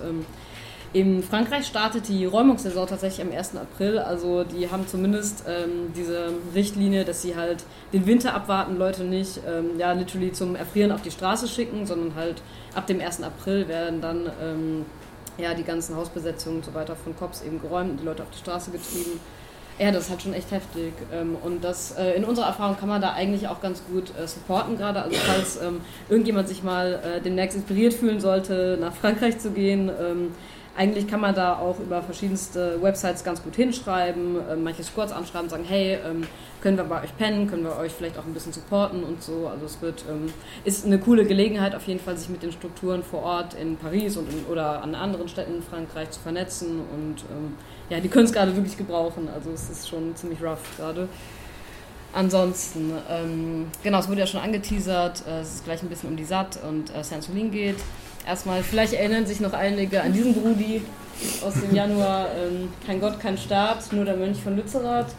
In 0.93 1.22
Frankreich 1.22 1.66
startet 1.66 2.09
die 2.09 2.24
Räumungssaison 2.24 2.88
tatsächlich 2.88 3.24
am 3.24 3.32
1. 3.32 3.55
April. 3.57 4.01
Also 4.01 4.43
die 4.43 4.70
haben 4.70 4.88
zumindest 4.88 5.45
ähm, 5.47 5.93
diese 5.95 6.32
Richtlinie, 6.53 7.05
dass 7.05 7.22
sie 7.22 7.36
halt 7.36 7.62
den 7.93 8.07
Winter 8.07 8.34
abwarten, 8.34 8.76
Leute 8.76 9.05
nicht 9.05 9.41
ähm, 9.47 9.78
ja, 9.78 9.93
literally 9.93 10.32
zum 10.32 10.57
Erfrieren 10.57 10.91
auf 10.91 11.03
die 11.03 11.12
Straße 11.12 11.47
schicken, 11.47 11.86
sondern 11.86 12.16
halt 12.16 12.43
ab 12.74 12.88
dem 12.88 13.01
1. 13.01 13.22
April 13.22 13.68
werden 13.68 14.01
dann 14.01 14.30
ähm, 14.43 14.84
ja, 15.38 15.55
die 15.55 15.62
ganzen 15.62 15.95
Hausbesetzungen 15.95 16.57
und 16.57 16.64
so 16.64 16.74
weiter 16.74 16.97
von 16.97 17.16
Cops 17.16 17.43
eben 17.43 17.61
geräumt 17.61 17.93
und 17.93 18.01
die 18.01 18.05
Leute 18.05 18.24
auf 18.24 18.30
die 18.30 18.38
Straße 18.38 18.72
getrieben. 18.72 19.20
Ja, 19.78 19.93
das 19.93 20.05
ist 20.05 20.11
halt 20.11 20.22
schon 20.22 20.34
echt 20.34 20.51
heftig. 20.51 20.93
Ähm, 21.12 21.36
und 21.41 21.62
das 21.62 21.93
äh, 21.93 22.14
in 22.16 22.24
unserer 22.24 22.47
Erfahrung 22.47 22.76
kann 22.76 22.88
man 22.88 23.01
da 23.01 23.12
eigentlich 23.12 23.47
auch 23.47 23.62
ganz 23.62 23.82
gut 23.91 24.12
äh, 24.20 24.26
supporten 24.26 24.76
gerade. 24.76 25.03
Also 25.03 25.16
falls 25.24 25.62
ähm, 25.62 25.80
irgendjemand 26.09 26.49
sich 26.49 26.64
mal 26.64 27.01
äh, 27.03 27.20
demnächst 27.20 27.57
inspiriert 27.57 27.95
fühlen 27.95 28.20
sollte, 28.20 28.76
nach 28.80 28.93
Frankreich 28.93 29.38
zu 29.38 29.53
gehen, 29.53 29.88
ähm, 29.88 30.32
eigentlich 30.77 31.09
kann 31.09 31.21
man 31.21 31.35
da 31.35 31.59
auch 31.59 31.79
über 31.81 32.03
verschiedenste 32.03 32.81
Websites 32.81 33.25
ganz 33.25 33.43
gut 33.43 33.57
hinschreiben, 33.57 34.37
äh, 34.49 34.57
manche 34.57 34.83
Squads 34.83 35.12
anschreiben, 35.12 35.49
sagen, 35.49 35.64
hey, 35.66 35.99
ähm, 36.07 36.27
können 36.62 36.77
wir 36.77 36.85
bei 36.85 37.03
euch 37.03 37.16
pennen, 37.16 37.49
können 37.49 37.64
wir 37.64 37.77
euch 37.77 37.93
vielleicht 37.93 38.18
auch 38.18 38.25
ein 38.25 38.35
bisschen 38.35 38.53
supporten 38.53 39.03
und 39.03 39.23
so. 39.23 39.49
Also 39.49 39.66
es 39.66 39.81
wird, 39.83 40.05
ähm, 40.09 40.33
ist 40.64 40.87
eine 40.87 40.99
coole 40.99 41.25
Gelegenheit 41.25 41.75
auf 41.75 41.87
jeden 41.87 42.01
Fall, 42.01 42.16
sich 42.16 42.29
mit 42.29 42.43
den 42.43 42.53
Strukturen 42.53 43.03
vor 43.03 43.23
Ort 43.23 43.55
in 43.55 43.77
Paris 43.77 44.16
und 44.16 44.33
in, 44.33 44.47
oder 44.47 44.83
an 44.83 44.95
anderen 44.95 45.29
Städten 45.29 45.57
in 45.57 45.62
Frankreich 45.62 46.11
zu 46.11 46.21
vernetzen 46.21 46.81
und 46.81 47.16
ähm, 47.31 47.55
ja, 47.89 48.01
die 48.01 48.09
können 48.09 48.27
es 48.27 48.33
gerade 48.33 48.55
wirklich 48.55 48.77
gebrauchen. 48.77 49.29
Also 49.35 49.51
es 49.51 49.68
ist 49.71 49.89
schon 49.89 50.14
ziemlich 50.14 50.43
rough 50.43 50.77
gerade. 50.77 51.09
Ansonsten, 52.12 52.93
ähm, 53.09 53.66
genau, 53.83 54.01
es 54.01 54.09
wurde 54.09 54.21
ja 54.21 54.27
schon 54.27 54.41
angeteasert, 54.41 55.25
äh, 55.27 55.41
es 55.41 55.55
ist 55.57 55.64
gleich 55.64 55.83
ein 55.83 55.89
bisschen 55.89 56.11
um 56.11 56.16
die 56.16 56.25
SAT 56.25 56.59
und 56.68 56.95
äh, 56.95 57.05
Saint-Solin 57.05 57.51
geht. 57.51 57.77
Erstmal, 58.27 58.62
vielleicht 58.62 58.93
erinnern 58.93 59.27
sich 59.27 59.41
noch 59.41 59.53
einige 59.53 60.03
an 60.03 60.12
diesen 60.12 60.35
Brudi 60.35 60.83
aus 61.45 61.55
dem 61.55 61.75
Januar. 61.75 62.29
Ähm, 62.37 62.68
kein 62.87 63.01
Gott, 63.01 63.18
kein 63.21 63.39
Staat, 63.39 63.93
nur 63.93 64.05
der 64.05 64.16
Mönch 64.16 64.39
von 64.41 64.57
Lützerath. 64.57 65.14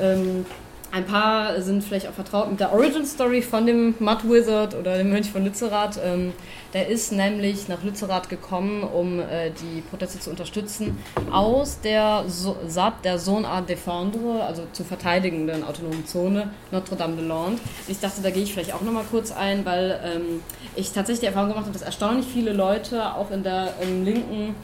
Ähm, 0.00 0.46
ein 0.90 1.04
paar 1.04 1.60
sind 1.60 1.84
vielleicht 1.84 2.08
auch 2.08 2.12
vertraut 2.12 2.50
mit 2.50 2.60
der 2.60 2.72
Origin 2.72 3.04
Story 3.04 3.42
von 3.42 3.66
dem 3.66 3.94
Mud 3.98 4.24
Wizard 4.24 4.74
oder 4.74 4.96
dem 4.96 5.10
Mönch 5.10 5.30
von 5.30 5.44
Lützerath. 5.44 6.00
Ähm, 6.02 6.32
der 6.72 6.88
ist 6.88 7.12
nämlich 7.12 7.68
nach 7.68 7.82
Lützerath 7.82 8.28
gekommen, 8.28 8.82
um 8.82 9.20
äh, 9.20 9.50
die 9.50 9.82
Proteste 9.82 10.18
zu 10.18 10.30
unterstützen, 10.30 10.98
aus 11.30 11.80
der 11.80 12.24
so 12.26 12.56
SAT, 12.66 13.04
der 13.04 13.18
Zone 13.18 13.46
à 13.46 13.62
Défendre, 13.62 14.42
also 14.46 14.62
zu 14.72 14.84
verteidigenden 14.84 15.62
autonomen 15.64 16.06
Zone, 16.06 16.50
Notre-Dame-de-Lande. 16.70 17.60
Ich 17.86 18.00
dachte, 18.00 18.22
da 18.22 18.30
gehe 18.30 18.42
ich 18.42 18.52
vielleicht 18.52 18.74
auch 18.74 18.82
nochmal 18.82 19.04
kurz 19.10 19.30
ein, 19.30 19.64
weil 19.66 20.00
ähm, 20.04 20.42
ich 20.74 20.92
tatsächlich 20.92 21.20
die 21.20 21.26
Erfahrung 21.26 21.50
gemacht 21.50 21.66
habe, 21.66 21.72
dass 21.72 21.82
erstaunlich 21.82 22.26
viele 22.26 22.52
Leute 22.52 23.14
auch 23.14 23.30
in 23.30 23.42
der 23.42 23.74
im 23.82 24.04
linken 24.04 24.54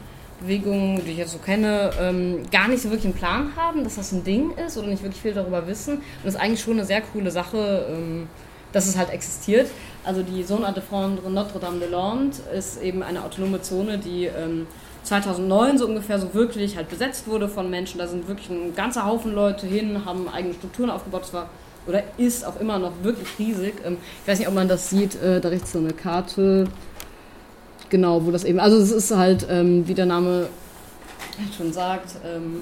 Bewegungen, 0.41 1.05
die 1.05 1.13
ich 1.13 1.19
jetzt 1.19 1.33
so 1.33 1.39
kenne, 1.39 1.91
ähm, 2.01 2.43
gar 2.51 2.69
nicht 2.69 2.83
so 2.83 2.91
wirklich 2.91 3.07
einen 3.07 3.15
Plan 3.15 3.53
haben, 3.57 3.85
dass 3.85 3.97
das 3.97 4.13
ein 4.13 4.25
Ding 4.25 4.53
ist 4.53 4.77
oder 4.77 4.89
nicht 4.89 5.03
wirklich 5.03 5.23
viel 5.23 5.35
darüber 5.35 5.67
wissen. 5.67 5.95
Und 5.97 6.03
das 6.25 6.35
ist 6.35 6.41
eigentlich 6.41 6.61
schon 6.61 6.75
eine 6.75 6.85
sehr 6.85 7.01
coole 7.01 7.31
Sache, 7.31 7.87
ähm, 7.91 8.29
dass 8.73 8.87
es 8.87 8.97
halt 8.97 9.11
existiert. 9.11 9.71
Also 10.05 10.23
die 10.23 10.45
Zone 10.45 10.71
de 10.73 10.83
Fondre 10.83 11.31
Notre-Dame-de-Lande 11.31 12.37
ist 12.55 12.83
eben 12.83 13.03
eine 13.03 13.25
autonome 13.25 13.63
Zone, 13.63 13.99
die 13.99 14.27
ähm, 14.27 14.67
2009 15.05 15.79
so 15.79 15.87
ungefähr 15.87 16.19
so 16.19 16.35
wirklich 16.35 16.77
halt 16.77 16.89
besetzt 16.89 17.29
wurde 17.29 17.49
von 17.49 17.71
Menschen. 17.71 17.99
Da 17.99 18.07
sind 18.07 18.27
wirklich 18.27 18.51
ein 18.51 18.75
ganzer 18.75 19.07
Haufen 19.07 19.35
Leute 19.35 19.67
hin, 19.67 20.05
haben 20.05 20.29
eigene 20.29 20.55
Strukturen 20.55 20.91
aufgebaut. 20.91 21.23
Das 21.23 21.33
war 21.33 21.49
oder 21.87 22.03
ist 22.17 22.47
auch 22.47 22.59
immer 22.61 22.79
noch 22.79 22.93
wirklich 23.03 23.29
riesig. 23.39 23.75
Ähm, 23.85 23.99
ich 24.23 24.29
weiß 24.29 24.39
nicht, 24.39 24.49
ob 24.49 24.55
man 24.55 24.69
das 24.69 24.91
sieht, 24.91 25.21
äh, 25.23 25.41
da 25.41 25.49
rechts 25.49 25.73
so 25.73 25.79
eine 25.79 25.93
Karte 25.93 26.67
genau, 27.95 28.27
wo 28.27 28.33
das 28.33 28.43
eben, 28.43 28.59
also 28.59 28.77
es 28.77 28.91
ist 28.91 29.17
halt, 29.17 29.47
ähm, 29.49 29.87
wie 29.87 29.95
der 29.95 30.07
Name 30.07 30.49
schon 31.57 31.73
sagt, 31.73 32.17
ähm, 32.27 32.61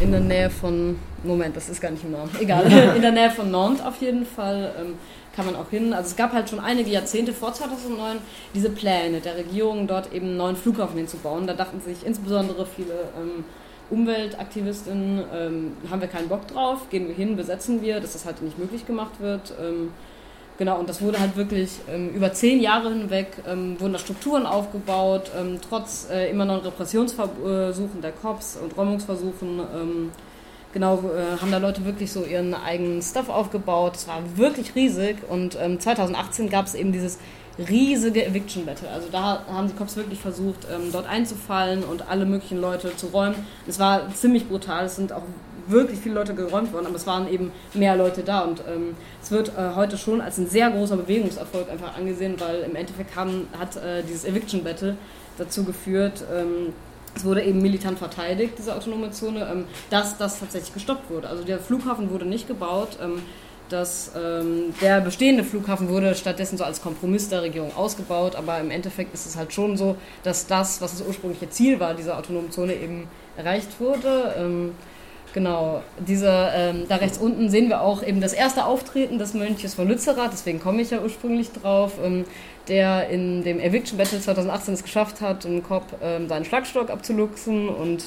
in 0.00 0.10
der 0.10 0.20
Nähe 0.20 0.48
von, 0.48 0.98
Moment, 1.22 1.54
das 1.54 1.68
ist 1.68 1.82
gar 1.82 1.90
nicht 1.90 2.02
im 2.02 2.12
Namen, 2.12 2.30
egal, 2.40 2.64
in 2.96 3.02
der 3.02 3.12
Nähe 3.12 3.30
von 3.30 3.50
Nantes 3.50 3.84
auf 3.84 4.00
jeden 4.00 4.24
Fall 4.24 4.72
ähm, 4.80 4.94
kann 5.36 5.44
man 5.44 5.54
auch 5.54 5.68
hin. 5.68 5.92
Also 5.92 6.08
es 6.08 6.16
gab 6.16 6.32
halt 6.32 6.48
schon 6.48 6.60
einige 6.60 6.88
Jahrzehnte 6.88 7.34
vor 7.34 7.52
2009 7.52 8.16
diese 8.54 8.70
Pläne 8.70 9.20
der 9.20 9.36
Regierung, 9.36 9.86
dort 9.86 10.14
eben 10.14 10.28
einen 10.28 10.38
neuen 10.38 10.56
Flughafen 10.56 10.96
hinzubauen. 10.96 11.46
Da 11.46 11.52
dachten 11.52 11.82
sich 11.82 12.06
insbesondere 12.06 12.64
viele 12.64 12.94
ähm, 13.20 13.44
Umweltaktivistinnen, 13.90 15.24
ähm, 15.34 15.72
haben 15.90 16.00
wir 16.00 16.08
keinen 16.08 16.28
Bock 16.28 16.48
drauf, 16.48 16.88
gehen 16.88 17.06
wir 17.06 17.14
hin, 17.14 17.36
besetzen 17.36 17.82
wir, 17.82 18.00
dass 18.00 18.14
das 18.14 18.24
halt 18.24 18.40
nicht 18.40 18.58
möglich 18.58 18.86
gemacht 18.86 19.20
wird. 19.20 19.52
Ähm, 19.60 19.90
Genau, 20.60 20.78
und 20.78 20.90
das 20.90 21.00
wurde 21.00 21.18
halt 21.18 21.36
wirklich 21.36 21.70
ähm, 21.90 22.10
über 22.10 22.34
zehn 22.34 22.60
Jahre 22.60 22.90
hinweg, 22.90 23.28
ähm, 23.48 23.80
wurden 23.80 23.94
da 23.94 23.98
Strukturen 23.98 24.44
aufgebaut, 24.44 25.30
ähm, 25.34 25.58
trotz 25.66 26.06
äh, 26.10 26.28
immer 26.28 26.44
noch 26.44 26.62
Repressionsversuchen 26.62 28.02
der 28.02 28.12
Cops 28.12 28.58
und 28.62 28.76
Räumungsversuchen. 28.76 29.58
Ähm, 29.58 30.10
genau, 30.74 30.98
äh, 30.98 31.40
haben 31.40 31.50
da 31.50 31.56
Leute 31.56 31.86
wirklich 31.86 32.12
so 32.12 32.26
ihren 32.26 32.52
eigenen 32.52 33.00
Stuff 33.00 33.30
aufgebaut. 33.30 33.96
Es 33.96 34.06
war 34.06 34.18
wirklich 34.36 34.74
riesig 34.74 35.16
und 35.30 35.54
2018 35.54 36.44
ähm, 36.44 36.50
gab 36.50 36.66
es 36.66 36.74
eben 36.74 36.92
dieses 36.92 37.16
riesige 37.58 38.26
Eviction 38.26 38.66
Battle. 38.66 38.90
Also 38.90 39.08
da 39.10 39.42
haben 39.50 39.68
die 39.68 39.74
Cops 39.74 39.96
wirklich 39.96 40.20
versucht, 40.20 40.66
ähm, 40.70 40.92
dort 40.92 41.08
einzufallen 41.08 41.84
und 41.84 42.10
alle 42.10 42.26
möglichen 42.26 42.60
Leute 42.60 42.94
zu 42.96 43.06
räumen. 43.06 43.34
Es 43.66 43.78
war 43.78 44.12
ziemlich 44.14 44.46
brutal. 44.46 44.84
Es 44.84 44.96
sind 44.96 45.10
auch 45.12 45.22
wirklich 45.70 45.98
viele 46.00 46.14
Leute 46.14 46.34
geräumt 46.34 46.72
worden, 46.72 46.86
aber 46.86 46.96
es 46.96 47.06
waren 47.06 47.30
eben 47.32 47.52
mehr 47.74 47.96
Leute 47.96 48.22
da 48.22 48.40
und 48.40 48.60
ähm, 48.60 48.94
es 49.22 49.30
wird 49.30 49.48
äh, 49.50 49.74
heute 49.74 49.98
schon 49.98 50.20
als 50.20 50.38
ein 50.38 50.48
sehr 50.48 50.70
großer 50.70 50.96
Bewegungserfolg 50.96 51.70
einfach 51.70 51.96
angesehen, 51.96 52.34
weil 52.38 52.60
im 52.60 52.76
Endeffekt 52.76 53.16
haben, 53.16 53.48
hat 53.58 53.76
äh, 53.76 54.02
dieses 54.02 54.24
Eviction 54.24 54.64
Battle 54.64 54.96
dazu 55.38 55.64
geführt, 55.64 56.24
ähm, 56.34 56.72
es 57.14 57.24
wurde 57.24 57.42
eben 57.42 57.60
militant 57.60 57.98
verteidigt, 57.98 58.54
diese 58.58 58.74
autonome 58.74 59.10
Zone, 59.10 59.48
ähm, 59.50 59.64
dass 59.90 60.16
das 60.16 60.38
tatsächlich 60.38 60.72
gestoppt 60.74 61.10
wurde. 61.10 61.28
Also 61.28 61.42
der 61.42 61.58
Flughafen 61.58 62.10
wurde 62.10 62.24
nicht 62.24 62.46
gebaut. 62.46 62.98
Ähm, 63.02 63.22
das, 63.68 64.10
ähm, 64.16 64.74
der 64.80 65.00
bestehende 65.00 65.44
Flughafen 65.44 65.88
wurde 65.88 66.14
stattdessen 66.16 66.58
so 66.58 66.64
als 66.64 66.82
Kompromiss 66.82 67.28
der 67.28 67.42
Regierung 67.42 67.74
ausgebaut, 67.76 68.34
aber 68.34 68.58
im 68.58 68.70
Endeffekt 68.70 69.14
ist 69.14 69.26
es 69.26 69.36
halt 69.36 69.52
schon 69.52 69.76
so, 69.76 69.96
dass 70.24 70.48
das, 70.48 70.80
was 70.80 70.98
das 70.98 71.06
ursprüngliche 71.06 71.48
Ziel 71.50 71.78
war, 71.78 71.94
dieser 71.94 72.18
autonomen 72.18 72.50
Zone 72.50 72.74
eben 72.74 73.06
erreicht 73.36 73.78
wurde. 73.78 74.34
Genau, 75.32 75.82
diese, 75.98 76.50
ähm, 76.54 76.86
da 76.88 76.96
rechts 76.96 77.18
unten 77.18 77.50
sehen 77.50 77.68
wir 77.68 77.82
auch 77.82 78.02
eben 78.02 78.20
das 78.20 78.32
erste 78.32 78.64
Auftreten 78.64 79.18
des 79.18 79.32
Mönches 79.32 79.74
von 79.74 79.86
Lützerath, 79.86 80.32
deswegen 80.32 80.58
komme 80.58 80.82
ich 80.82 80.90
ja 80.90 81.00
ursprünglich 81.00 81.52
drauf, 81.52 81.92
ähm, 82.02 82.24
der 82.66 83.08
in 83.10 83.44
dem 83.44 83.60
Eviction 83.60 83.96
Battle 83.96 84.20
2018 84.20 84.74
es 84.74 84.82
geschafft 84.82 85.20
hat, 85.20 85.44
im 85.44 85.62
Kopf 85.62 85.84
ähm, 86.02 86.28
seinen 86.28 86.44
Schlagstock 86.44 86.90
abzuluxen 86.90 87.68
und 87.68 88.04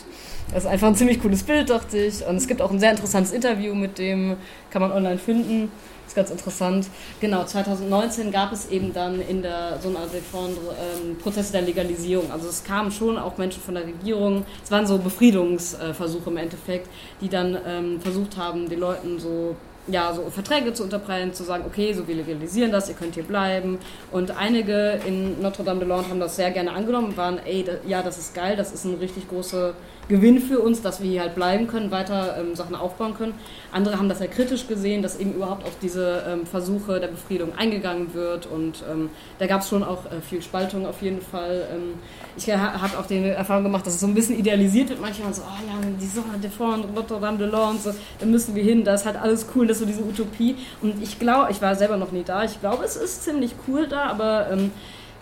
das 0.53 0.65
ist 0.65 0.69
einfach 0.69 0.87
ein 0.87 0.95
ziemlich 0.95 1.21
cooles 1.21 1.43
Bild, 1.43 1.69
dachte 1.69 1.97
ich. 1.97 2.25
Und 2.25 2.35
es 2.35 2.47
gibt 2.47 2.61
auch 2.61 2.71
ein 2.71 2.79
sehr 2.79 2.91
interessantes 2.91 3.31
Interview 3.31 3.73
mit 3.73 3.97
dem, 3.97 4.35
kann 4.69 4.81
man 4.81 4.91
online 4.91 5.17
finden 5.17 5.71
ist 6.13 6.15
ganz 6.15 6.29
interessant. 6.29 6.87
Genau, 7.19 7.43
2019 7.43 8.31
gab 8.31 8.51
es 8.51 8.69
eben 8.69 8.93
dann 8.93 9.19
in 9.19 9.41
der 9.41 9.79
so 9.81 9.89
einer 9.89 10.05
Défendre 10.05 10.75
ähm, 10.79 11.17
Prozesse 11.17 11.51
der 11.51 11.63
Legalisierung. 11.63 12.31
Also 12.31 12.47
es 12.47 12.63
kamen 12.63 12.91
schon 12.91 13.17
auch 13.17 13.37
Menschen 13.37 13.61
von 13.61 13.73
der 13.73 13.85
Regierung. 13.85 14.45
Es 14.63 14.69
waren 14.69 14.85
so 14.85 14.97
Befriedungsversuche 14.99 16.29
im 16.29 16.37
Endeffekt, 16.37 16.87
die 17.21 17.29
dann 17.29 17.57
ähm, 17.65 18.01
versucht 18.01 18.37
haben, 18.37 18.69
den 18.69 18.79
Leuten 18.79 19.19
so 19.19 19.55
ja, 19.87 20.13
so 20.13 20.29
Verträge 20.29 20.71
zu 20.71 20.83
unterbreiten, 20.83 21.33
zu 21.33 21.43
sagen, 21.43 21.65
okay, 21.67 21.91
so 21.91 22.07
wir 22.07 22.15
legalisieren 22.15 22.71
das, 22.71 22.87
ihr 22.87 22.95
könnt 22.95 23.15
hier 23.15 23.23
bleiben. 23.23 23.79
Und 24.11 24.31
einige 24.31 25.01
in 25.05 25.41
Notre-Dame-de-Lande 25.41 26.09
haben 26.09 26.21
das 26.21 26.37
sehr 26.37 26.51
gerne 26.51 26.71
angenommen 26.71 27.07
und 27.07 27.17
waren, 27.17 27.37
ey, 27.45 27.65
ja, 27.85 28.01
das 28.01 28.17
ist 28.17 28.33
geil, 28.33 28.55
das 28.55 28.71
ist 28.71 28.85
ein 28.85 28.95
richtig 28.95 29.27
großer 29.27 29.73
Gewinn 30.09 30.39
für 30.39 30.59
uns, 30.59 30.81
dass 30.81 31.01
wir 31.01 31.09
hier 31.09 31.21
halt 31.21 31.35
bleiben 31.35 31.67
können, 31.67 31.91
weiter 31.91 32.37
ähm, 32.37 32.55
Sachen 32.55 32.75
aufbauen 32.75 33.15
können. 33.15 33.33
Andere 33.71 33.97
haben 33.97 34.09
das 34.09 34.19
sehr 34.19 34.27
kritisch 34.27 34.67
gesehen, 34.67 35.01
dass 35.01 35.19
eben 35.19 35.33
überhaupt 35.33 35.65
auf 35.65 35.77
diese 35.81 36.23
ähm, 36.27 36.45
Versuche 36.45 36.99
der 36.99 37.07
Befriedung 37.07 37.55
eingegangen 37.57 38.13
wird 38.13 38.45
und 38.45 38.83
ähm, 38.91 39.09
da 39.39 39.47
gab 39.47 39.61
es 39.61 39.69
schon 39.69 39.83
auch 39.83 40.05
äh, 40.05 40.21
viel 40.21 40.41
Spaltung 40.41 40.85
auf 40.85 41.01
jeden 41.01 41.21
Fall. 41.21 41.67
Ähm, 41.73 41.93
ich 42.35 42.51
habe 42.51 42.97
auch 42.97 43.05
die 43.05 43.19
Erfahrung 43.19 43.63
gemacht, 43.63 43.85
dass 43.85 43.93
es 43.93 43.99
so 43.99 44.07
ein 44.07 44.13
bisschen 44.13 44.37
idealisiert 44.37 44.89
wird. 44.89 44.99
Manchmal 44.99 45.33
so, 45.33 45.43
oh 45.43 45.67
ja, 45.67 45.87
die 45.99 46.07
Sonne 46.07 46.37
de 46.41 46.49
Fond, 46.49 46.93
Notre-Dame 46.93 47.37
de 47.37 47.47
Lande, 47.47 47.81
so, 47.81 47.93
da 48.19 48.25
müssen 48.25 48.55
wir 48.55 48.63
hin, 48.63 48.83
da 48.83 48.95
ist 48.95 49.05
halt 49.05 49.15
alles 49.15 49.47
cool, 49.55 49.67
das 49.67 49.77
ist 49.77 49.83
so 49.83 49.85
diese 49.85 50.03
Utopie. 50.03 50.55
Und 50.81 51.01
ich 51.01 51.19
glaube, 51.19 51.51
ich 51.51 51.61
war 51.61 51.75
selber 51.75 51.97
noch 51.97 52.11
nie 52.11 52.23
da, 52.23 52.43
ich 52.43 52.59
glaube, 52.59 52.83
es 52.83 52.95
ist 52.95 53.23
ziemlich 53.23 53.55
cool 53.67 53.87
da, 53.87 54.05
aber 54.05 54.47
ähm, 54.51 54.71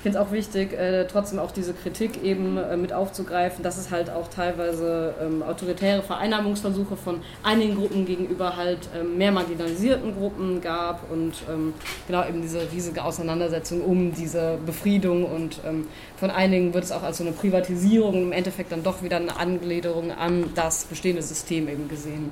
finde 0.01 0.17
es 0.17 0.25
auch 0.25 0.31
wichtig, 0.31 0.73
äh, 0.73 1.05
trotzdem 1.05 1.39
auch 1.39 1.51
diese 1.51 1.73
Kritik 1.73 2.23
eben 2.23 2.57
äh, 2.57 2.75
mit 2.75 2.91
aufzugreifen, 2.91 3.63
dass 3.63 3.77
es 3.77 3.91
halt 3.91 4.09
auch 4.09 4.27
teilweise 4.29 5.13
ähm, 5.21 5.43
autoritäre 5.43 6.01
Vereinnahmungsversuche 6.01 6.97
von 6.97 7.21
einigen 7.43 7.75
Gruppen 7.75 8.05
gegenüber 8.05 8.55
halt 8.57 8.89
ähm, 8.95 9.17
mehr 9.17 9.31
marginalisierten 9.31 10.15
Gruppen 10.15 10.61
gab 10.61 11.11
und 11.11 11.33
ähm, 11.49 11.73
genau 12.07 12.27
eben 12.27 12.41
diese 12.41 12.71
riesige 12.71 13.03
Auseinandersetzung 13.03 13.81
um 13.81 14.13
diese 14.13 14.57
Befriedung 14.65 15.25
und 15.25 15.59
ähm, 15.67 15.87
von 16.17 16.31
einigen 16.31 16.73
wird 16.73 16.83
es 16.83 16.91
auch 16.91 17.03
als 17.03 17.17
so 17.17 17.23
eine 17.23 17.33
Privatisierung 17.33 18.23
im 18.23 18.31
Endeffekt 18.31 18.71
dann 18.71 18.83
doch 18.83 19.03
wieder 19.03 19.17
eine 19.17 19.37
Angliederung 19.37 20.11
an 20.11 20.45
das 20.55 20.85
bestehende 20.85 21.21
System 21.21 21.67
eben 21.67 21.87
gesehen, 21.87 22.31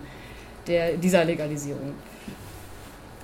der, 0.68 0.94
dieser 0.94 1.24
Legalisierung. 1.24 1.94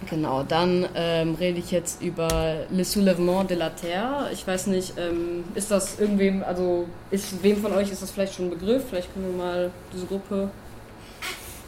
Genau, 0.09 0.43
dann 0.43 0.87
ähm, 0.93 1.35
rede 1.35 1.57
ich 1.57 1.71
jetzt 1.71 2.01
über 2.01 2.27
Le 2.69 2.83
Soulèvement 2.83 3.47
de 3.47 3.57
la 3.57 3.69
Terre. 3.69 4.29
Ich 4.33 4.45
weiß 4.45 4.67
nicht, 4.67 4.93
ähm, 4.97 5.45
ist 5.55 5.71
das 5.71 5.99
irgendwem, 5.99 6.43
also 6.43 6.87
ist 7.11 7.41
wem 7.41 7.61
von 7.61 7.71
euch 7.73 7.91
ist 7.91 8.01
das 8.01 8.11
vielleicht 8.11 8.35
schon 8.35 8.45
ein 8.45 8.49
Begriff? 8.51 8.83
Vielleicht 8.89 9.11
können 9.13 9.31
wir 9.31 9.43
mal 9.43 9.71
diese 9.93 10.05
Gruppe. 10.05 10.49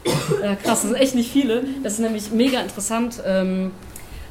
Äh, 0.04 0.56
krass, 0.56 0.82
das 0.82 0.82
sind 0.82 0.94
echt 0.94 1.14
nicht 1.14 1.32
viele. 1.32 1.64
Das 1.82 1.94
ist 1.94 1.98
nämlich 2.00 2.30
mega 2.30 2.60
interessant, 2.60 3.20
ähm, 3.26 3.72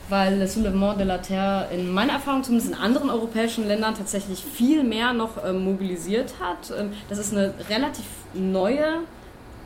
weil 0.10 0.38
Le 0.38 0.46
Soulèvement 0.46 0.96
de 0.96 1.06
la 1.06 1.18
Terre 1.18 1.68
in 1.74 1.92
meiner 1.92 2.14
Erfahrung 2.14 2.44
zumindest 2.44 2.72
in 2.72 2.78
anderen 2.78 3.10
europäischen 3.10 3.68
Ländern 3.68 3.96
tatsächlich 3.96 4.44
viel 4.44 4.84
mehr 4.84 5.12
noch 5.14 5.44
ähm, 5.44 5.66
mobilisiert 5.66 6.36
hat. 6.40 6.72
Ähm, 6.78 6.92
das 7.10 7.18
ist 7.18 7.34
eine 7.34 7.54
relativ 7.68 8.06
neue 8.34 9.00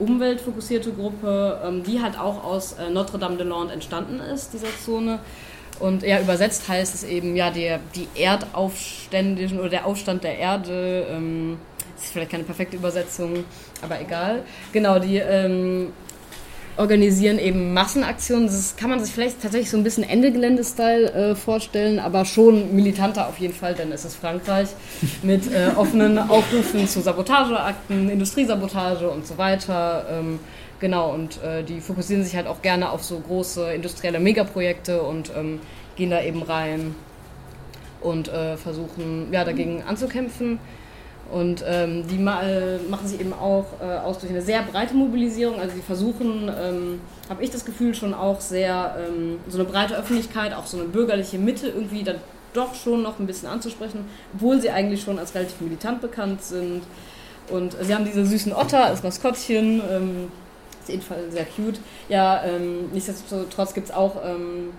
umweltfokussierte 0.01 0.91
Gruppe, 0.91 1.61
ähm, 1.63 1.83
die 1.83 2.01
halt 2.01 2.19
auch 2.19 2.43
aus 2.43 2.73
äh, 2.73 2.89
Notre-Dame-de-Lande 2.89 3.73
entstanden 3.73 4.19
ist, 4.19 4.53
dieser 4.53 4.67
Zone. 4.83 5.19
Und 5.79 6.03
ja, 6.03 6.19
übersetzt 6.19 6.67
heißt 6.67 6.93
es 6.95 7.03
eben, 7.03 7.35
ja, 7.35 7.49
der, 7.49 7.79
die 7.95 8.07
Erdaufständischen 8.21 9.59
oder 9.59 9.69
der 9.69 9.85
Aufstand 9.85 10.23
der 10.23 10.37
Erde, 10.37 11.07
ähm, 11.09 11.57
ist 11.97 12.11
vielleicht 12.13 12.31
keine 12.31 12.43
perfekte 12.43 12.77
Übersetzung, 12.77 13.43
aber 13.81 14.01
egal. 14.01 14.43
Genau, 14.71 14.99
die 14.99 15.17
ähm, 15.17 15.93
organisieren 16.77 17.39
eben 17.39 17.73
Massenaktionen. 17.73 18.47
Das 18.47 18.75
kann 18.75 18.89
man 18.89 19.03
sich 19.03 19.13
vielleicht 19.13 19.41
tatsächlich 19.41 19.69
so 19.69 19.77
ein 19.77 19.83
bisschen 19.83 20.03
Ende-Gelände-Style 20.03 21.13
äh, 21.13 21.35
vorstellen, 21.35 21.99
aber 21.99 22.25
schon 22.25 22.75
militanter 22.75 23.27
auf 23.27 23.37
jeden 23.37 23.53
Fall, 23.53 23.73
denn 23.75 23.91
es 23.91 24.05
ist 24.05 24.15
Frankreich 24.15 24.69
mit 25.23 25.51
äh, 25.51 25.71
offenen 25.75 26.17
Aufrufen 26.17 26.87
zu 26.87 27.01
Sabotageakten, 27.01 28.09
Industriesabotage 28.09 29.09
und 29.09 29.27
so 29.27 29.37
weiter. 29.37 30.05
Ähm, 30.11 30.39
genau, 30.79 31.13
und 31.13 31.41
äh, 31.43 31.63
die 31.63 31.81
fokussieren 31.81 32.23
sich 32.23 32.35
halt 32.35 32.47
auch 32.47 32.61
gerne 32.61 32.91
auf 32.91 33.03
so 33.03 33.19
große 33.19 33.73
industrielle 33.73 34.19
Megaprojekte 34.19 35.01
und 35.01 35.31
ähm, 35.35 35.59
gehen 35.95 36.09
da 36.09 36.21
eben 36.21 36.41
rein 36.41 36.95
und 38.01 38.27
äh, 38.27 38.57
versuchen 38.57 39.27
ja, 39.31 39.43
dagegen 39.43 39.83
anzukämpfen. 39.83 40.59
Und 41.31 41.63
ähm, 41.65 42.05
die 42.07 42.17
ma 42.17 42.43
äh, 42.43 42.77
machen 42.89 43.07
sich 43.07 43.19
eben 43.21 43.33
auch 43.33 43.65
äh, 43.81 43.97
aus 43.99 44.19
durch 44.19 44.31
eine 44.31 44.41
sehr 44.41 44.63
breite 44.63 44.93
Mobilisierung. 44.93 45.59
Also 45.59 45.75
sie 45.75 45.81
versuchen, 45.81 46.49
ähm, 46.49 46.99
habe 47.29 47.43
ich 47.43 47.49
das 47.49 47.63
Gefühl, 47.63 47.95
schon 47.95 48.13
auch 48.13 48.41
sehr 48.41 48.97
ähm, 48.99 49.37
so 49.47 49.57
eine 49.59 49.67
breite 49.67 49.95
Öffentlichkeit, 49.95 50.53
auch 50.53 50.65
so 50.65 50.77
eine 50.77 50.87
bürgerliche 50.87 51.37
Mitte 51.37 51.67
irgendwie 51.67 52.03
dann 52.03 52.17
doch 52.53 52.75
schon 52.75 53.01
noch 53.01 53.17
ein 53.19 53.27
bisschen 53.27 53.47
anzusprechen, 53.47 54.05
obwohl 54.33 54.59
sie 54.59 54.71
eigentlich 54.71 55.01
schon 55.01 55.19
als 55.19 55.33
relativ 55.33 55.61
militant 55.61 56.01
bekannt 56.01 56.43
sind. 56.43 56.81
Und 57.49 57.75
sie 57.81 57.95
haben 57.95 58.05
diese 58.05 58.25
süßen 58.25 58.53
Otter 58.53 58.85
als 58.85 59.03
Maskottchen, 59.03 59.81
ähm, 59.89 60.31
ist 60.81 60.89
jedenfalls 60.89 61.33
sehr 61.33 61.45
cute. 61.45 61.79
Ja, 62.09 62.43
ähm, 62.43 62.89
nichtsdestotrotz 62.91 63.73
gibt 63.73 63.87
es 63.87 63.93
auch 63.93 64.17
ähm, 64.25 64.71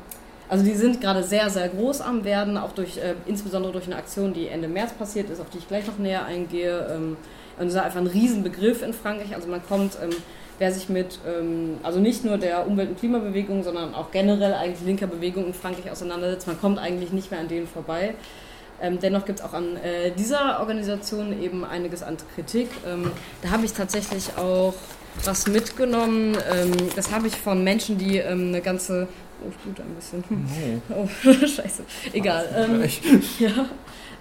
also 0.52 0.66
die 0.66 0.74
sind 0.74 1.00
gerade 1.00 1.22
sehr, 1.22 1.48
sehr 1.48 1.66
groß 1.70 2.02
am 2.02 2.24
werden, 2.24 2.58
auch 2.58 2.72
durch, 2.72 2.98
äh, 2.98 3.14
insbesondere 3.24 3.72
durch 3.72 3.86
eine 3.86 3.96
Aktion, 3.96 4.34
die 4.34 4.48
Ende 4.48 4.68
März 4.68 4.92
passiert 4.92 5.30
ist, 5.30 5.40
auf 5.40 5.48
die 5.48 5.56
ich 5.56 5.66
gleich 5.66 5.86
noch 5.86 5.96
näher 5.96 6.26
eingehe. 6.26 6.88
Ähm, 6.94 7.16
und 7.58 7.64
das 7.64 7.72
ist 7.72 7.80
einfach 7.80 8.00
ein 8.00 8.06
Riesenbegriff 8.06 8.82
in 8.82 8.92
Frankreich. 8.92 9.34
Also 9.34 9.48
man 9.48 9.64
kommt, 9.66 9.96
ähm, 10.02 10.10
wer 10.58 10.70
sich 10.70 10.90
mit, 10.90 11.20
ähm, 11.26 11.78
also 11.82 12.00
nicht 12.00 12.26
nur 12.26 12.36
der 12.36 12.66
Umwelt- 12.66 12.90
und 12.90 12.98
Klimabewegung, 12.98 13.62
sondern 13.62 13.94
auch 13.94 14.10
generell 14.10 14.52
eigentlich 14.52 14.84
linker 14.84 15.06
Bewegung 15.06 15.46
in 15.46 15.54
Frankreich 15.54 15.90
auseinandersetzt, 15.90 16.46
man 16.46 16.60
kommt 16.60 16.78
eigentlich 16.78 17.12
nicht 17.12 17.30
mehr 17.30 17.40
an 17.40 17.48
denen 17.48 17.66
vorbei. 17.66 18.12
Ähm, 18.82 18.98
dennoch 19.00 19.24
gibt 19.24 19.38
es 19.38 19.44
auch 19.46 19.54
an 19.54 19.78
äh, 19.78 20.10
dieser 20.10 20.60
Organisation 20.60 21.42
eben 21.42 21.64
einiges 21.64 22.02
an 22.02 22.18
Kritik. 22.34 22.68
Ähm, 22.86 23.10
da 23.40 23.52
habe 23.52 23.64
ich 23.64 23.72
tatsächlich 23.72 24.36
auch 24.36 24.74
was 25.24 25.46
mitgenommen. 25.46 26.36
Ähm, 26.52 26.72
das 26.96 27.10
habe 27.10 27.28
ich 27.28 27.36
von 27.36 27.64
Menschen, 27.64 27.98
die 27.98 28.18
ähm, 28.18 28.48
eine 28.48 28.60
ganze 28.60 29.08
Oh, 29.44 29.50
ich 29.50 29.56
blute 29.56 29.82
ein 29.82 29.94
bisschen. 29.94 30.24
Oh, 30.90 31.08
oh 31.24 31.32
scheiße. 31.46 31.84
Egal. 32.12 32.46
Ähm, 32.56 32.84
ja. 33.38 33.66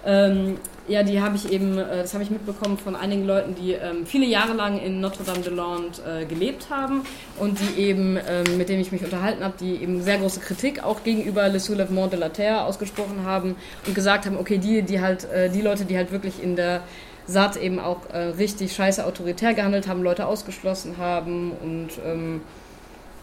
Ähm, 0.04 0.56
ja, 0.88 1.04
die 1.04 1.20
habe 1.20 1.36
ich 1.36 1.52
eben, 1.52 1.78
äh, 1.78 1.98
das 1.98 2.12
habe 2.12 2.24
ich 2.24 2.30
mitbekommen 2.30 2.76
von 2.76 2.96
einigen 2.96 3.24
Leuten, 3.24 3.54
die 3.54 3.72
ähm, 3.72 4.04
viele 4.04 4.26
Jahre 4.26 4.52
lang 4.52 4.80
in 4.80 5.00
Notre-Dame-de-Lande 5.00 6.22
äh, 6.22 6.24
gelebt 6.24 6.70
haben 6.70 7.02
und 7.38 7.58
die 7.60 7.80
eben, 7.80 8.16
ähm, 8.28 8.56
mit 8.56 8.68
denen 8.68 8.80
ich 8.80 8.90
mich 8.90 9.04
unterhalten 9.04 9.44
habe, 9.44 9.54
die 9.60 9.76
eben 9.76 10.02
sehr 10.02 10.18
große 10.18 10.40
Kritik 10.40 10.82
auch 10.82 11.04
gegenüber 11.04 11.48
Le 11.48 11.58
Soulèvement 11.58 12.08
de 12.10 12.18
la 12.18 12.30
Terre 12.30 12.64
ausgesprochen 12.64 13.24
haben 13.24 13.54
und 13.86 13.94
gesagt 13.94 14.26
haben, 14.26 14.36
okay, 14.36 14.58
die, 14.58 14.82
die 14.82 15.00
halt, 15.00 15.30
äh, 15.30 15.50
die 15.50 15.62
Leute, 15.62 15.84
die 15.84 15.96
halt 15.96 16.10
wirklich 16.10 16.42
in 16.42 16.56
der 16.56 16.82
SAT 17.26 17.56
eben 17.58 17.78
auch 17.78 18.10
äh, 18.12 18.18
richtig 18.18 18.72
scheiße 18.72 19.06
autoritär 19.06 19.54
gehandelt 19.54 19.86
haben, 19.86 20.02
Leute 20.02 20.26
ausgeschlossen 20.26 20.96
haben 20.98 21.52
und 21.62 21.90
ähm, 22.04 22.40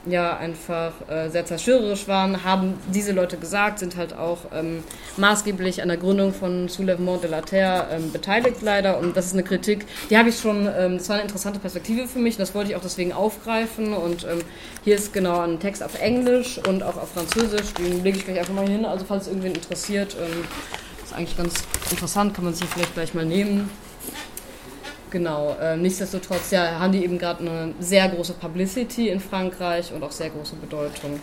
ja 0.05 0.37
einfach 0.37 0.93
äh, 1.09 1.29
sehr 1.29 1.45
zerstörerisch 1.45 2.07
waren, 2.07 2.43
haben 2.43 2.75
diese 2.93 3.11
Leute 3.11 3.37
gesagt, 3.37 3.79
sind 3.79 3.97
halt 3.97 4.13
auch 4.13 4.39
ähm, 4.53 4.83
maßgeblich 5.17 5.81
an 5.81 5.89
der 5.89 5.97
Gründung 5.97 6.33
von 6.33 6.69
Soulèvement 6.69 7.21
de 7.21 7.29
la 7.29 7.41
Terre 7.41 7.87
ähm, 7.91 8.11
beteiligt 8.11 8.61
leider. 8.61 8.97
Und 8.99 9.17
das 9.17 9.27
ist 9.27 9.33
eine 9.33 9.43
Kritik, 9.43 9.85
die 10.09 10.17
habe 10.17 10.29
ich 10.29 10.39
schon, 10.39 10.67
ähm, 10.67 10.97
das 10.97 11.09
war 11.09 11.15
eine 11.15 11.23
interessante 11.23 11.59
Perspektive 11.59 12.07
für 12.07 12.19
mich, 12.19 12.37
das 12.37 12.55
wollte 12.55 12.71
ich 12.71 12.75
auch 12.75 12.81
deswegen 12.81 13.11
aufgreifen. 13.11 13.93
Und 13.93 14.23
ähm, 14.23 14.39
hier 14.83 14.95
ist 14.95 15.11
genau 15.11 15.39
ein 15.41 15.59
Text 15.59 15.83
auf 15.83 15.99
Englisch 15.99 16.59
und 16.67 16.81
auch 16.81 16.95
auf 16.95 17.11
Französisch, 17.11 17.73
den 17.73 18.03
lege 18.03 18.17
ich 18.17 18.25
gleich 18.25 18.39
einfach 18.39 18.53
mal 18.53 18.67
hin, 18.67 18.85
also 18.85 19.05
falls 19.05 19.23
es 19.23 19.27
irgendwen 19.29 19.53
interessiert, 19.53 20.15
ähm, 20.19 20.45
ist 21.03 21.13
eigentlich 21.13 21.37
ganz 21.37 21.55
interessant, 21.91 22.33
kann 22.33 22.45
man 22.45 22.53
sich 22.53 22.67
vielleicht 22.67 22.93
gleich 22.93 23.13
mal 23.13 23.25
nehmen. 23.25 23.69
Genau, 25.11 25.55
äh, 25.59 25.75
nichtsdestotrotz 25.75 26.51
ja, 26.51 26.79
haben 26.79 26.91
die 26.91 27.03
eben 27.03 27.17
gerade 27.17 27.39
eine 27.39 27.73
sehr 27.79 28.07
große 28.09 28.33
Publicity 28.33 29.09
in 29.09 29.19
Frankreich 29.19 29.91
und 29.91 30.03
auch 30.03 30.11
sehr 30.11 30.29
große 30.29 30.55
Bedeutung. 30.55 31.19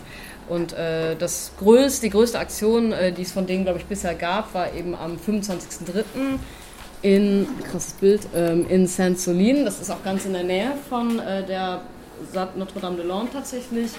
Und 0.49 0.73
äh, 0.73 1.15
das 1.15 1.51
größte, 1.57 2.07
die 2.07 2.09
größte 2.09 2.37
Aktion, 2.39 2.91
äh, 2.91 3.11
die 3.11 3.21
es 3.21 3.31
von 3.31 3.47
denen, 3.47 3.63
glaube 3.63 3.79
ich, 3.79 3.85
bisher 3.85 4.13
gab, 4.13 4.53
war 4.53 4.73
eben 4.73 4.93
am 4.93 5.17
25.03. 5.17 6.03
in, 7.01 7.47
krasses 7.69 7.93
Bild, 7.93 8.21
ähm, 8.35 8.65
in 8.69 8.87
Saint-Solin. 8.87 9.63
Das 9.63 9.79
ist 9.79 9.89
auch 9.89 10.03
ganz 10.03 10.25
in 10.25 10.33
der 10.33 10.43
Nähe 10.43 10.73
von 10.89 11.19
äh, 11.19 11.45
der 11.45 11.81
Notre-Dame-de-Lande 12.55 13.31
tatsächlich. 13.33 13.91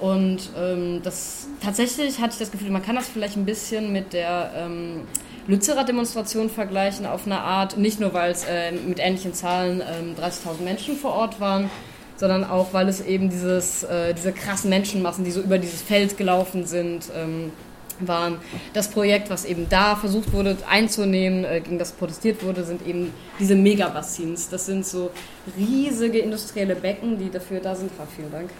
Und 0.00 0.50
ähm, 0.58 1.00
das 1.02 1.46
tatsächlich 1.62 2.20
hatte 2.20 2.32
ich 2.32 2.38
das 2.38 2.50
Gefühl, 2.50 2.70
man 2.70 2.82
kann 2.82 2.96
das 2.96 3.08
vielleicht 3.08 3.36
ein 3.36 3.44
bisschen 3.44 3.92
mit 3.92 4.12
der 4.12 4.50
ähm, 4.56 5.02
Lützerer 5.46 5.84
Demonstration 5.84 6.50
vergleichen 6.50 7.06
auf 7.06 7.26
eine 7.26 7.40
Art, 7.40 7.76
nicht 7.76 8.00
nur 8.00 8.12
weil 8.12 8.32
es 8.32 8.44
äh, 8.44 8.72
mit 8.72 8.98
ähnlichen 8.98 9.34
Zahlen 9.34 9.80
äh, 9.80 10.20
30.000 10.20 10.62
Menschen 10.64 10.96
vor 10.96 11.12
Ort 11.12 11.38
waren, 11.38 11.70
sondern 12.16 12.44
auch 12.44 12.72
weil 12.72 12.88
es 12.88 13.00
eben 13.00 13.30
dieses, 13.30 13.84
äh, 13.84 14.14
diese 14.14 14.32
krassen 14.32 14.70
Menschenmassen, 14.70 15.24
die 15.24 15.30
so 15.30 15.40
über 15.40 15.58
dieses 15.58 15.82
Feld 15.82 16.16
gelaufen 16.16 16.66
sind, 16.66 17.10
ähm, 17.16 17.52
waren. 18.00 18.38
Das 18.72 18.88
Projekt, 18.88 19.30
was 19.30 19.44
eben 19.44 19.68
da 19.68 19.96
versucht 19.96 20.32
wurde 20.32 20.56
einzunehmen, 20.68 21.44
äh, 21.44 21.60
gegen 21.60 21.78
das 21.78 21.92
protestiert 21.92 22.42
wurde, 22.42 22.64
sind 22.64 22.86
eben 22.86 23.12
diese 23.38 23.54
Megabassins. 23.54 24.48
Das 24.48 24.66
sind 24.66 24.84
so 24.86 25.10
riesige 25.56 26.18
industrielle 26.18 26.74
Becken, 26.74 27.18
die 27.18 27.30
dafür 27.30 27.60
da 27.60 27.74
sind, 27.74 27.90
ah, 27.98 28.06
vielen 28.16 28.32
Dank, 28.32 28.50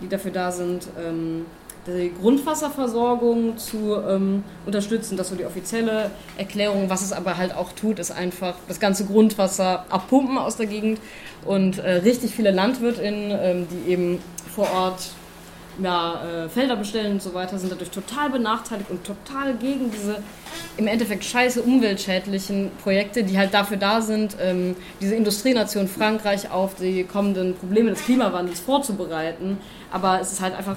die 0.00 0.08
dafür 0.08 0.30
da 0.30 0.52
sind, 0.52 0.88
ähm, 0.98 1.46
die 1.86 2.12
Grundwasserversorgung 2.20 3.58
zu 3.58 3.96
ähm, 3.96 4.42
unterstützen. 4.64 5.16
Das 5.16 5.26
ist 5.26 5.30
so 5.30 5.36
die 5.36 5.44
offizielle 5.44 6.10
Erklärung. 6.36 6.90
Was 6.90 7.02
es 7.02 7.12
aber 7.12 7.36
halt 7.36 7.54
auch 7.54 7.72
tut, 7.72 7.98
ist 7.98 8.10
einfach 8.10 8.56
das 8.68 8.80
ganze 8.80 9.04
Grundwasser 9.04 9.86
abpumpen 9.88 10.38
aus 10.38 10.56
der 10.56 10.66
Gegend 10.66 11.00
und 11.44 11.78
äh, 11.78 11.90
richtig 11.98 12.34
viele 12.34 12.50
LandwirtInnen, 12.50 13.30
ähm, 13.40 13.66
die 13.70 13.90
eben 13.90 14.18
vor 14.52 14.68
Ort 14.72 15.10
ja, 15.82 16.44
äh, 16.44 16.48
Felder 16.48 16.76
bestellen 16.76 17.12
und 17.12 17.22
so 17.22 17.34
weiter, 17.34 17.58
sind 17.58 17.70
dadurch 17.70 17.90
total 17.90 18.30
benachteiligt 18.30 18.90
und 18.90 19.04
total 19.04 19.54
gegen 19.54 19.90
diese 19.90 20.22
im 20.76 20.86
Endeffekt 20.86 21.24
scheiße 21.24 21.62
umweltschädlichen 21.62 22.70
Projekte, 22.82 23.24
die 23.24 23.38
halt 23.38 23.52
dafür 23.54 23.76
da 23.76 24.00
sind, 24.00 24.36
ähm, 24.40 24.76
diese 25.00 25.14
Industrienation 25.14 25.88
Frankreich 25.88 26.50
auf 26.50 26.74
die 26.74 27.04
kommenden 27.04 27.54
Probleme 27.54 27.90
des 27.90 28.04
Klimawandels 28.04 28.60
vorzubereiten. 28.60 29.58
Aber 29.90 30.20
es 30.20 30.32
ist 30.32 30.40
halt 30.40 30.54
einfach 30.54 30.76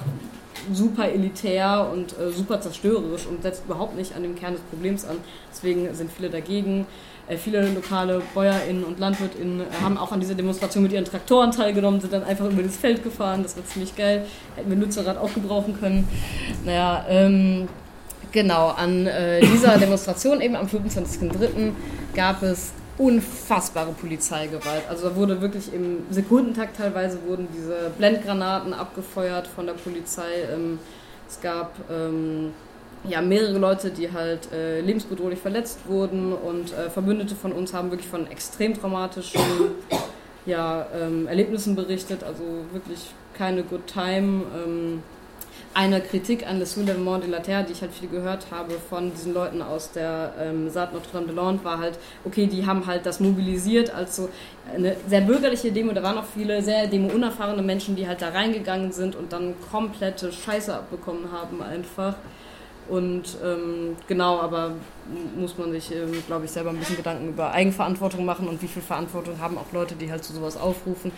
super 0.72 1.08
elitär 1.08 1.88
und 1.92 2.12
äh, 2.18 2.30
super 2.30 2.60
zerstörerisch 2.60 3.26
und 3.26 3.42
setzt 3.42 3.64
überhaupt 3.64 3.96
nicht 3.96 4.14
an 4.14 4.22
dem 4.22 4.34
Kern 4.34 4.52
des 4.52 4.62
Problems 4.62 5.04
an. 5.04 5.16
Deswegen 5.50 5.92
sind 5.94 6.10
viele 6.12 6.30
dagegen. 6.30 6.86
Äh, 7.30 7.36
viele 7.36 7.68
lokale 7.68 8.20
BäuerInnen 8.34 8.82
und 8.84 8.98
LandwirtInnen 8.98 9.60
äh, 9.60 9.64
haben 9.82 9.96
auch 9.96 10.10
an 10.10 10.20
dieser 10.20 10.34
Demonstration 10.34 10.82
mit 10.82 10.92
ihren 10.92 11.04
Traktoren 11.04 11.52
teilgenommen, 11.52 12.00
sind 12.00 12.12
dann 12.12 12.24
einfach 12.24 12.50
über 12.50 12.62
das 12.62 12.76
Feld 12.76 13.04
gefahren. 13.04 13.42
Das 13.44 13.56
war 13.56 13.64
ziemlich 13.64 13.94
geil. 13.94 14.26
Hätten 14.56 14.68
wir 14.68 14.76
Nutzerrad 14.76 15.16
auch 15.16 15.32
gebrauchen 15.32 15.78
können. 15.78 16.08
Naja, 16.64 17.06
ähm, 17.08 17.68
genau, 18.32 18.68
an 18.68 19.06
äh, 19.06 19.40
dieser 19.40 19.78
Demonstration 19.78 20.40
eben 20.40 20.56
am 20.56 20.66
25.03. 20.66 21.72
gab 22.14 22.42
es 22.42 22.72
unfassbare 22.98 23.92
Polizeigewalt. 23.92 24.82
Also 24.88 25.08
da 25.08 25.16
wurde 25.16 25.40
wirklich 25.40 25.72
im 25.72 25.98
Sekundentakt 26.10 26.76
teilweise 26.76 27.18
wurden 27.26 27.46
diese 27.56 27.92
Blendgranaten 27.96 28.74
abgefeuert 28.74 29.46
von 29.46 29.66
der 29.66 29.74
Polizei. 29.74 30.42
Ähm, 30.52 30.80
es 31.28 31.40
gab 31.40 31.74
ähm, 31.90 32.52
ja, 33.08 33.22
mehrere 33.22 33.58
Leute, 33.58 33.90
die 33.90 34.12
halt 34.12 34.52
äh, 34.52 34.80
lebensbedrohlich 34.80 35.38
verletzt 35.38 35.80
wurden 35.86 36.32
und 36.32 36.72
äh, 36.72 36.90
Verbündete 36.90 37.34
von 37.34 37.52
uns 37.52 37.72
haben 37.72 37.90
wirklich 37.90 38.08
von 38.08 38.30
extrem 38.30 38.74
traumatischen 38.74 39.40
ja, 40.46 40.86
ähm, 40.94 41.26
Erlebnissen 41.26 41.74
berichtet. 41.76 42.22
Also 42.24 42.42
wirklich 42.72 43.10
keine 43.34 43.62
good 43.62 43.86
time. 43.86 44.42
Ähm, 44.54 45.02
eine 45.72 46.00
Kritik 46.00 46.46
an 46.48 46.58
Le 46.58 46.64
Soulèvement 46.64 47.20
de 47.20 47.30
la 47.30 47.38
Terre, 47.38 47.64
die 47.64 47.72
ich 47.72 47.80
halt 47.80 47.92
viel 47.92 48.08
gehört 48.08 48.46
habe 48.50 48.72
von 48.72 49.12
diesen 49.12 49.32
Leuten 49.32 49.62
aus 49.62 49.92
der 49.92 50.34
ähm, 50.40 50.68
Saat 50.68 50.92
Notre-Dame-de-Lande, 50.92 51.64
war 51.64 51.78
halt, 51.78 51.96
okay, 52.24 52.48
die 52.48 52.66
haben 52.66 52.86
halt 52.86 53.06
das 53.06 53.20
mobilisiert 53.20 53.94
als 53.94 54.16
so 54.16 54.28
eine 54.74 54.96
sehr 55.06 55.20
bürgerliche 55.20 55.70
Demo. 55.70 55.92
Da 55.92 56.02
waren 56.02 56.18
auch 56.18 56.24
viele 56.24 56.60
sehr 56.60 56.88
demo-unerfahrene 56.88 57.62
Menschen, 57.62 57.94
die 57.94 58.08
halt 58.08 58.20
da 58.20 58.30
reingegangen 58.30 58.90
sind 58.90 59.14
und 59.14 59.32
dann 59.32 59.54
komplette 59.70 60.32
Scheiße 60.32 60.74
abbekommen 60.74 61.30
haben 61.30 61.62
einfach. 61.62 62.16
Und 62.90 63.38
ähm, 63.44 63.96
genau, 64.08 64.40
aber 64.40 64.72
muss 65.36 65.56
man 65.56 65.70
sich, 65.70 65.92
ähm, 65.92 66.12
glaube 66.26 66.46
ich, 66.46 66.50
selber 66.50 66.70
ein 66.70 66.76
bisschen 66.76 66.96
Gedanken 66.96 67.28
über 67.28 67.52
Eigenverantwortung 67.52 68.24
machen 68.24 68.48
und 68.48 68.60
wie 68.62 68.68
viel 68.68 68.82
Verantwortung 68.82 69.40
haben 69.40 69.56
auch 69.58 69.72
Leute, 69.72 69.94
die 69.94 70.10
halt 70.10 70.24
zu 70.24 70.32
sowas 70.32 70.56
aufrufen. 70.56 71.12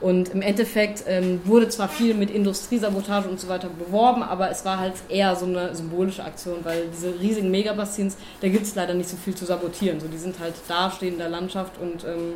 Und 0.00 0.28
im 0.28 0.42
Endeffekt 0.42 1.04
ähm, 1.06 1.40
wurde 1.44 1.70
zwar 1.70 1.88
viel 1.88 2.12
mit 2.12 2.30
Industriesabotage 2.30 3.28
und 3.28 3.40
so 3.40 3.48
weiter 3.48 3.70
beworben, 3.70 4.22
aber 4.22 4.50
es 4.50 4.62
war 4.66 4.78
halt 4.78 4.92
eher 5.08 5.34
so 5.36 5.46
eine 5.46 5.74
symbolische 5.74 6.22
Aktion, 6.22 6.58
weil 6.64 6.88
diese 6.94 7.18
riesigen 7.18 7.50
Megabassins, 7.50 8.18
da 8.42 8.48
gibt 8.48 8.66
es 8.66 8.74
leider 8.74 8.92
nicht 8.92 9.08
so 9.08 9.16
viel 9.16 9.34
zu 9.34 9.46
sabotieren. 9.46 9.98
So, 9.98 10.08
die 10.08 10.18
sind 10.18 10.38
halt 10.38 10.54
da, 10.68 10.90
stehen 10.90 11.14
in 11.14 11.18
der 11.18 11.30
Landschaft 11.30 11.80
und 11.80 12.04
ähm, 12.04 12.34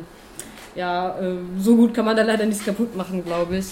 ja, 0.73 1.19
äh, 1.19 1.35
so 1.59 1.75
gut 1.75 1.93
kann 1.93 2.05
man 2.05 2.15
da 2.15 2.23
leider 2.23 2.47
nichts 2.47 2.65
kaputt 2.65 2.95
machen, 2.95 3.23
glaube 3.23 3.57
ich. 3.57 3.65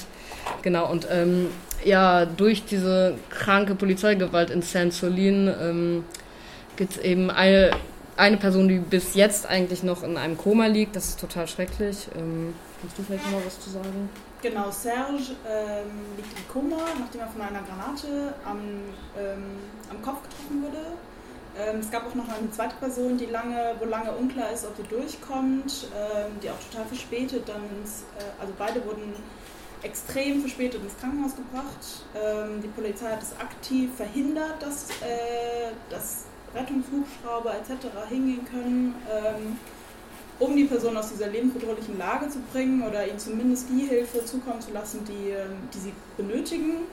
Genau, 0.62 0.92
und 0.92 1.08
ähm, 1.12 1.48
ja, 1.84 2.26
durch 2.26 2.66
diese 2.66 3.16
kranke 3.30 3.76
Polizeigewalt 3.76 4.50
in 4.50 4.62
Saint-Solin 4.62 5.54
ähm, 5.62 6.04
gibt 6.76 6.94
es 6.94 6.98
eben 7.00 7.30
eine, 7.30 7.72
eine 8.18 8.38
Person, 8.38 8.68
die 8.68 8.80
bis 8.80 9.16
jetzt 9.16 9.48
eigentlich 9.48 9.84
noch 9.84 10.04
in 10.04 10.18
einem 10.18 10.38
Koma 10.38 10.66
liegt. 10.68 10.96
Das 10.96 11.10
ist 11.10 11.20
total 11.20 11.48
schrecklich. 11.48 12.08
Ähm, 12.18 12.54
kannst 12.82 12.98
du 12.98 13.04
vielleicht 13.04 13.26
noch 13.26 13.34
mal 13.34 13.46
was 13.46 13.60
zu 13.60 13.70
sagen? 13.70 14.10
Genau, 14.42 14.72
Serge 14.72 15.36
ähm, 15.50 16.16
liegt 16.16 16.32
im 16.38 16.48
Koma, 16.48 16.78
nachdem 16.98 17.22
er 17.22 17.28
von 17.28 17.42
einer 17.42 17.62
Granate 17.62 18.34
am, 18.46 18.60
ähm, 19.18 19.44
am 19.90 20.02
Kopf 20.02 20.24
getroffen 20.24 20.64
wurde. 20.64 20.86
Ähm, 21.60 21.80
es 21.82 21.92
gab 21.92 22.08
auch 22.08 22.16
noch 22.16 22.28
eine 22.30 22.50
zweite 22.52 22.76
Person, 22.76 23.18
die 23.18 23.26
lange, 23.26 23.76
wo 23.80 23.86
lange 23.86 24.12
unklar 24.12 24.52
ist, 24.54 24.66
ob 24.66 24.78
sie 24.78 24.84
durchkommt, 24.84 25.88
ähm, 25.94 26.32
die 26.42 26.50
auch 26.50 26.60
total 26.72 26.86
verspätet 26.86 27.50
dann 27.50 27.64
äh, 27.64 28.42
also 28.42 28.54
beide 28.58 28.86
wurden 28.86 29.14
extrem 29.84 30.42
verspätet 30.42 30.82
ins 30.84 30.98
Krankenhaus 30.98 31.36
gebracht. 31.36 32.04
Ähm, 32.16 32.62
die 32.62 32.68
Polizei 32.68 33.10
hat 33.12 33.22
es 33.22 33.32
aktiv 33.40 33.90
verhindert, 33.96 34.62
dass, 34.62 34.90
äh, 35.02 35.72
dass 35.90 36.26
Rettungshubschrauber 36.54 37.54
etc. 37.56 37.88
hingehen 38.10 38.46
können, 38.46 38.96
ähm, 39.10 39.58
um 40.40 40.56
die 40.56 40.66
Person 40.66 40.98
aus 40.98 41.10
dieser 41.10 41.28
lebensbedrohlichen 41.28 41.98
Lage 41.98 42.30
zu 42.30 42.40
bringen 42.52 42.82
oder 42.82 43.08
ihnen 43.08 43.20
zumindest 43.20 43.68
die 43.70 43.86
Hilfe 43.86 44.24
zukommen 44.26 44.62
zu 44.62 44.72
lassen, 44.72 45.04
die, 45.06 45.30
ähm, 45.30 45.58
die 45.74 45.80
sie 45.80 45.94
benötigen. 46.18 46.88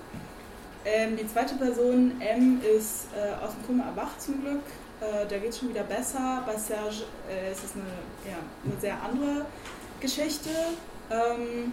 Ähm, 0.85 1.17
die 1.17 1.27
zweite 1.27 1.55
Person, 1.57 2.21
M, 2.21 2.61
ist 2.61 3.07
äh, 3.17 3.45
aus 3.45 3.53
dem 3.55 3.67
Kummer 3.67 3.85
erwacht 3.87 4.21
zum 4.21 4.41
Glück. 4.41 4.63
Äh, 5.01 5.27
da 5.29 5.39
geht 5.39 5.51
es 5.51 5.59
schon 5.59 5.71
wieder 5.71 5.83
besser. 5.83 6.43
Bei 6.47 6.57
Serge 6.57 7.05
äh, 7.29 7.51
ist 7.51 7.65
es 7.65 7.73
eine, 7.75 7.85
ja, 8.31 8.39
eine 8.65 8.81
sehr 8.81 8.95
andere 9.03 9.47
Geschichte. 10.01 10.51
Ähm, 11.11 11.73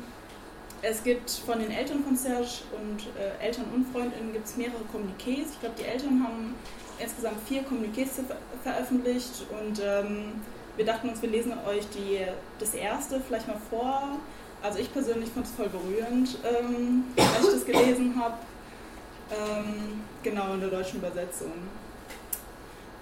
es 0.84 1.02
gibt 1.02 1.32
von 1.32 1.60
den 1.60 1.72
Eltern 1.72 2.04
von 2.04 2.16
Serge 2.16 2.64
und 2.74 3.08
äh, 3.18 3.44
Eltern 3.44 3.66
und 3.74 3.88
Freundinnen 3.92 4.34
gibt 4.34 4.46
es 4.46 4.58
mehrere 4.58 4.84
Kommuniqués. 4.92 5.46
Ich 5.54 5.60
glaube, 5.62 5.76
die 5.80 5.86
Eltern 5.86 6.22
haben 6.24 6.56
insgesamt 7.00 7.38
vier 7.48 7.64
Kommuniqués 7.64 8.10
ver 8.14 8.36
veröffentlicht 8.64 9.46
und 9.60 9.82
ähm, 9.84 10.34
wir 10.76 10.86
dachten 10.86 11.10
uns, 11.10 11.22
wir 11.22 11.30
lesen 11.30 11.54
euch 11.68 11.88
die, 11.90 12.20
das 12.60 12.74
erste 12.74 13.22
vielleicht 13.22 13.48
mal 13.48 13.58
vor. 13.70 14.20
Also 14.62 14.80
ich 14.80 14.92
persönlich 14.92 15.30
fand 15.30 15.46
es 15.46 15.52
voll 15.54 15.70
berührend, 15.70 16.38
ähm, 16.44 17.06
als 17.18 17.48
ich 17.48 17.54
das 17.54 17.66
gelesen 17.66 18.16
habe. 18.22 18.36
Ähm, 19.32 20.02
genau 20.22 20.54
in 20.54 20.60
der 20.60 20.70
deutschen 20.70 21.00
Übersetzung. 21.00 21.52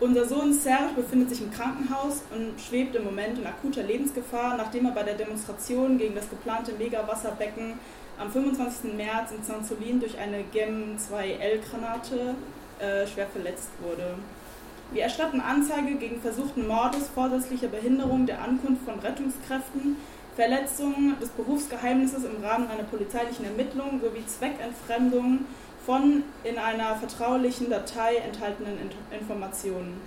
Unser 0.02 0.26
Sohn 0.26 0.52
Serge 0.52 0.96
befindet 0.96 1.30
sich 1.30 1.42
im 1.44 1.52
Krankenhaus 1.52 2.24
und 2.36 2.60
schwebt 2.60 2.96
im 2.96 3.04
Moment 3.04 3.38
in 3.38 3.46
akuter 3.46 3.84
Lebensgefahr, 3.84 4.58
nachdem 4.58 4.88
er 4.88 4.94
bei 4.94 5.04
der 5.04 5.14
Demonstration 5.14 6.00
gegen 6.00 6.16
das 6.16 6.28
geplante 6.28 6.74
Megawasserbecken 6.74 7.74
am 8.18 8.32
25. 8.32 8.96
März 8.96 9.32
in 9.32 9.44
Saint-Solin 9.44 10.00
durch 10.00 10.18
eine 10.18 10.42
GEM-2L-Granate 10.52 12.34
äh, 12.80 13.06
schwer 13.06 13.28
verletzt 13.28 13.70
wurde. 13.80 14.16
Wir 14.92 15.04
erstatten 15.04 15.40
Anzeige 15.40 15.94
gegen 15.94 16.20
versuchten 16.20 16.66
Mordes, 16.66 17.08
vorsätzlicher 17.14 17.68
Behinderung 17.68 18.26
der 18.26 18.42
Ankunft 18.42 18.84
von 18.84 18.98
Rettungskräften, 18.98 19.98
Verletzungen 20.36 21.16
des 21.22 21.30
Berufsgeheimnisses 21.30 22.24
im 22.24 22.44
Rahmen 22.44 22.68
einer 22.72 22.86
polizeilichen 22.86 23.46
Ermittlung 23.46 24.02
sowie 24.02 24.26
Zweckentfremdung 24.26 25.46
von 25.86 26.24
in 26.44 26.58
einer 26.58 26.96
vertraulichen 26.96 27.70
Datei 27.70 28.18
enthaltenen 28.18 28.78
Informationen. 29.12 30.00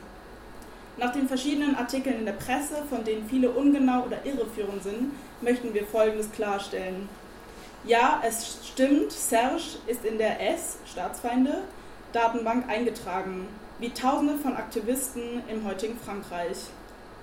Nach 0.96 1.12
den 1.12 1.26
verschiedenen 1.26 1.74
Artikeln 1.74 2.20
in 2.20 2.26
der 2.26 2.34
Presse, 2.34 2.76
von 2.88 3.04
denen 3.04 3.28
viele 3.28 3.50
ungenau 3.50 4.04
oder 4.04 4.24
irreführend 4.24 4.82
sind, 4.84 5.12
möchten 5.42 5.74
wir 5.74 5.84
Folgendes 5.84 6.30
klarstellen. 6.30 7.08
Ja, 7.84 8.22
es 8.24 8.58
stimmt, 8.64 9.10
Serge 9.10 9.78
ist 9.86 10.04
in 10.04 10.18
der 10.18 10.40
S, 10.54 10.78
Staatsfeinde, 10.90 11.64
Datenbank 12.12 12.68
eingetragen, 12.68 13.48
wie 13.80 13.90
Tausende 13.90 14.38
von 14.38 14.56
Aktivisten 14.56 15.42
im 15.48 15.64
heutigen 15.64 15.98
Frankreich. 15.98 16.58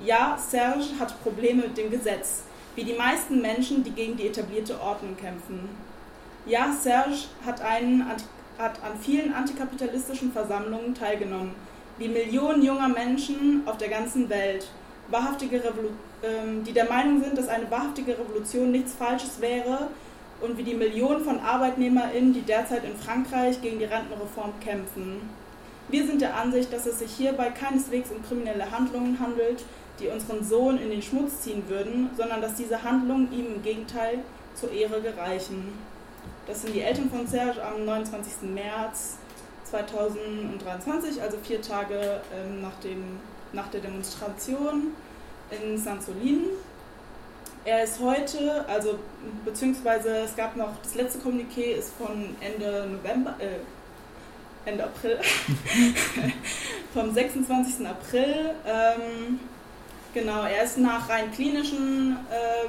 Ja, 0.04 0.38
Serge 0.38 1.00
hat 1.00 1.24
Probleme 1.24 1.64
mit 1.64 1.78
dem 1.78 1.90
Gesetz, 1.90 2.44
wie 2.76 2.84
die 2.84 2.94
meisten 2.94 3.42
Menschen, 3.42 3.84
die 3.84 3.92
gegen 3.92 4.18
die 4.18 4.28
etablierte 4.28 4.80
Ordnung 4.82 5.16
kämpfen. 5.16 5.70
Ja, 6.46 6.74
Serge 6.74 7.28
hat 7.46 7.62
einen 7.62 8.02
hat 8.58 8.82
an 8.84 8.98
vielen 9.02 9.34
antikapitalistischen 9.34 10.32
Versammlungen 10.32 10.94
teilgenommen, 10.94 11.52
wie 11.98 12.08
Millionen 12.08 12.64
junger 12.64 12.90
Menschen 12.90 13.64
auf 13.66 13.78
der 13.78 13.90
ganzen 13.90 14.30
Welt, 14.30 14.68
wahrhaftige 15.10 15.62
ähm, 16.24 16.64
die 16.64 16.74
der 16.74 16.90
Meinung 16.90 17.24
sind, 17.24 17.38
dass 17.38 17.48
eine 17.48 17.70
wahrhaftige 17.70 18.18
Revolution 18.18 18.72
nichts 18.72 18.94
Falsches 18.94 19.42
wäre 19.42 19.88
und 20.42 20.58
wie 20.58 20.64
die 20.64 20.74
Millionen 20.74 21.24
von 21.24 21.40
ArbeitnehmerInnen, 21.40 22.34
die 22.34 22.42
derzeit 22.42 22.84
in 22.84 22.96
Frankreich 22.96 23.62
gegen 23.62 23.80
die 23.80 23.86
Rentenreform 23.86 24.54
kämpfen. 24.60 25.30
Wir 25.90 26.06
sind 26.06 26.22
der 26.22 26.38
Ansicht, 26.38 26.72
dass 26.72 26.86
es 26.86 27.00
sich 27.00 27.12
hierbei 27.12 27.50
keineswegs 27.50 28.12
um 28.12 28.24
kriminelle 28.24 28.72
Handlungen 28.72 29.20
handelt, 29.20 29.64
die 30.00 30.08
unseren 30.08 30.44
Sohn 30.44 30.78
in 30.78 30.90
den 30.90 31.02
Schmutz 31.02 31.42
ziehen 31.42 31.64
würden, 31.68 32.10
sondern 32.18 32.42
dass 32.42 32.56
diese 32.56 32.84
Handlungen 32.84 33.32
ihm 33.32 33.56
im 33.56 33.62
Gegenteil 33.62 34.20
zur 34.56 34.72
Ehre 34.72 35.02
gereichen. 35.02 35.74
Das 36.52 36.64
sind 36.64 36.76
die 36.76 36.82
Eltern 36.82 37.10
von 37.10 37.26
Serge 37.26 37.64
am 37.64 37.86
29. 37.86 38.50
März 38.54 39.16
2023, 39.70 41.22
also 41.22 41.38
vier 41.42 41.62
Tage 41.62 42.20
ähm, 42.36 42.62
nach, 42.62 42.78
dem, 42.84 43.22
nach 43.54 43.70
der 43.70 43.80
Demonstration 43.80 44.88
in 45.50 45.78
Saint-Solin. 45.78 46.48
Er 47.64 47.86
ist 47.86 48.02
heute, 48.02 48.66
also 48.68 49.00
beziehungsweise 49.46 50.10
es 50.10 50.36
gab 50.36 50.58
noch, 50.58 50.72
das 50.84 50.96
letzte 50.96 51.20
Kommuniqué 51.20 51.78
ist 51.78 51.94
von 51.94 52.36
Ende 52.42 52.86
November, 52.98 53.34
äh, 53.40 54.70
Ende 54.70 54.84
April, 54.84 55.20
vom 56.94 57.14
26. 57.14 57.88
April. 57.88 58.56
Ähm, 58.66 59.40
genau, 60.14 60.44
er 60.44 60.64
ist 60.66 60.78
nach 60.78 61.08
rein 61.08 61.32
klinischen 61.32 62.18
äh, 62.30 62.66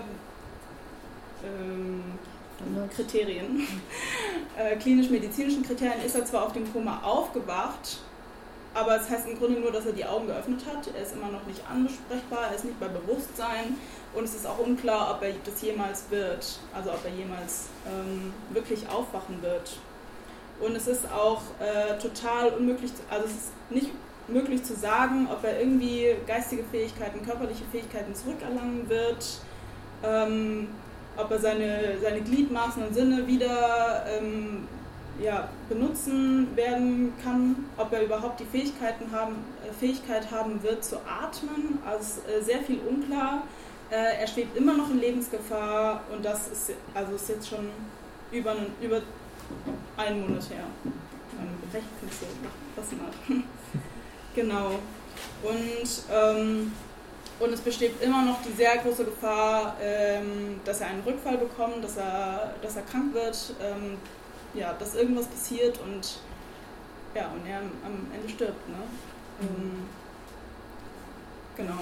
ähm, 1.45 2.05
Kriterien, 2.95 3.67
äh, 4.59 4.77
klinisch-medizinischen 4.77 5.63
Kriterien, 5.63 6.03
ist 6.05 6.15
er 6.15 6.25
zwar 6.25 6.47
auf 6.47 6.53
dem 6.53 6.71
Koma 6.73 7.01
aufgewacht, 7.03 7.99
aber 8.75 8.97
es 9.01 9.11
heißt 9.11 9.29
im 9.29 9.39
Grunde 9.39 9.61
nur, 9.61 9.71
dass 9.71 9.87
er 9.87 9.93
die 9.93 10.05
Augen 10.05 10.27
geöffnet 10.27 10.63
hat. 10.67 10.89
Er 10.95 11.03
ist 11.03 11.13
immer 11.13 11.31
noch 11.31 11.45
nicht 11.47 11.61
ansprechbar, 11.71 12.49
er 12.49 12.55
ist 12.55 12.65
nicht 12.65 12.81
bei 12.81 12.89
Bewusstsein 12.89 13.77
und 14.15 14.25
es 14.25 14.35
ist 14.35 14.47
auch 14.47 14.59
unklar, 14.59 15.15
ob 15.15 15.23
er 15.23 15.35
das 15.45 15.61
jemals 15.63 16.05
wird, 16.11 16.59
also 16.75 16.91
ob 16.91 17.05
er 17.05 17.11
jemals 17.13 17.67
ähm, 17.87 18.33
wirklich 18.51 18.89
aufwachen 18.89 19.43
wird. 19.43 19.77
Und 20.61 20.77
es 20.77 20.87
ist 20.87 21.11
auch 21.11 21.43
äh, 21.61 21.99
total 21.99 22.51
unmöglich, 22.51 22.93
also 23.11 23.27
es 23.27 23.33
ist 23.33 23.53
nicht 23.71 23.91
möglich 24.29 24.63
zu 24.63 24.75
sagen, 24.75 25.29
ob 25.31 25.43
er 25.45 25.59
irgendwie 25.61 26.15
geistige 26.27 26.65
Fähigkeiten, 26.65 27.25
körperliche 27.25 27.65
Fähigkeiten 27.71 28.15
zurückerlangen 28.15 28.89
wird, 28.89 29.41
ähm, 30.05 30.69
ob 31.17 31.31
er 31.31 31.39
seine, 31.39 31.99
seine 32.03 32.21
Gliedmaßen 32.21 32.83
und 32.87 32.95
Sinne 32.95 33.27
wieder 33.27 34.05
ähm, 34.07 34.67
ja, 35.21 35.49
benutzen 35.69 36.49
werden 36.57 37.13
kann, 37.23 37.67
ob 37.77 37.93
er 37.93 38.03
überhaupt 38.05 38.41
die 38.41 38.47
Fähigkeiten 38.47 39.11
haben, 39.13 39.37
äh, 39.67 39.73
Fähigkeit 39.73 40.31
haben 40.31 40.63
wird 40.63 40.85
zu 40.85 40.97
atmen. 40.97 41.79
Also 41.87 42.21
äh, 42.23 42.43
sehr 42.43 42.61
viel 42.61 42.81
unklar. 42.89 43.43
Äh, 43.91 44.21
er 44.21 44.27
schwebt 44.27 44.57
immer 44.57 44.75
noch 44.75 44.91
in 44.91 45.01
Lebensgefahr 45.01 46.03
und 46.13 46.25
das 46.25 46.49
ist, 46.49 46.73
also 46.95 47.15
ist 47.15 47.29
jetzt 47.29 47.49
schon 47.49 47.69
über, 48.31 48.57
über 48.81 49.03
einen 49.97 50.23
Monat 50.23 50.49
her. 50.51 50.65
Recht 51.73 51.87
so 52.21 52.27
lassen 52.77 53.01
hat. 53.01 53.45
genau. 54.35 54.79
Und, 55.43 56.03
ähm, 56.13 56.73
und 57.43 57.53
es 57.53 57.61
besteht 57.61 58.01
immer 58.01 58.23
noch 58.23 58.41
die 58.43 58.53
sehr 58.53 58.79
große 58.79 59.05
Gefahr, 59.05 59.77
ähm, 59.81 60.61
dass 60.65 60.81
er 60.81 60.89
einen 60.89 61.03
Rückfall 61.03 61.39
bekommt, 61.39 61.83
dass 61.83 61.97
er, 61.97 62.55
dass 62.63 62.77
er 62.77 62.83
krank 62.83 63.13
wird, 63.13 63.55
ähm, 63.61 63.99
ja, 64.55 64.73
dass 64.75 64.95
irgendwas 64.95 65.27
passiert 65.27 65.79
und, 65.81 66.21
ja, 67.15 67.31
und 67.33 67.45
er 67.47 67.59
am 67.59 68.07
Ende 68.15 68.29
stirbt. 68.29 68.69
Ne? 68.69 68.77
Mhm. 69.41 69.89
genau. 71.57 71.79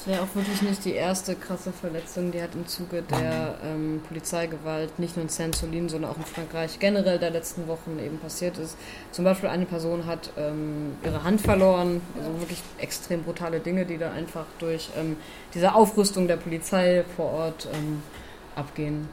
Das 0.00 0.06
wäre 0.06 0.22
auch 0.22 0.34
wirklich 0.34 0.62
nicht 0.62 0.82
die 0.86 0.94
erste 0.94 1.34
krasse 1.34 1.72
Verletzung, 1.72 2.32
die 2.32 2.40
hat 2.40 2.54
im 2.54 2.66
Zuge 2.66 3.02
der 3.02 3.56
ähm, 3.62 4.00
Polizeigewalt 4.08 4.98
nicht 4.98 5.14
nur 5.14 5.24
in 5.24 5.28
Saint-Solin, 5.28 5.90
sondern 5.90 6.10
auch 6.10 6.16
in 6.16 6.24
Frankreich 6.24 6.78
generell 6.78 7.18
der 7.18 7.28
letzten 7.28 7.68
Wochen 7.68 7.98
eben 8.02 8.16
passiert 8.16 8.56
ist. 8.56 8.78
Zum 9.12 9.26
Beispiel 9.26 9.50
eine 9.50 9.66
Person 9.66 10.06
hat 10.06 10.30
ähm, 10.38 10.96
ihre 11.04 11.22
Hand 11.22 11.42
verloren, 11.42 12.00
also 12.18 12.40
wirklich 12.40 12.62
extrem 12.78 13.24
brutale 13.24 13.60
Dinge, 13.60 13.84
die 13.84 13.98
da 13.98 14.10
einfach 14.10 14.46
durch 14.58 14.88
ähm, 14.96 15.18
diese 15.52 15.74
Aufrüstung 15.74 16.28
der 16.28 16.38
Polizei 16.38 17.04
vor 17.14 17.32
Ort 17.32 17.68
ähm, 17.70 18.02
abgehen. 18.56 19.06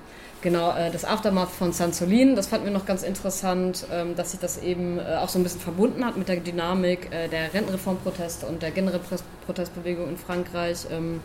Genau, 0.48 0.72
äh, 0.72 0.90
das 0.92 1.04
Aftermath 1.04 1.52
von 1.52 1.74
Sansolin, 1.74 2.38
das 2.38 2.48
fanden 2.48 2.68
wir 2.68 2.72
noch 2.72 2.86
ganz 2.86 3.04
interessant, 3.04 3.86
ähm, 3.92 4.16
dass 4.16 4.32
sich 4.32 4.40
das 4.40 4.64
eben 4.64 4.98
äh, 4.98 5.18
auch 5.18 5.28
so 5.28 5.38
ein 5.40 5.44
bisschen 5.44 5.60
verbunden 5.60 6.06
hat 6.06 6.16
mit 6.16 6.30
der 6.30 6.38
Dynamik 6.38 7.12
äh, 7.12 7.28
der 7.28 7.54
Rentenreformproteste 7.54 8.46
und 8.46 8.62
der 8.62 8.72
generellen 8.72 9.02
Protestbewegung 9.46 10.08
in 10.08 10.16
Frankreich. 10.16 10.88
Ähm, 10.90 11.20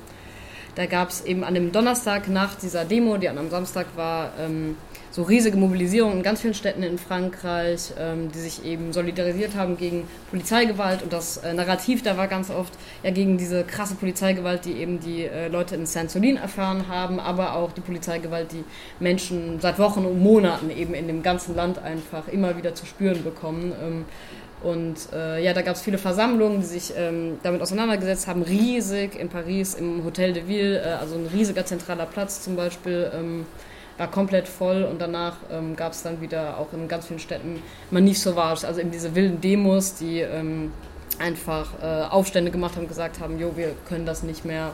da 0.74 0.86
gab 0.86 1.10
es 1.10 1.24
eben 1.24 1.44
an 1.44 1.54
dem 1.54 1.70
Donnerstag 1.70 2.26
nach 2.26 2.56
dieser 2.56 2.84
Demo, 2.84 3.16
die 3.16 3.28
an 3.28 3.38
einem 3.38 3.48
Samstag 3.48 3.86
war, 3.94 4.32
ähm, 4.40 4.76
so 5.12 5.22
riesige 5.22 5.58
Mobilisierungen 5.58 6.16
in 6.18 6.22
ganz 6.22 6.40
vielen 6.40 6.54
Städten 6.54 6.82
in 6.82 6.98
Frankreich, 6.98 7.92
ähm, 7.98 8.32
die 8.32 8.38
sich 8.38 8.64
eben 8.64 8.94
solidarisiert 8.94 9.54
haben 9.54 9.76
gegen 9.76 10.08
Polizeigewalt. 10.30 11.02
Und 11.02 11.12
das 11.12 11.36
äh, 11.36 11.52
Narrativ 11.52 12.02
da 12.02 12.16
war 12.16 12.28
ganz 12.28 12.50
oft 12.50 12.72
ja 13.02 13.10
gegen 13.10 13.36
diese 13.36 13.62
krasse 13.62 13.94
Polizeigewalt, 13.94 14.64
die 14.64 14.72
eben 14.72 15.00
die 15.00 15.24
äh, 15.26 15.48
Leute 15.48 15.74
in 15.74 15.84
Saint-Solin 15.84 16.38
erfahren 16.38 16.88
haben, 16.88 17.20
aber 17.20 17.54
auch 17.56 17.72
die 17.72 17.82
Polizeigewalt, 17.82 18.52
die 18.52 18.64
Menschen 19.00 19.60
seit 19.60 19.78
Wochen 19.78 20.06
und 20.06 20.18
Monaten 20.18 20.70
eben 20.70 20.94
in 20.94 21.06
dem 21.06 21.22
ganzen 21.22 21.54
Land 21.54 21.78
einfach 21.78 22.26
immer 22.28 22.56
wieder 22.56 22.74
zu 22.74 22.86
spüren 22.86 23.22
bekommen. 23.22 23.72
Ähm, 23.84 24.04
und 24.62 25.12
äh, 25.12 25.44
ja, 25.44 25.52
da 25.52 25.60
gab 25.60 25.74
es 25.74 25.82
viele 25.82 25.98
Versammlungen, 25.98 26.60
die 26.60 26.66
sich 26.66 26.94
ähm, 26.96 27.38
damit 27.42 27.60
auseinandergesetzt 27.60 28.28
haben. 28.28 28.42
Riesig 28.42 29.18
in 29.18 29.28
Paris 29.28 29.74
im 29.74 30.04
Hotel 30.04 30.32
de 30.32 30.46
Ville, 30.46 30.80
äh, 30.80 30.88
also 30.92 31.16
ein 31.16 31.26
riesiger 31.26 31.66
zentraler 31.66 32.06
Platz 32.06 32.42
zum 32.42 32.56
Beispiel. 32.56 33.10
Ähm, 33.12 33.44
war 34.02 34.10
komplett 34.10 34.48
voll 34.48 34.82
und 34.82 35.00
danach 35.00 35.36
ähm, 35.52 35.76
gab 35.76 35.92
es 35.92 36.02
dann 36.02 36.20
wieder 36.20 36.58
auch 36.58 36.72
in 36.72 36.88
ganz 36.88 37.06
vielen 37.06 37.20
Städten 37.20 37.62
Manif 37.92 38.18
Sauvage, 38.18 38.66
also 38.66 38.80
eben 38.80 38.90
diese 38.90 39.14
wilden 39.14 39.40
Demos, 39.40 39.94
die 39.94 40.18
ähm, 40.18 40.72
einfach 41.20 41.68
äh, 41.80 42.10
Aufstände 42.10 42.50
gemacht 42.50 42.74
haben, 42.74 42.88
gesagt 42.88 43.20
haben, 43.20 43.38
jo, 43.38 43.56
wir 43.56 43.76
können 43.88 44.04
das 44.04 44.24
nicht 44.24 44.44
mehr 44.44 44.72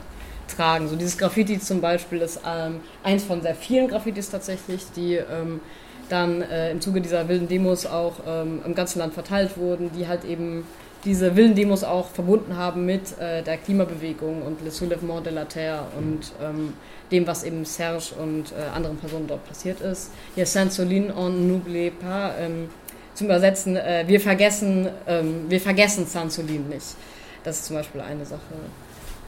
tragen. 0.57 0.89
So 0.89 0.97
dieses 0.97 1.19
Graffiti 1.19 1.61
zum 1.61 1.83
Beispiel 1.83 2.23
ist 2.23 2.41
ähm, 2.47 2.81
eins 3.03 3.25
von 3.25 3.43
sehr 3.43 3.55
vielen 3.55 3.89
Graffitis 3.89 4.31
tatsächlich, 4.31 4.87
die 4.97 5.17
ähm, 5.17 5.61
dann 6.09 6.41
äh, 6.41 6.71
im 6.71 6.81
Zuge 6.81 7.03
dieser 7.03 7.29
wilden 7.29 7.49
Demos 7.49 7.85
auch 7.85 8.15
ähm, 8.27 8.63
im 8.65 8.75
ganzen 8.75 8.99
Land 8.99 9.13
verteilt 9.13 9.59
wurden, 9.59 9.91
die 9.93 10.09
halt 10.09 10.25
eben 10.25 10.67
diese 11.05 11.37
wilden 11.37 11.55
Demos 11.55 11.85
auch 11.85 12.09
verbunden 12.09 12.57
haben 12.57 12.85
mit 12.85 13.19
äh, 13.19 13.43
der 13.43 13.57
Klimabewegung 13.57 14.43
und 14.43 14.63
Le 14.63 14.71
Soulèvement 14.71 15.23
de 15.23 15.33
la 15.33 15.45
Terre 15.45 15.87
und 15.97 16.33
ähm, 16.43 16.75
dem, 17.11 17.27
was 17.27 17.45
eben 17.45 17.65
Serge 17.65 18.15
und 18.21 18.53
äh, 18.53 18.75
anderen 18.75 18.97
Personen 18.97 19.27
dort 19.27 19.47
passiert 19.47 19.81
ist. 19.81 20.11
Hier 20.35 20.47
Saint-Solin 20.47 21.11
on 21.11 21.49
n'oublie 21.49 21.91
pas. 21.91 22.33
Ähm, 22.41 22.69
zum 23.15 23.27
Übersetzen, 23.27 23.77
äh, 23.77 24.05
wir 24.07 24.21
vergessen, 24.21 24.89
ähm, 25.07 25.51
vergessen 25.61 26.07
Saint-Solin 26.07 26.69
nicht. 26.69 26.95
Das 27.43 27.57
ist 27.57 27.65
zum 27.67 27.77
Beispiel 27.77 28.01
eine 28.01 28.25
Sache, 28.25 28.41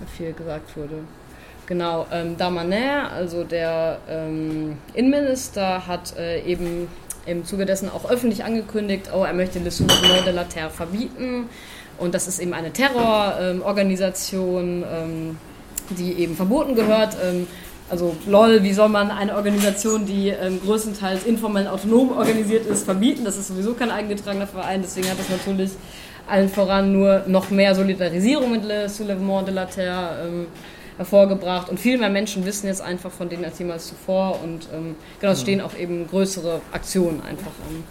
die 0.00 0.16
viel 0.16 0.32
gesagt 0.32 0.76
wurde. 0.76 0.96
Genau, 1.66 2.06
ähm, 2.12 2.36
Damaner, 2.36 3.10
also 3.12 3.44
der 3.44 3.98
ähm, 4.08 4.78
Innenminister, 4.94 5.86
hat 5.86 6.16
äh, 6.16 6.42
eben 6.42 6.88
im 7.30 7.44
Zuge 7.44 7.66
dessen 7.66 7.88
auch 7.88 8.10
öffentlich 8.10 8.44
angekündigt, 8.44 9.10
oh, 9.14 9.24
er 9.24 9.32
möchte 9.32 9.58
Le 9.58 9.70
Soulèvement 9.70 10.24
de 10.24 10.32
la 10.32 10.44
Terre 10.44 10.70
verbieten. 10.70 11.48
Und 11.98 12.14
das 12.14 12.28
ist 12.28 12.40
eben 12.40 12.54
eine 12.54 12.72
Terrororganisation, 12.72 14.84
ähm, 14.90 15.38
die 15.90 16.14
eben 16.14 16.36
verboten 16.36 16.74
gehört. 16.74 17.16
Ähm, 17.22 17.46
also 17.90 18.16
lol, 18.26 18.62
wie 18.62 18.72
soll 18.72 18.88
man 18.88 19.10
eine 19.10 19.34
Organisation, 19.34 20.06
die 20.06 20.28
ähm, 20.28 20.60
größtenteils 20.64 21.24
informell 21.24 21.66
autonom 21.66 22.16
organisiert 22.16 22.66
ist, 22.66 22.84
verbieten? 22.84 23.24
Das 23.24 23.36
ist 23.36 23.48
sowieso 23.48 23.74
kein 23.74 23.90
eingetragener 23.90 24.46
Verein, 24.46 24.82
deswegen 24.82 25.10
hat 25.10 25.18
das 25.18 25.28
natürlich 25.28 25.72
allen 26.28 26.48
voran 26.48 26.92
nur 26.92 27.24
noch 27.26 27.50
mehr 27.50 27.74
Solidarisierung 27.74 28.52
mit 28.52 28.64
Le 28.64 28.86
Soulèvement 28.86 29.44
de 29.44 29.52
la 29.52 29.66
Terre 29.66 30.24
ähm, 30.24 30.46
hervorgebracht. 31.00 31.70
Und 31.70 31.80
viel 31.80 31.96
mehr 31.96 32.10
Menschen 32.10 32.44
wissen 32.44 32.66
jetzt 32.66 32.82
einfach 32.82 33.10
von 33.10 33.30
denen 33.30 33.42
als 33.42 33.58
jemals 33.58 33.88
zuvor 33.88 34.38
und 34.44 34.68
ähm, 34.74 34.96
genau, 35.18 35.32
es 35.32 35.40
stehen 35.40 35.62
auch 35.62 35.74
eben 35.74 36.06
größere 36.06 36.60
Aktionen 36.72 37.22
einfach 37.22 37.52
an. 37.66 37.82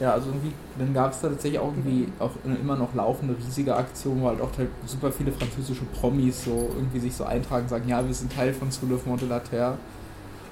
Ja, 0.00 0.14
also 0.14 0.30
irgendwie, 0.30 0.52
dann 0.78 0.94
gab 0.94 1.12
es 1.12 1.20
da 1.20 1.28
tatsächlich 1.28 1.60
auch 1.60 1.68
irgendwie 1.68 2.10
auch 2.18 2.30
immer 2.46 2.76
noch 2.76 2.94
laufende 2.94 3.36
riesige 3.36 3.76
Aktionen, 3.76 4.22
wo 4.22 4.28
halt 4.28 4.40
auch 4.40 4.48
super 4.86 5.12
viele 5.12 5.32
französische 5.32 5.84
Promis 6.00 6.44
so 6.44 6.70
irgendwie 6.74 7.00
sich 7.00 7.14
so 7.14 7.24
eintragen, 7.24 7.68
sagen, 7.68 7.86
ja, 7.86 8.06
wir 8.06 8.14
sind 8.14 8.32
Teil 8.32 8.54
von 8.54 8.70
Soulèvement 8.70 9.20
de 9.20 9.28
la 9.28 9.40
Terre. 9.40 9.76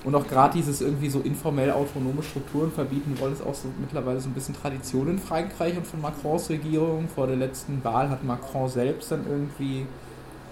Und 0.04 0.14
auch 0.14 0.28
gerade 0.28 0.58
dieses 0.58 0.82
irgendwie 0.82 1.08
so 1.08 1.20
informell 1.20 1.70
autonome 1.70 2.22
Strukturen 2.22 2.70
verbieten 2.70 3.16
wollen, 3.18 3.32
ist 3.32 3.42
auch 3.42 3.54
so 3.54 3.68
mittlerweile 3.80 4.20
so 4.20 4.28
ein 4.28 4.34
bisschen 4.34 4.54
Tradition 4.54 5.08
in 5.08 5.18
Frankreich 5.18 5.74
und 5.78 5.86
von 5.86 6.02
Macrons 6.02 6.50
Regierung. 6.50 7.08
Vor 7.08 7.26
der 7.26 7.36
letzten 7.36 7.82
Wahl 7.82 8.10
hat 8.10 8.22
Macron 8.24 8.68
selbst 8.68 9.10
dann 9.10 9.24
irgendwie 9.26 9.86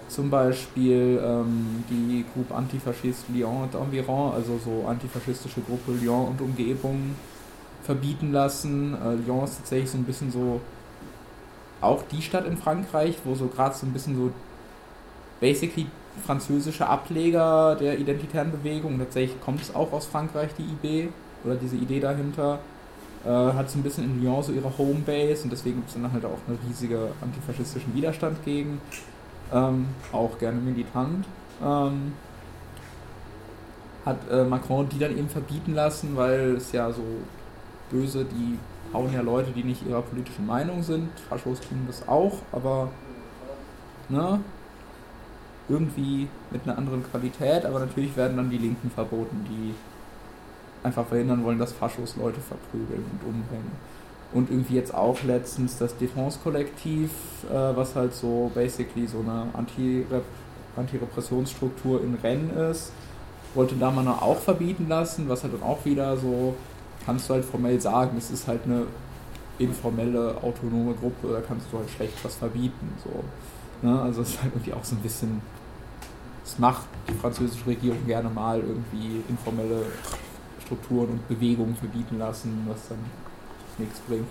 zum 0.07 0.29
Beispiel 0.29 1.21
ähm, 1.23 1.83
die 1.89 2.25
Groupe 2.33 2.55
Antifaschist 2.55 3.25
Lyon 3.33 3.63
und 3.63 3.75
Environ, 3.75 4.33
also 4.33 4.59
so 4.63 4.85
antifaschistische 4.87 5.61
Gruppe 5.61 5.91
Lyon 5.91 6.29
und 6.29 6.41
Umgebung, 6.41 7.15
verbieten 7.83 8.31
lassen. 8.31 8.95
Äh, 8.95 9.15
Lyon 9.15 9.43
ist 9.43 9.57
tatsächlich 9.57 9.89
so 9.89 9.97
ein 9.97 10.03
bisschen 10.03 10.31
so 10.31 10.61
auch 11.81 12.03
die 12.11 12.21
Stadt 12.21 12.45
in 12.47 12.57
Frankreich, 12.57 13.17
wo 13.23 13.35
so 13.35 13.47
gerade 13.47 13.75
so 13.75 13.85
ein 13.85 13.93
bisschen 13.93 14.15
so 14.15 14.31
basically 15.39 15.87
französische 16.25 16.87
Ableger 16.87 17.75
der 17.75 17.99
identitären 17.99 18.51
Bewegung, 18.51 18.97
tatsächlich 18.97 19.39
kommt 19.41 19.61
es 19.61 19.73
auch 19.75 19.91
aus 19.93 20.07
Frankreich, 20.07 20.49
die 20.57 20.63
IB, 20.63 21.09
oder 21.43 21.55
diese 21.55 21.75
Idee 21.75 21.99
dahinter, 21.99 22.59
äh, 23.23 23.29
hat 23.29 23.69
so 23.69 23.77
ein 23.77 23.83
bisschen 23.83 24.05
in 24.05 24.23
Lyon 24.23 24.41
so 24.41 24.51
ihre 24.51 24.75
Homebase 24.77 25.43
und 25.43 25.51
deswegen 25.51 25.77
gibt 25.77 25.89
es 25.89 25.93
dann 25.93 26.11
halt 26.11 26.25
auch 26.25 26.39
einen 26.47 26.57
riesigen 26.67 27.09
antifaschistischen 27.21 27.93
Widerstand 27.93 28.43
gegen, 28.43 28.81
ähm, 29.53 29.87
auch 30.11 30.37
gerne 30.37 30.59
militant. 30.59 31.25
Ähm, 31.63 32.13
hat 34.05 34.17
äh, 34.31 34.45
Macron 34.45 34.87
die 34.89 34.99
dann 34.99 35.17
eben 35.17 35.29
verbieten 35.29 35.73
lassen, 35.73 36.15
weil 36.15 36.55
es 36.55 36.71
ja 36.71 36.91
so 36.91 37.03
böse, 37.91 38.25
die 38.25 38.57
hauen 38.93 39.13
ja 39.13 39.21
Leute, 39.21 39.51
die 39.51 39.63
nicht 39.63 39.85
ihrer 39.85 40.01
politischen 40.01 40.45
Meinung 40.45 40.81
sind. 40.81 41.09
Faschos 41.29 41.59
tun 41.59 41.83
das 41.87 42.07
auch, 42.07 42.41
aber 42.51 42.89
ne, 44.09 44.39
irgendwie 45.67 46.29
mit 46.51 46.63
einer 46.63 46.77
anderen 46.77 47.03
Qualität. 47.03 47.65
Aber 47.65 47.79
natürlich 47.79 48.15
werden 48.15 48.37
dann 48.37 48.49
die 48.49 48.57
Linken 48.57 48.89
verboten, 48.89 49.45
die 49.49 49.75
einfach 50.83 51.05
verhindern 51.05 51.43
wollen, 51.43 51.59
dass 51.59 51.73
Faschos 51.73 52.15
Leute 52.15 52.39
verprügeln 52.39 53.03
und 53.11 53.27
umbringen. 53.27 53.71
Und 54.33 54.49
irgendwie 54.51 54.75
jetzt 54.75 54.93
auch 54.93 55.23
letztens 55.23 55.77
das 55.77 55.97
Défense-Kollektiv, 55.97 57.11
äh, 57.49 57.75
was 57.75 57.95
halt 57.95 58.13
so 58.13 58.51
basically 58.53 59.07
so 59.07 59.19
eine 59.19 59.47
Anti-Repressionsstruktur 60.75 62.03
in 62.03 62.15
Rennes 62.15 62.81
ist, 62.81 62.91
wollte 63.53 63.75
Dahmer 63.75 64.21
auch 64.21 64.37
verbieten 64.37 64.87
lassen, 64.89 65.29
was 65.29 65.43
halt 65.43 65.53
dann 65.53 65.63
auch 65.63 65.83
wieder 65.85 66.17
so, 66.17 66.55
kannst 67.05 67.29
du 67.29 67.35
halt 67.35 67.45
formell 67.45 67.79
sagen, 67.79 68.17
es 68.17 68.29
ist 68.29 68.47
halt 68.47 68.61
eine 68.65 68.83
informelle, 69.59 70.35
autonome 70.41 70.93
Gruppe, 70.93 71.29
da 71.33 71.41
kannst 71.41 71.67
du 71.71 71.77
halt 71.77 71.89
schlecht 71.89 72.23
was 72.23 72.35
verbieten. 72.35 72.93
So. 73.03 73.87
Ne? 73.87 73.99
Also 74.01 74.21
es 74.21 74.29
ist 74.29 74.43
halt 74.43 74.53
irgendwie 74.53 74.73
auch 74.73 74.83
so 74.83 74.95
ein 74.95 75.01
bisschen, 75.01 75.41
es 76.45 76.59
macht 76.59 76.87
die 77.09 77.13
französische 77.13 77.65
Regierung 77.65 78.05
gerne 78.05 78.29
mal 78.29 78.59
irgendwie 78.59 79.23
informelle 79.29 79.83
Strukturen 80.65 81.09
und 81.09 81.27
Bewegungen 81.27 81.75
verbieten 81.75 82.19
lassen, 82.19 82.65
was 82.67 82.89
dann 82.89 82.99
nichts 83.79 83.99
bringt. 83.99 84.25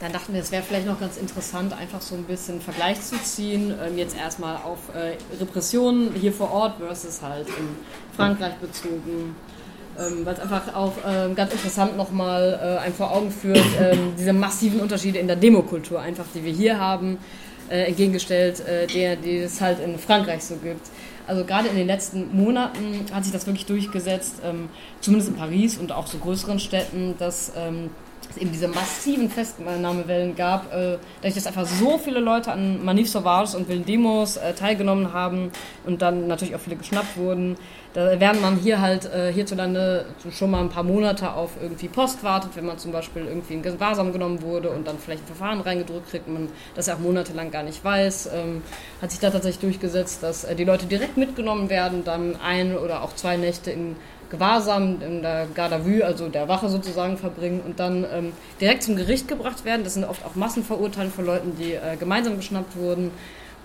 Dann 0.00 0.12
dachten 0.12 0.34
wir, 0.34 0.40
es 0.40 0.52
wäre 0.52 0.62
vielleicht 0.62 0.86
noch 0.86 1.00
ganz 1.00 1.16
interessant, 1.16 1.72
einfach 1.72 2.00
so 2.00 2.14
ein 2.14 2.24
bisschen 2.24 2.60
Vergleich 2.60 3.00
zu 3.00 3.16
ziehen. 3.22 3.72
Ähm, 3.82 3.96
jetzt 3.96 4.16
erstmal 4.16 4.56
auf 4.56 4.78
äh, 4.94 5.16
Repressionen 5.40 6.12
hier 6.14 6.32
vor 6.32 6.50
Ort 6.50 6.78
versus 6.78 7.22
halt 7.22 7.48
in 7.48 7.68
Frankreich 8.14 8.54
bezogen. 8.56 9.34
Ähm, 9.98 10.26
Weil 10.26 10.34
es 10.34 10.40
einfach 10.40 10.74
auch 10.74 10.92
äh, 11.06 11.32
ganz 11.34 11.52
interessant 11.52 11.96
nochmal 11.96 12.58
äh, 12.60 12.84
einem 12.84 12.94
vor 12.94 13.12
Augen 13.12 13.30
führt, 13.30 13.64
ähm, 13.80 14.12
diese 14.18 14.32
massiven 14.32 14.80
Unterschiede 14.80 15.20
in 15.20 15.28
der 15.28 15.36
Demokultur 15.36 16.00
einfach, 16.00 16.26
die 16.34 16.44
wir 16.44 16.52
hier 16.52 16.78
haben, 16.78 17.18
äh, 17.70 17.84
entgegengestellt, 17.84 18.60
äh, 18.60 18.86
der, 18.88 19.16
die 19.16 19.38
es 19.38 19.60
halt 19.60 19.78
in 19.80 19.98
Frankreich 19.98 20.44
so 20.44 20.56
gibt. 20.56 20.86
Also 21.26 21.44
gerade 21.44 21.68
in 21.68 21.76
den 21.76 21.86
letzten 21.86 22.36
Monaten 22.36 23.06
hat 23.12 23.24
sich 23.24 23.32
das 23.32 23.46
wirklich 23.46 23.66
durchgesetzt, 23.66 24.36
ähm, 24.44 24.68
zumindest 25.00 25.30
in 25.30 25.36
Paris 25.36 25.78
und 25.78 25.92
auch 25.92 26.06
so 26.06 26.18
größeren 26.18 26.58
Städten, 26.58 27.14
dass 27.18 27.52
ähm, 27.56 27.90
es 28.30 28.36
eben 28.36 28.52
diese 28.52 28.68
massiven 28.68 29.30
Festnahmewellen 29.30 30.34
gab, 30.36 30.72
äh, 30.72 30.98
dadurch, 31.20 31.34
dass 31.34 31.46
einfach 31.46 31.66
so 31.66 31.98
viele 31.98 32.20
Leute 32.20 32.52
an 32.52 32.84
Manif 32.84 33.10
Sauvage 33.10 33.56
und 33.56 33.68
wilden 33.68 33.84
Demos 33.84 34.36
äh, 34.36 34.54
teilgenommen 34.54 35.12
haben 35.12 35.50
und 35.84 36.02
dann 36.02 36.26
natürlich 36.26 36.54
auch 36.54 36.60
viele 36.60 36.76
geschnappt 36.76 37.16
wurden. 37.16 37.56
Da 37.94 38.18
während 38.18 38.42
man 38.42 38.56
hier 38.56 38.80
halt 38.80 39.04
äh, 39.06 39.32
hierzulande 39.32 40.04
schon 40.32 40.50
mal 40.50 40.60
ein 40.60 40.68
paar 40.68 40.82
Monate 40.82 41.32
auf 41.32 41.52
irgendwie 41.62 41.86
Post 41.86 42.24
wartet, 42.24 42.50
wenn 42.56 42.66
man 42.66 42.76
zum 42.76 42.90
Beispiel 42.90 43.24
irgendwie 43.24 43.54
in 43.54 43.62
Gewahrsam 43.62 44.12
genommen 44.12 44.42
wurde 44.42 44.70
und 44.70 44.88
dann 44.88 44.98
vielleicht 44.98 45.22
ein 45.22 45.26
Verfahren 45.26 45.60
reingedrückt 45.60 46.10
kriegt, 46.10 46.28
man 46.28 46.48
das 46.74 46.88
ja 46.88 46.94
auch 46.94 46.98
monatelang 46.98 47.52
gar 47.52 47.62
nicht 47.62 47.84
weiß, 47.84 48.30
ähm, 48.34 48.62
hat 49.00 49.12
sich 49.12 49.20
da 49.20 49.30
tatsächlich 49.30 49.60
durchgesetzt, 49.60 50.24
dass 50.24 50.42
äh, 50.42 50.56
die 50.56 50.64
Leute 50.64 50.86
direkt 50.86 51.16
mitgenommen 51.16 51.70
werden, 51.70 52.02
dann 52.02 52.34
ein 52.40 52.76
oder 52.76 53.04
auch 53.04 53.14
zwei 53.14 53.36
Nächte 53.36 53.70
in 53.70 53.94
Gewahrsam 54.28 55.00
in 55.00 55.22
der 55.22 55.46
Garde 55.54 55.86
vue, 55.86 56.04
also 56.04 56.28
der 56.28 56.48
Wache 56.48 56.68
sozusagen, 56.68 57.16
verbringen 57.16 57.60
und 57.64 57.78
dann 57.78 58.04
ähm, 58.12 58.32
direkt 58.60 58.82
zum 58.82 58.96
Gericht 58.96 59.28
gebracht 59.28 59.64
werden. 59.64 59.84
Das 59.84 59.94
sind 59.94 60.04
oft 60.04 60.24
auch 60.24 60.34
Massenverurteilungen 60.34 61.14
von 61.14 61.26
Leuten, 61.26 61.56
die 61.56 61.74
äh, 61.74 61.96
gemeinsam 61.96 62.36
geschnappt 62.36 62.74
wurden. 62.76 63.12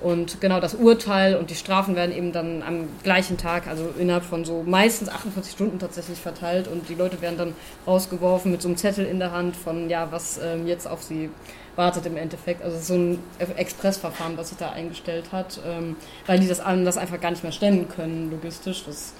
Und 0.02 0.40
genau 0.40 0.62
das 0.62 0.76
Urteil 0.76 1.36
und 1.36 1.50
die 1.50 1.56
Strafen 1.56 1.96
werden 1.96 2.16
eben 2.16 2.32
dann 2.32 2.64
am 2.64 2.88
gleichen 3.04 3.38
Tag, 3.38 3.68
also 3.68 3.90
innerhalb 3.98 4.24
von 4.24 4.46
so 4.46 4.64
meistens 4.66 5.10
48 5.10 5.52
Stunden 5.52 5.78
tatsächlich 5.78 6.20
verteilt 6.20 6.70
und 6.70 6.88
die 6.88 6.96
Leute 6.96 7.22
werden 7.22 7.38
dann 7.38 7.54
rausgeworfen 7.86 8.52
mit 8.52 8.62
so 8.62 8.70
einem 8.70 8.78
Zettel 8.78 9.06
in 9.06 9.20
der 9.20 9.32
Hand 9.32 9.58
von, 9.58 9.90
ja, 9.90 10.10
was 10.12 10.40
ähm, 10.42 10.68
jetzt 10.68 10.88
auf 10.88 11.04
sie 11.04 11.30
wartet 11.76 12.06
im 12.06 12.16
Endeffekt. 12.16 12.62
Also 12.62 12.78
so 12.80 12.94
ein 12.94 13.20
Expressverfahren, 13.58 14.38
was 14.38 14.50
sich 14.50 14.58
da 14.58 14.72
eingestellt 14.72 15.32
hat, 15.32 15.60
ähm, 15.66 15.98
weil 16.26 16.40
die 16.40 16.48
das 16.48 16.60
anders 16.60 16.98
einfach 16.98 17.20
gar 17.20 17.32
nicht 17.32 17.44
mehr 17.44 17.52
stemmen 17.52 17.90
können, 17.90 18.32
logistisch. 18.32 18.84
Das 18.86 19.14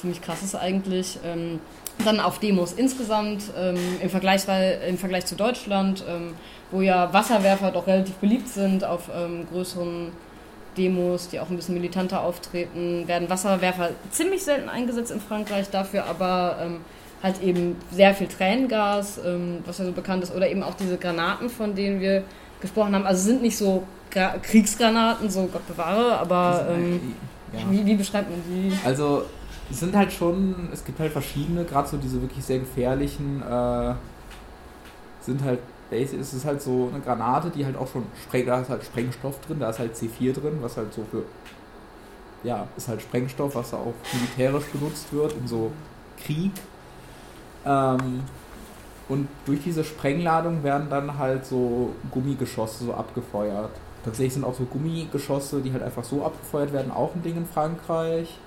ziemlich 0.00 0.20
krass 0.20 0.42
ist 0.42 0.54
eigentlich. 0.54 1.18
Ähm, 1.24 1.60
dann 2.04 2.20
auf 2.20 2.38
Demos 2.38 2.72
insgesamt 2.72 3.44
ähm, 3.58 3.76
im, 4.02 4.10
Vergleich, 4.10 4.46
weil, 4.48 4.80
im 4.88 4.98
Vergleich 4.98 5.26
zu 5.26 5.36
Deutschland, 5.36 6.04
ähm, 6.08 6.34
wo 6.70 6.80
ja 6.80 7.12
Wasserwerfer 7.12 7.70
doch 7.70 7.86
relativ 7.86 8.14
beliebt 8.16 8.48
sind 8.48 8.84
auf 8.84 9.08
ähm, 9.14 9.46
größeren 9.50 10.12
Demos, 10.76 11.28
die 11.28 11.40
auch 11.40 11.48
ein 11.50 11.56
bisschen 11.56 11.74
militanter 11.74 12.22
auftreten, 12.22 13.06
werden 13.06 13.30
Wasserwerfer 13.30 13.90
ziemlich 14.10 14.42
selten 14.42 14.68
eingesetzt 14.68 15.12
in 15.12 15.20
Frankreich, 15.20 15.70
dafür 15.70 16.06
aber 16.06 16.58
ähm, 16.60 16.80
halt 17.22 17.42
eben 17.42 17.76
sehr 17.90 18.14
viel 18.14 18.26
Tränengas, 18.26 19.18
ähm, 19.24 19.58
was 19.64 19.78
ja 19.78 19.84
so 19.84 19.92
bekannt 19.92 20.22
ist, 20.22 20.34
oder 20.34 20.48
eben 20.48 20.62
auch 20.62 20.74
diese 20.74 20.98
Granaten, 20.98 21.48
von 21.48 21.74
denen 21.74 22.00
wir 22.00 22.24
gesprochen 22.60 22.94
haben. 22.94 23.06
Also 23.06 23.24
sind 23.24 23.42
nicht 23.42 23.56
so 23.56 23.84
Gra 24.10 24.36
Kriegsgranaten, 24.42 25.30
so 25.30 25.46
Gott 25.46 25.66
bewahre, 25.66 26.18
aber 26.18 26.66
ähm, 26.70 27.14
ja. 27.52 27.60
wie, 27.70 27.86
wie 27.86 27.94
beschreibt 27.94 28.30
man 28.30 28.42
die? 28.48 28.72
Also 28.84 29.24
es 29.70 29.80
sind 29.80 29.96
halt 29.96 30.12
schon, 30.12 30.68
es 30.72 30.84
gibt 30.84 30.98
halt 30.98 31.12
verschiedene, 31.12 31.64
gerade 31.64 31.88
so 31.88 31.96
diese 31.96 32.20
wirklich 32.20 32.44
sehr 32.44 32.58
gefährlichen, 32.58 33.42
äh, 33.42 33.94
sind 35.20 35.42
halt, 35.42 35.60
es 35.90 36.12
ist 36.12 36.44
halt 36.44 36.60
so 36.60 36.90
eine 36.92 37.02
Granate, 37.02 37.50
die 37.50 37.64
halt 37.64 37.76
auch 37.76 37.88
schon, 37.88 38.04
da 38.32 38.60
ist 38.60 38.68
halt 38.68 38.84
Sprengstoff 38.84 39.40
drin, 39.40 39.60
da 39.60 39.70
ist 39.70 39.78
halt 39.78 39.94
C4 39.94 40.32
drin, 40.32 40.58
was 40.60 40.76
halt 40.76 40.92
so 40.92 41.04
für, 41.10 41.22
ja, 42.42 42.66
ist 42.76 42.88
halt 42.88 43.00
Sprengstoff, 43.00 43.54
was 43.54 43.72
auch 43.72 43.94
militärisch 44.12 44.66
benutzt 44.66 45.12
wird 45.12 45.32
in 45.34 45.46
so 45.46 45.70
Krieg. 46.22 46.52
Ähm, 47.64 48.24
und 49.08 49.28
durch 49.44 49.62
diese 49.62 49.84
Sprengladung 49.84 50.62
werden 50.62 50.88
dann 50.88 51.18
halt 51.18 51.44
so 51.44 51.94
Gummigeschosse 52.10 52.84
so 52.84 52.94
abgefeuert. 52.94 53.70
Tatsächlich 54.04 54.34
sind 54.34 54.44
auch 54.44 54.54
so 54.54 54.64
Gummigeschosse, 54.64 55.60
die 55.60 55.72
halt 55.72 55.82
einfach 55.82 56.04
so 56.04 56.24
abgefeuert 56.24 56.72
werden, 56.72 56.90
auch 56.90 57.14
ein 57.14 57.22
Ding 57.22 57.36
in 57.36 57.46
Frankreich. 57.46 58.38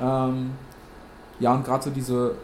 Ähm, 0.00 0.52
ja, 1.40 1.54
und 1.54 1.64
gerade 1.64 1.84
so 1.84 1.90
diese 1.90 2.34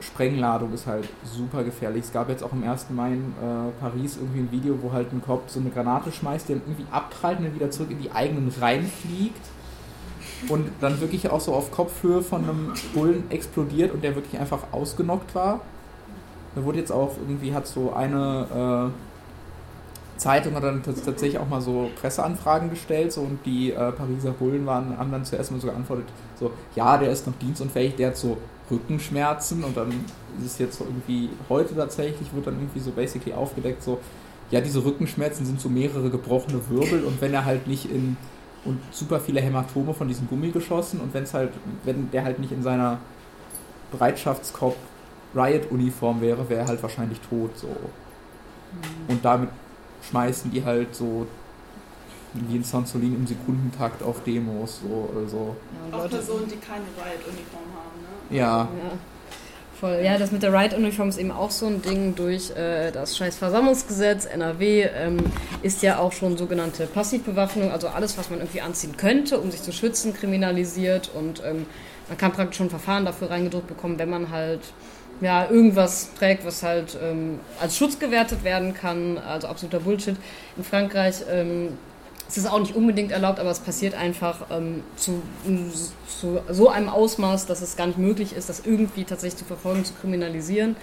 Sprengladung 0.00 0.72
ist 0.72 0.86
halt 0.86 1.08
super 1.24 1.64
gefährlich. 1.64 2.04
Es 2.04 2.12
gab 2.12 2.28
jetzt 2.28 2.42
auch 2.42 2.52
im 2.52 2.64
1. 2.64 2.90
Mai 2.90 3.12
in 3.12 3.32
äh, 3.32 3.70
Paris 3.80 4.16
irgendwie 4.16 4.40
ein 4.40 4.50
Video, 4.50 4.78
wo 4.82 4.92
halt 4.92 5.12
ein 5.12 5.22
Kopf 5.22 5.42
so 5.48 5.60
eine 5.60 5.70
Granate 5.70 6.12
schmeißt, 6.12 6.50
dann 6.50 6.62
irgendwie 6.66 6.86
abprallt 6.90 7.38
und 7.38 7.44
dann 7.44 7.54
wieder 7.54 7.70
zurück 7.70 7.90
in 7.90 8.00
die 8.00 8.10
eigenen 8.12 8.52
Reihen 8.60 8.86
fliegt 8.86 9.46
und 10.48 10.68
dann 10.80 11.00
wirklich 11.00 11.30
auch 11.30 11.40
so 11.40 11.54
auf 11.54 11.70
Kopfhöhe 11.70 12.22
von 12.22 12.42
einem 12.42 12.72
Bullen 12.94 13.30
explodiert 13.30 13.92
und 13.92 14.02
der 14.02 14.14
wirklich 14.14 14.40
einfach 14.40 14.64
ausgenockt 14.72 15.34
war. 15.34 15.60
Da 16.54 16.64
wurde 16.64 16.78
jetzt 16.78 16.92
auch 16.92 17.16
irgendwie, 17.16 17.54
hat 17.54 17.66
so 17.66 17.92
eine 17.94 18.90
äh, 18.90 19.11
Zeitung 20.22 20.54
hat 20.54 20.62
dann 20.62 20.82
tatsächlich 20.82 21.38
auch 21.38 21.48
mal 21.48 21.60
so 21.60 21.90
Presseanfragen 22.00 22.70
gestellt 22.70 23.12
so, 23.12 23.22
und 23.22 23.44
die 23.44 23.72
äh, 23.72 23.92
Pariser 23.92 24.30
Bullen 24.30 24.64
waren, 24.66 24.96
haben 24.96 25.10
dann 25.10 25.24
zuerst 25.24 25.50
mal 25.50 25.60
so 25.60 25.66
geantwortet, 25.66 26.06
so, 26.38 26.52
ja, 26.76 26.96
der 26.96 27.10
ist 27.10 27.26
noch 27.26 27.34
dienstunfähig, 27.40 27.96
der 27.96 28.08
hat 28.08 28.16
so 28.16 28.38
Rückenschmerzen 28.70 29.64
und 29.64 29.76
dann 29.76 29.90
ist 30.38 30.46
es 30.46 30.58
jetzt 30.58 30.78
so 30.78 30.84
irgendwie, 30.84 31.28
heute 31.48 31.74
tatsächlich 31.74 32.32
wird 32.32 32.46
dann 32.46 32.54
irgendwie 32.54 32.78
so 32.78 32.92
basically 32.92 33.34
aufgedeckt, 33.34 33.82
so, 33.82 33.98
ja, 34.50 34.60
diese 34.60 34.84
Rückenschmerzen 34.84 35.44
sind 35.44 35.60
so 35.60 35.68
mehrere 35.68 36.08
gebrochene 36.08 36.60
Wirbel 36.70 37.04
und 37.04 37.20
wenn 37.20 37.34
er 37.34 37.44
halt 37.44 37.66
nicht 37.66 37.90
in, 37.90 38.16
und 38.64 38.78
super 38.92 39.18
viele 39.18 39.40
Hämatome 39.40 39.92
von 39.92 40.06
diesem 40.06 40.28
Gummi 40.28 40.50
geschossen 40.50 41.00
und 41.00 41.12
wenn 41.14 41.24
es 41.24 41.34
halt, 41.34 41.50
wenn 41.84 42.10
der 42.12 42.22
halt 42.22 42.38
nicht 42.38 42.52
in 42.52 42.62
seiner 42.62 42.98
Bereitschaftskorb 43.90 44.76
Riot-Uniform 45.34 46.20
wäre, 46.20 46.48
wäre 46.48 46.60
er 46.60 46.68
halt 46.68 46.82
wahrscheinlich 46.82 47.18
tot, 47.20 47.50
so. 47.56 47.66
Mhm. 47.66 49.08
Und 49.08 49.24
damit 49.24 49.48
schmeißen 50.08 50.50
die 50.50 50.64
halt 50.64 50.94
so 50.94 51.26
wie 52.34 52.56
in 52.56 52.64
Sansolin 52.64 53.14
im 53.14 53.26
Sekundentakt 53.26 54.02
auf 54.02 54.22
Demos 54.24 54.80
so 54.82 55.10
oder 55.12 55.28
so. 55.28 55.56
Ja, 55.90 55.98
auch 55.98 56.08
Personen, 56.08 56.48
die 56.48 56.56
keine 56.56 56.84
Riot-Uniform 56.96 57.64
haben, 57.74 58.30
ne? 58.30 58.38
Ja. 58.38 58.62
ja. 58.62 58.68
Voll. 59.78 60.00
Ja, 60.02 60.16
das 60.16 60.30
mit 60.30 60.42
der 60.42 60.52
Riot-Uniform 60.52 61.08
ist 61.08 61.18
eben 61.18 61.32
auch 61.32 61.50
so 61.50 61.66
ein 61.66 61.82
Ding 61.82 62.14
durch 62.14 62.52
äh, 62.52 62.90
das 62.92 63.16
scheiß 63.16 63.36
Versammlungsgesetz, 63.36 64.26
NRW, 64.26 64.82
ähm, 64.82 65.18
ist 65.62 65.82
ja 65.82 65.98
auch 65.98 66.12
schon 66.12 66.38
sogenannte 66.38 66.86
Passivbewaffnung, 66.86 67.70
also 67.70 67.88
alles, 67.88 68.16
was 68.16 68.30
man 68.30 68.38
irgendwie 68.38 68.60
anziehen 68.60 68.96
könnte, 68.96 69.38
um 69.40 69.50
sich 69.50 69.62
zu 69.62 69.72
schützen, 69.72 70.14
kriminalisiert 70.14 71.10
und 71.14 71.42
ähm, 71.44 71.66
man 72.08 72.16
kann 72.16 72.32
praktisch 72.32 72.58
schon 72.58 72.66
ein 72.66 72.70
Verfahren 72.70 73.04
dafür 73.04 73.30
reingedrückt 73.30 73.66
bekommen, 73.66 73.98
wenn 73.98 74.08
man 74.10 74.30
halt 74.30 74.60
ja, 75.20 75.48
irgendwas 75.48 76.10
trägt, 76.18 76.44
was 76.44 76.62
halt 76.62 76.98
ähm, 77.02 77.38
als 77.60 77.76
Schutz 77.76 77.98
gewertet 77.98 78.44
werden 78.44 78.74
kann, 78.74 79.18
also 79.18 79.46
absoluter 79.46 79.80
Bullshit. 79.80 80.16
In 80.56 80.64
Frankreich 80.64 81.16
ähm, 81.30 81.78
ist 82.28 82.38
es 82.38 82.46
auch 82.46 82.58
nicht 82.58 82.74
unbedingt 82.74 83.12
erlaubt, 83.12 83.38
aber 83.38 83.50
es 83.50 83.60
passiert 83.60 83.94
einfach 83.94 84.46
ähm, 84.50 84.82
zu, 84.96 85.22
zu, 86.20 86.40
so 86.48 86.68
einem 86.70 86.88
Ausmaß, 86.88 87.46
dass 87.46 87.60
es 87.60 87.76
gar 87.76 87.86
nicht 87.86 87.98
möglich 87.98 88.34
ist, 88.34 88.48
das 88.48 88.62
irgendwie 88.64 89.04
tatsächlich 89.04 89.38
zu 89.38 89.44
verfolgen, 89.44 89.84
zu 89.84 89.92
kriminalisieren. 89.94 90.76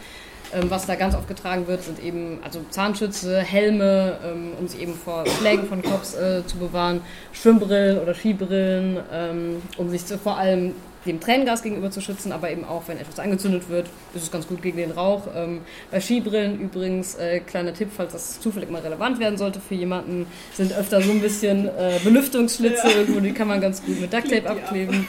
Ähm, 0.51 0.71
was 0.71 0.88
da 0.88 0.95
ganz 0.95 1.13
oft 1.13 1.27
getragen 1.27 1.67
wird, 1.67 1.84
sind 1.84 2.01
eben 2.03 2.39
also 2.43 2.61
Zahnschütze, 2.71 3.39
Helme, 3.39 4.17
ähm, 4.25 4.53
um 4.59 4.67
sich 4.67 4.82
eben 4.82 4.95
vor 4.95 5.25
Schlägen 5.27 5.67
von 5.67 5.84
Cops 5.84 6.15
äh, 6.15 6.45
zu 6.45 6.57
bewahren, 6.57 7.01
Schwimmbrillen 7.34 7.99
oder 7.99 8.15
Skibrillen, 8.15 8.97
ähm, 9.11 9.61
um 9.77 9.89
sich 9.89 10.05
zu, 10.05 10.17
vor 10.17 10.38
allem 10.38 10.73
dem 11.05 11.19
Tränengas 11.19 11.63
gegenüber 11.63 11.91
zu 11.91 12.01
schützen, 12.01 12.31
aber 12.31 12.51
eben 12.51 12.65
auch, 12.65 12.83
wenn 12.87 12.97
etwas 12.97 13.19
angezündet 13.19 13.69
wird, 13.69 13.87
ist 14.13 14.23
es 14.23 14.31
ganz 14.31 14.47
gut 14.47 14.61
gegen 14.61 14.77
den 14.77 14.91
Rauch. 14.91 15.27
Ähm, 15.35 15.61
bei 15.91 16.01
Skibrillen 16.01 16.59
übrigens, 16.59 17.15
äh, 17.15 17.39
kleiner 17.39 17.73
Tipp, 17.73 17.89
falls 17.95 18.13
das 18.13 18.41
zufällig 18.41 18.69
mal 18.69 18.81
relevant 18.81 19.19
werden 19.19 19.37
sollte 19.37 19.59
für 19.61 19.75
jemanden, 19.75 20.27
sind 20.53 20.73
öfter 20.73 21.01
so 21.01 21.11
ein 21.11 21.21
bisschen 21.21 21.67
äh, 21.67 21.99
Belüftungsschlitze 22.03 22.87
ja. 22.87 22.97
irgendwo, 22.97 23.19
die 23.21 23.31
kann 23.31 23.47
man 23.47 23.61
ganz 23.61 23.83
gut 23.83 23.99
mit 23.99 24.11
Ducktape 24.11 24.49
abkleben. 24.49 25.07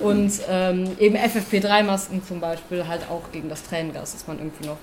Und 0.00 0.32
ähm, 0.48 0.96
eben 1.00 1.16
FFP3-Masken 1.16 2.22
zum 2.24 2.40
Beispiel 2.40 2.86
halt 2.86 3.02
auch 3.10 3.32
gegen 3.32 3.48
das 3.48 3.64
Tränengas, 3.64 4.12
dass 4.12 4.26
man 4.26 4.38
irgendwie 4.38 4.66
noch 4.66 4.76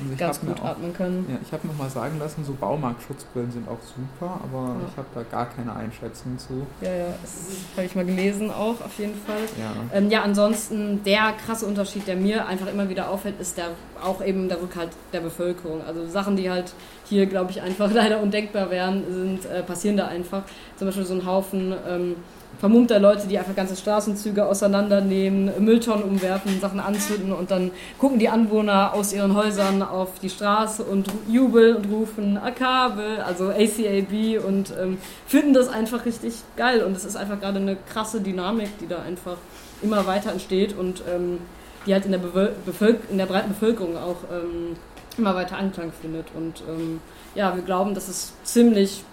Also 0.00 0.16
ganz 0.16 0.40
gut 0.40 0.60
auch- 0.60 0.64
atmen 0.64 0.92
können. 0.94 1.26
Ja, 1.28 1.36
ich 1.44 1.52
habe 1.52 1.66
noch 1.66 1.76
mal 1.76 1.90
sagen 1.90 2.18
lassen, 2.18 2.44
so 2.44 2.52
Baumarktschutzbrillen 2.54 3.50
sind 3.52 3.68
auch 3.68 3.78
super, 3.82 4.40
aber 4.42 4.68
Ja. 4.68 4.76
ich 4.90 4.96
habe 4.96 5.06
da 5.14 5.22
gar 5.30 5.46
keine 5.46 5.74
Einschätzung 5.74 6.38
zu. 6.38 6.66
Ja, 6.80 6.92
ja, 6.94 7.04
das 7.22 7.32
habe 7.76 7.86
ich 7.86 7.94
mal 7.94 8.04
gelesen 8.04 8.50
auch, 8.50 8.80
auf 8.80 8.98
jeden 8.98 9.14
Fall. 9.14 9.42
Ja. 9.60 9.72
Ähm, 9.96 10.10
ja, 10.10 10.22
ansonsten 10.22 11.02
der 11.04 11.32
krasse 11.44 11.66
Unterschied, 11.66 12.06
der 12.06 12.16
mir 12.16 12.46
einfach 12.46 12.66
immer 12.68 12.88
wieder 12.88 13.10
auffällt, 13.10 13.40
ist 13.40 13.56
der 13.58 13.68
auch 14.02 14.24
eben 14.24 14.48
der 14.48 14.60
Rückhalt 14.60 14.90
der 15.12 15.20
Bevölkerung. 15.20 15.82
Also 15.86 16.06
Sachen, 16.08 16.36
die 16.36 16.50
halt 16.50 16.72
hier, 17.12 17.26
glaube 17.26 17.50
ich, 17.50 17.62
einfach 17.62 17.92
leider 17.94 18.20
undenkbar 18.20 18.70
wären, 18.70 19.04
sind, 19.10 19.46
äh, 19.46 19.62
passieren 19.62 19.96
da 19.96 20.06
einfach. 20.08 20.42
Zum 20.76 20.88
Beispiel 20.88 21.04
so 21.04 21.14
ein 21.14 21.26
Haufen 21.26 21.74
ähm, 21.88 22.16
vermummter 22.58 22.98
Leute, 22.98 23.26
die 23.26 23.38
einfach 23.38 23.54
ganze 23.54 23.76
Straßenzüge 23.76 24.46
auseinandernehmen, 24.46 25.50
Mülltonnen 25.58 26.04
umwerfen, 26.04 26.60
Sachen 26.60 26.80
anzünden 26.80 27.32
und 27.32 27.50
dann 27.50 27.70
gucken 27.98 28.18
die 28.18 28.28
Anwohner 28.28 28.94
aus 28.94 29.12
ihren 29.12 29.34
Häusern 29.34 29.82
auf 29.82 30.18
die 30.20 30.30
Straße 30.30 30.84
und 30.84 31.08
jubeln 31.28 31.76
und 31.76 31.90
rufen 31.90 32.36
Akabe, 32.36 33.24
also 33.24 33.48
ACAB 33.48 34.44
und 34.46 34.72
ähm, 34.80 34.98
finden 35.26 35.54
das 35.54 35.68
einfach 35.68 36.04
richtig 36.04 36.34
geil 36.56 36.82
und 36.82 36.96
es 36.96 37.04
ist 37.04 37.16
einfach 37.16 37.40
gerade 37.40 37.58
eine 37.58 37.76
krasse 37.92 38.20
Dynamik, 38.20 38.78
die 38.78 38.86
da 38.86 39.02
einfach 39.02 39.36
immer 39.82 40.06
weiter 40.06 40.30
entsteht 40.30 40.76
und 40.76 41.02
ähm, 41.12 41.38
die 41.86 41.92
halt 41.94 42.04
in 42.04 42.12
der, 42.12 42.18
Bewöl 42.18 42.52
Bevölk 42.64 43.00
in 43.10 43.18
der 43.18 43.26
breiten 43.26 43.48
Bevölkerung 43.48 43.96
auch 43.96 44.18
ähm, 44.30 44.76
immer 45.18 45.34
weiter 45.34 45.56
Anklang 45.56 45.92
findet. 45.92 46.26
Und 46.34 46.62
ähm, 46.68 47.00
ja, 47.34 47.54
wir 47.54 47.62
glauben, 47.62 47.94
dass 47.94 48.08
es 48.08 48.32
ziemlich 48.44 49.04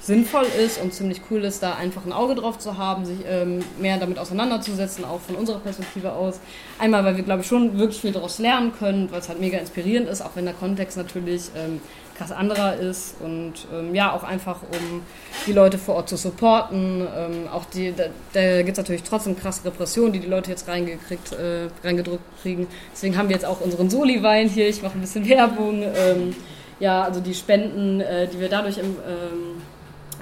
sinnvoll 0.00 0.46
ist 0.64 0.80
und 0.80 0.94
ziemlich 0.94 1.20
cool 1.30 1.44
ist, 1.44 1.62
da 1.62 1.74
einfach 1.74 2.06
ein 2.06 2.12
Auge 2.12 2.34
drauf 2.34 2.58
zu 2.58 2.78
haben, 2.78 3.04
sich 3.04 3.18
ähm, 3.26 3.60
mehr 3.78 3.98
damit 3.98 4.18
auseinanderzusetzen, 4.18 5.04
auch 5.04 5.20
von 5.20 5.34
unserer 5.36 5.58
Perspektive 5.58 6.12
aus. 6.12 6.40
Einmal, 6.78 7.04
weil 7.04 7.16
wir, 7.16 7.24
glaube 7.24 7.42
ich, 7.42 7.46
schon 7.46 7.78
wirklich 7.78 8.00
viel 8.00 8.12
daraus 8.12 8.38
lernen 8.38 8.72
können, 8.78 9.10
weil 9.10 9.20
es 9.20 9.28
halt 9.28 9.40
mega 9.40 9.58
inspirierend 9.58 10.08
ist, 10.08 10.22
auch 10.22 10.30
wenn 10.34 10.44
der 10.44 10.54
Kontext 10.54 10.96
natürlich 10.96 11.50
ähm, 11.56 11.80
krass 12.18 12.32
anderer 12.32 12.76
ist 12.76 13.14
und 13.20 13.54
ähm, 13.72 13.94
ja, 13.94 14.12
auch 14.12 14.24
einfach, 14.24 14.58
um 14.62 15.02
die 15.46 15.52
Leute 15.52 15.78
vor 15.78 15.94
Ort 15.94 16.08
zu 16.08 16.16
supporten. 16.16 17.06
Ähm, 17.16 17.48
auch 17.50 17.64
die, 17.66 17.94
da, 17.96 18.04
da 18.32 18.62
gibt 18.62 18.72
es 18.72 18.78
natürlich 18.78 19.04
trotzdem 19.04 19.38
krasse 19.38 19.64
Repressionen, 19.64 20.12
die 20.12 20.18
die 20.18 20.26
Leute 20.26 20.50
jetzt 20.50 20.68
reingekriegt, 20.68 21.32
äh, 21.32 21.68
reingedrückt 21.84 22.24
kriegen. 22.42 22.66
Deswegen 22.92 23.16
haben 23.16 23.28
wir 23.28 23.36
jetzt 23.36 23.46
auch 23.46 23.60
unseren 23.60 23.88
Soli-Wein 23.88 24.48
hier. 24.48 24.68
Ich 24.68 24.82
mache 24.82 24.98
ein 24.98 25.00
bisschen 25.00 25.28
Werbung. 25.28 25.82
Ähm, 25.82 26.34
ja, 26.80 27.02
also 27.02 27.20
die 27.20 27.34
Spenden, 27.34 28.00
äh, 28.00 28.26
die 28.28 28.40
wir 28.40 28.48
dadurch 28.48 28.78
im, 28.78 28.96
ähm, 29.06 29.62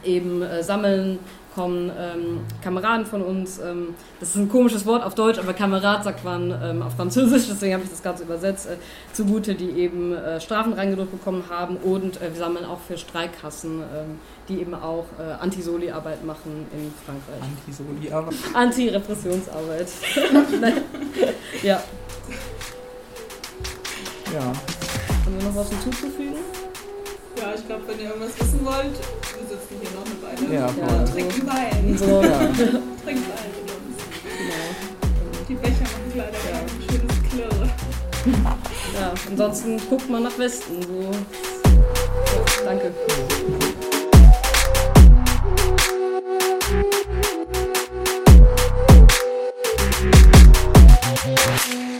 eben 0.04 0.42
äh, 0.42 0.62
sammeln, 0.62 1.18
kommen 1.56 1.90
ähm, 1.98 2.40
Kameraden 2.62 3.06
von 3.06 3.22
uns. 3.22 3.58
Ähm, 3.58 3.94
das 4.20 4.28
ist 4.30 4.36
ein 4.36 4.50
komisches 4.50 4.84
Wort 4.84 5.02
auf 5.02 5.14
Deutsch, 5.14 5.38
aber 5.38 5.54
Kamerad 5.54 6.04
sagt 6.04 6.22
man 6.22 6.54
ähm, 6.62 6.82
auf 6.82 6.94
Französisch, 6.94 7.46
deswegen 7.50 7.72
habe 7.72 7.82
ich 7.82 7.90
das 7.90 8.02
Ganze 8.02 8.24
übersetzt, 8.24 8.66
äh, 8.66 8.76
zugute, 9.14 9.54
die 9.54 9.70
eben 9.70 10.12
äh, 10.12 10.38
Strafen 10.38 10.74
reingedrückt 10.74 11.12
bekommen 11.12 11.44
haben 11.48 11.78
und 11.78 12.20
äh, 12.20 12.32
wir 12.32 12.38
sammeln 12.38 12.66
auch 12.66 12.80
für 12.80 12.98
Streikkassen, 12.98 13.80
ähm, 13.80 14.18
die 14.50 14.60
eben 14.60 14.74
auch 14.74 15.06
äh, 15.18 15.42
Anti-Soli-Arbeit 15.42 16.24
machen 16.26 16.66
in 16.72 16.92
Frankreich. 17.04 17.42
Antisoli, 17.42 18.12
aber 18.12 18.30
Anti-Repressionsarbeit. 18.52 19.88
Ja. 21.62 21.82
ja. 24.34 24.40
Haben 24.40 25.38
wir 25.38 25.44
noch 25.48 25.56
was 25.56 25.70
hinzuzufügen? 25.70 26.36
Ja, 27.38 27.52
ich 27.54 27.66
glaube, 27.66 27.82
wenn 27.86 27.98
ihr 28.00 28.06
irgendwas 28.06 28.38
wissen 28.40 28.64
wollt, 28.64 28.96
wir 28.96 29.46
sitzen 29.48 29.76
hier 29.80 29.90
noch 29.92 30.06
eine 30.06 30.16
Weile. 30.22 30.54
Ja, 30.54 30.66
Ja. 30.66 31.04
Trinken 31.04 31.46
Wein. 31.46 31.98
So, 31.98 32.22
Ja. 32.22 32.38
Trinkt 33.04 33.28
Wein 33.28 33.50
mit 33.54 33.70
uns. 33.72 33.96
genau. 34.22 35.44
Die 35.48 35.54
Becher 35.54 35.82
machen 35.82 36.12
leider 36.14 36.38
Ja. 36.50 36.58
ein 36.60 36.82
schönes 36.88 37.30
Klirre. 37.30 37.70
Ja, 38.98 39.12
ansonsten 39.30 39.80
guckt 39.88 40.08
mal 40.10 40.20
nach 40.20 40.36
Westen. 40.38 40.82
So. 40.82 41.02
Ja, 41.02 42.64
danke. 42.64 42.92
Natürlich 51.04 51.95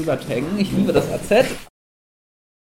drüber 0.00 0.18
taggen. 0.18 0.58
Ich 0.58 0.72
liebe 0.72 0.92
das 0.92 1.04
AZ. 1.10 1.44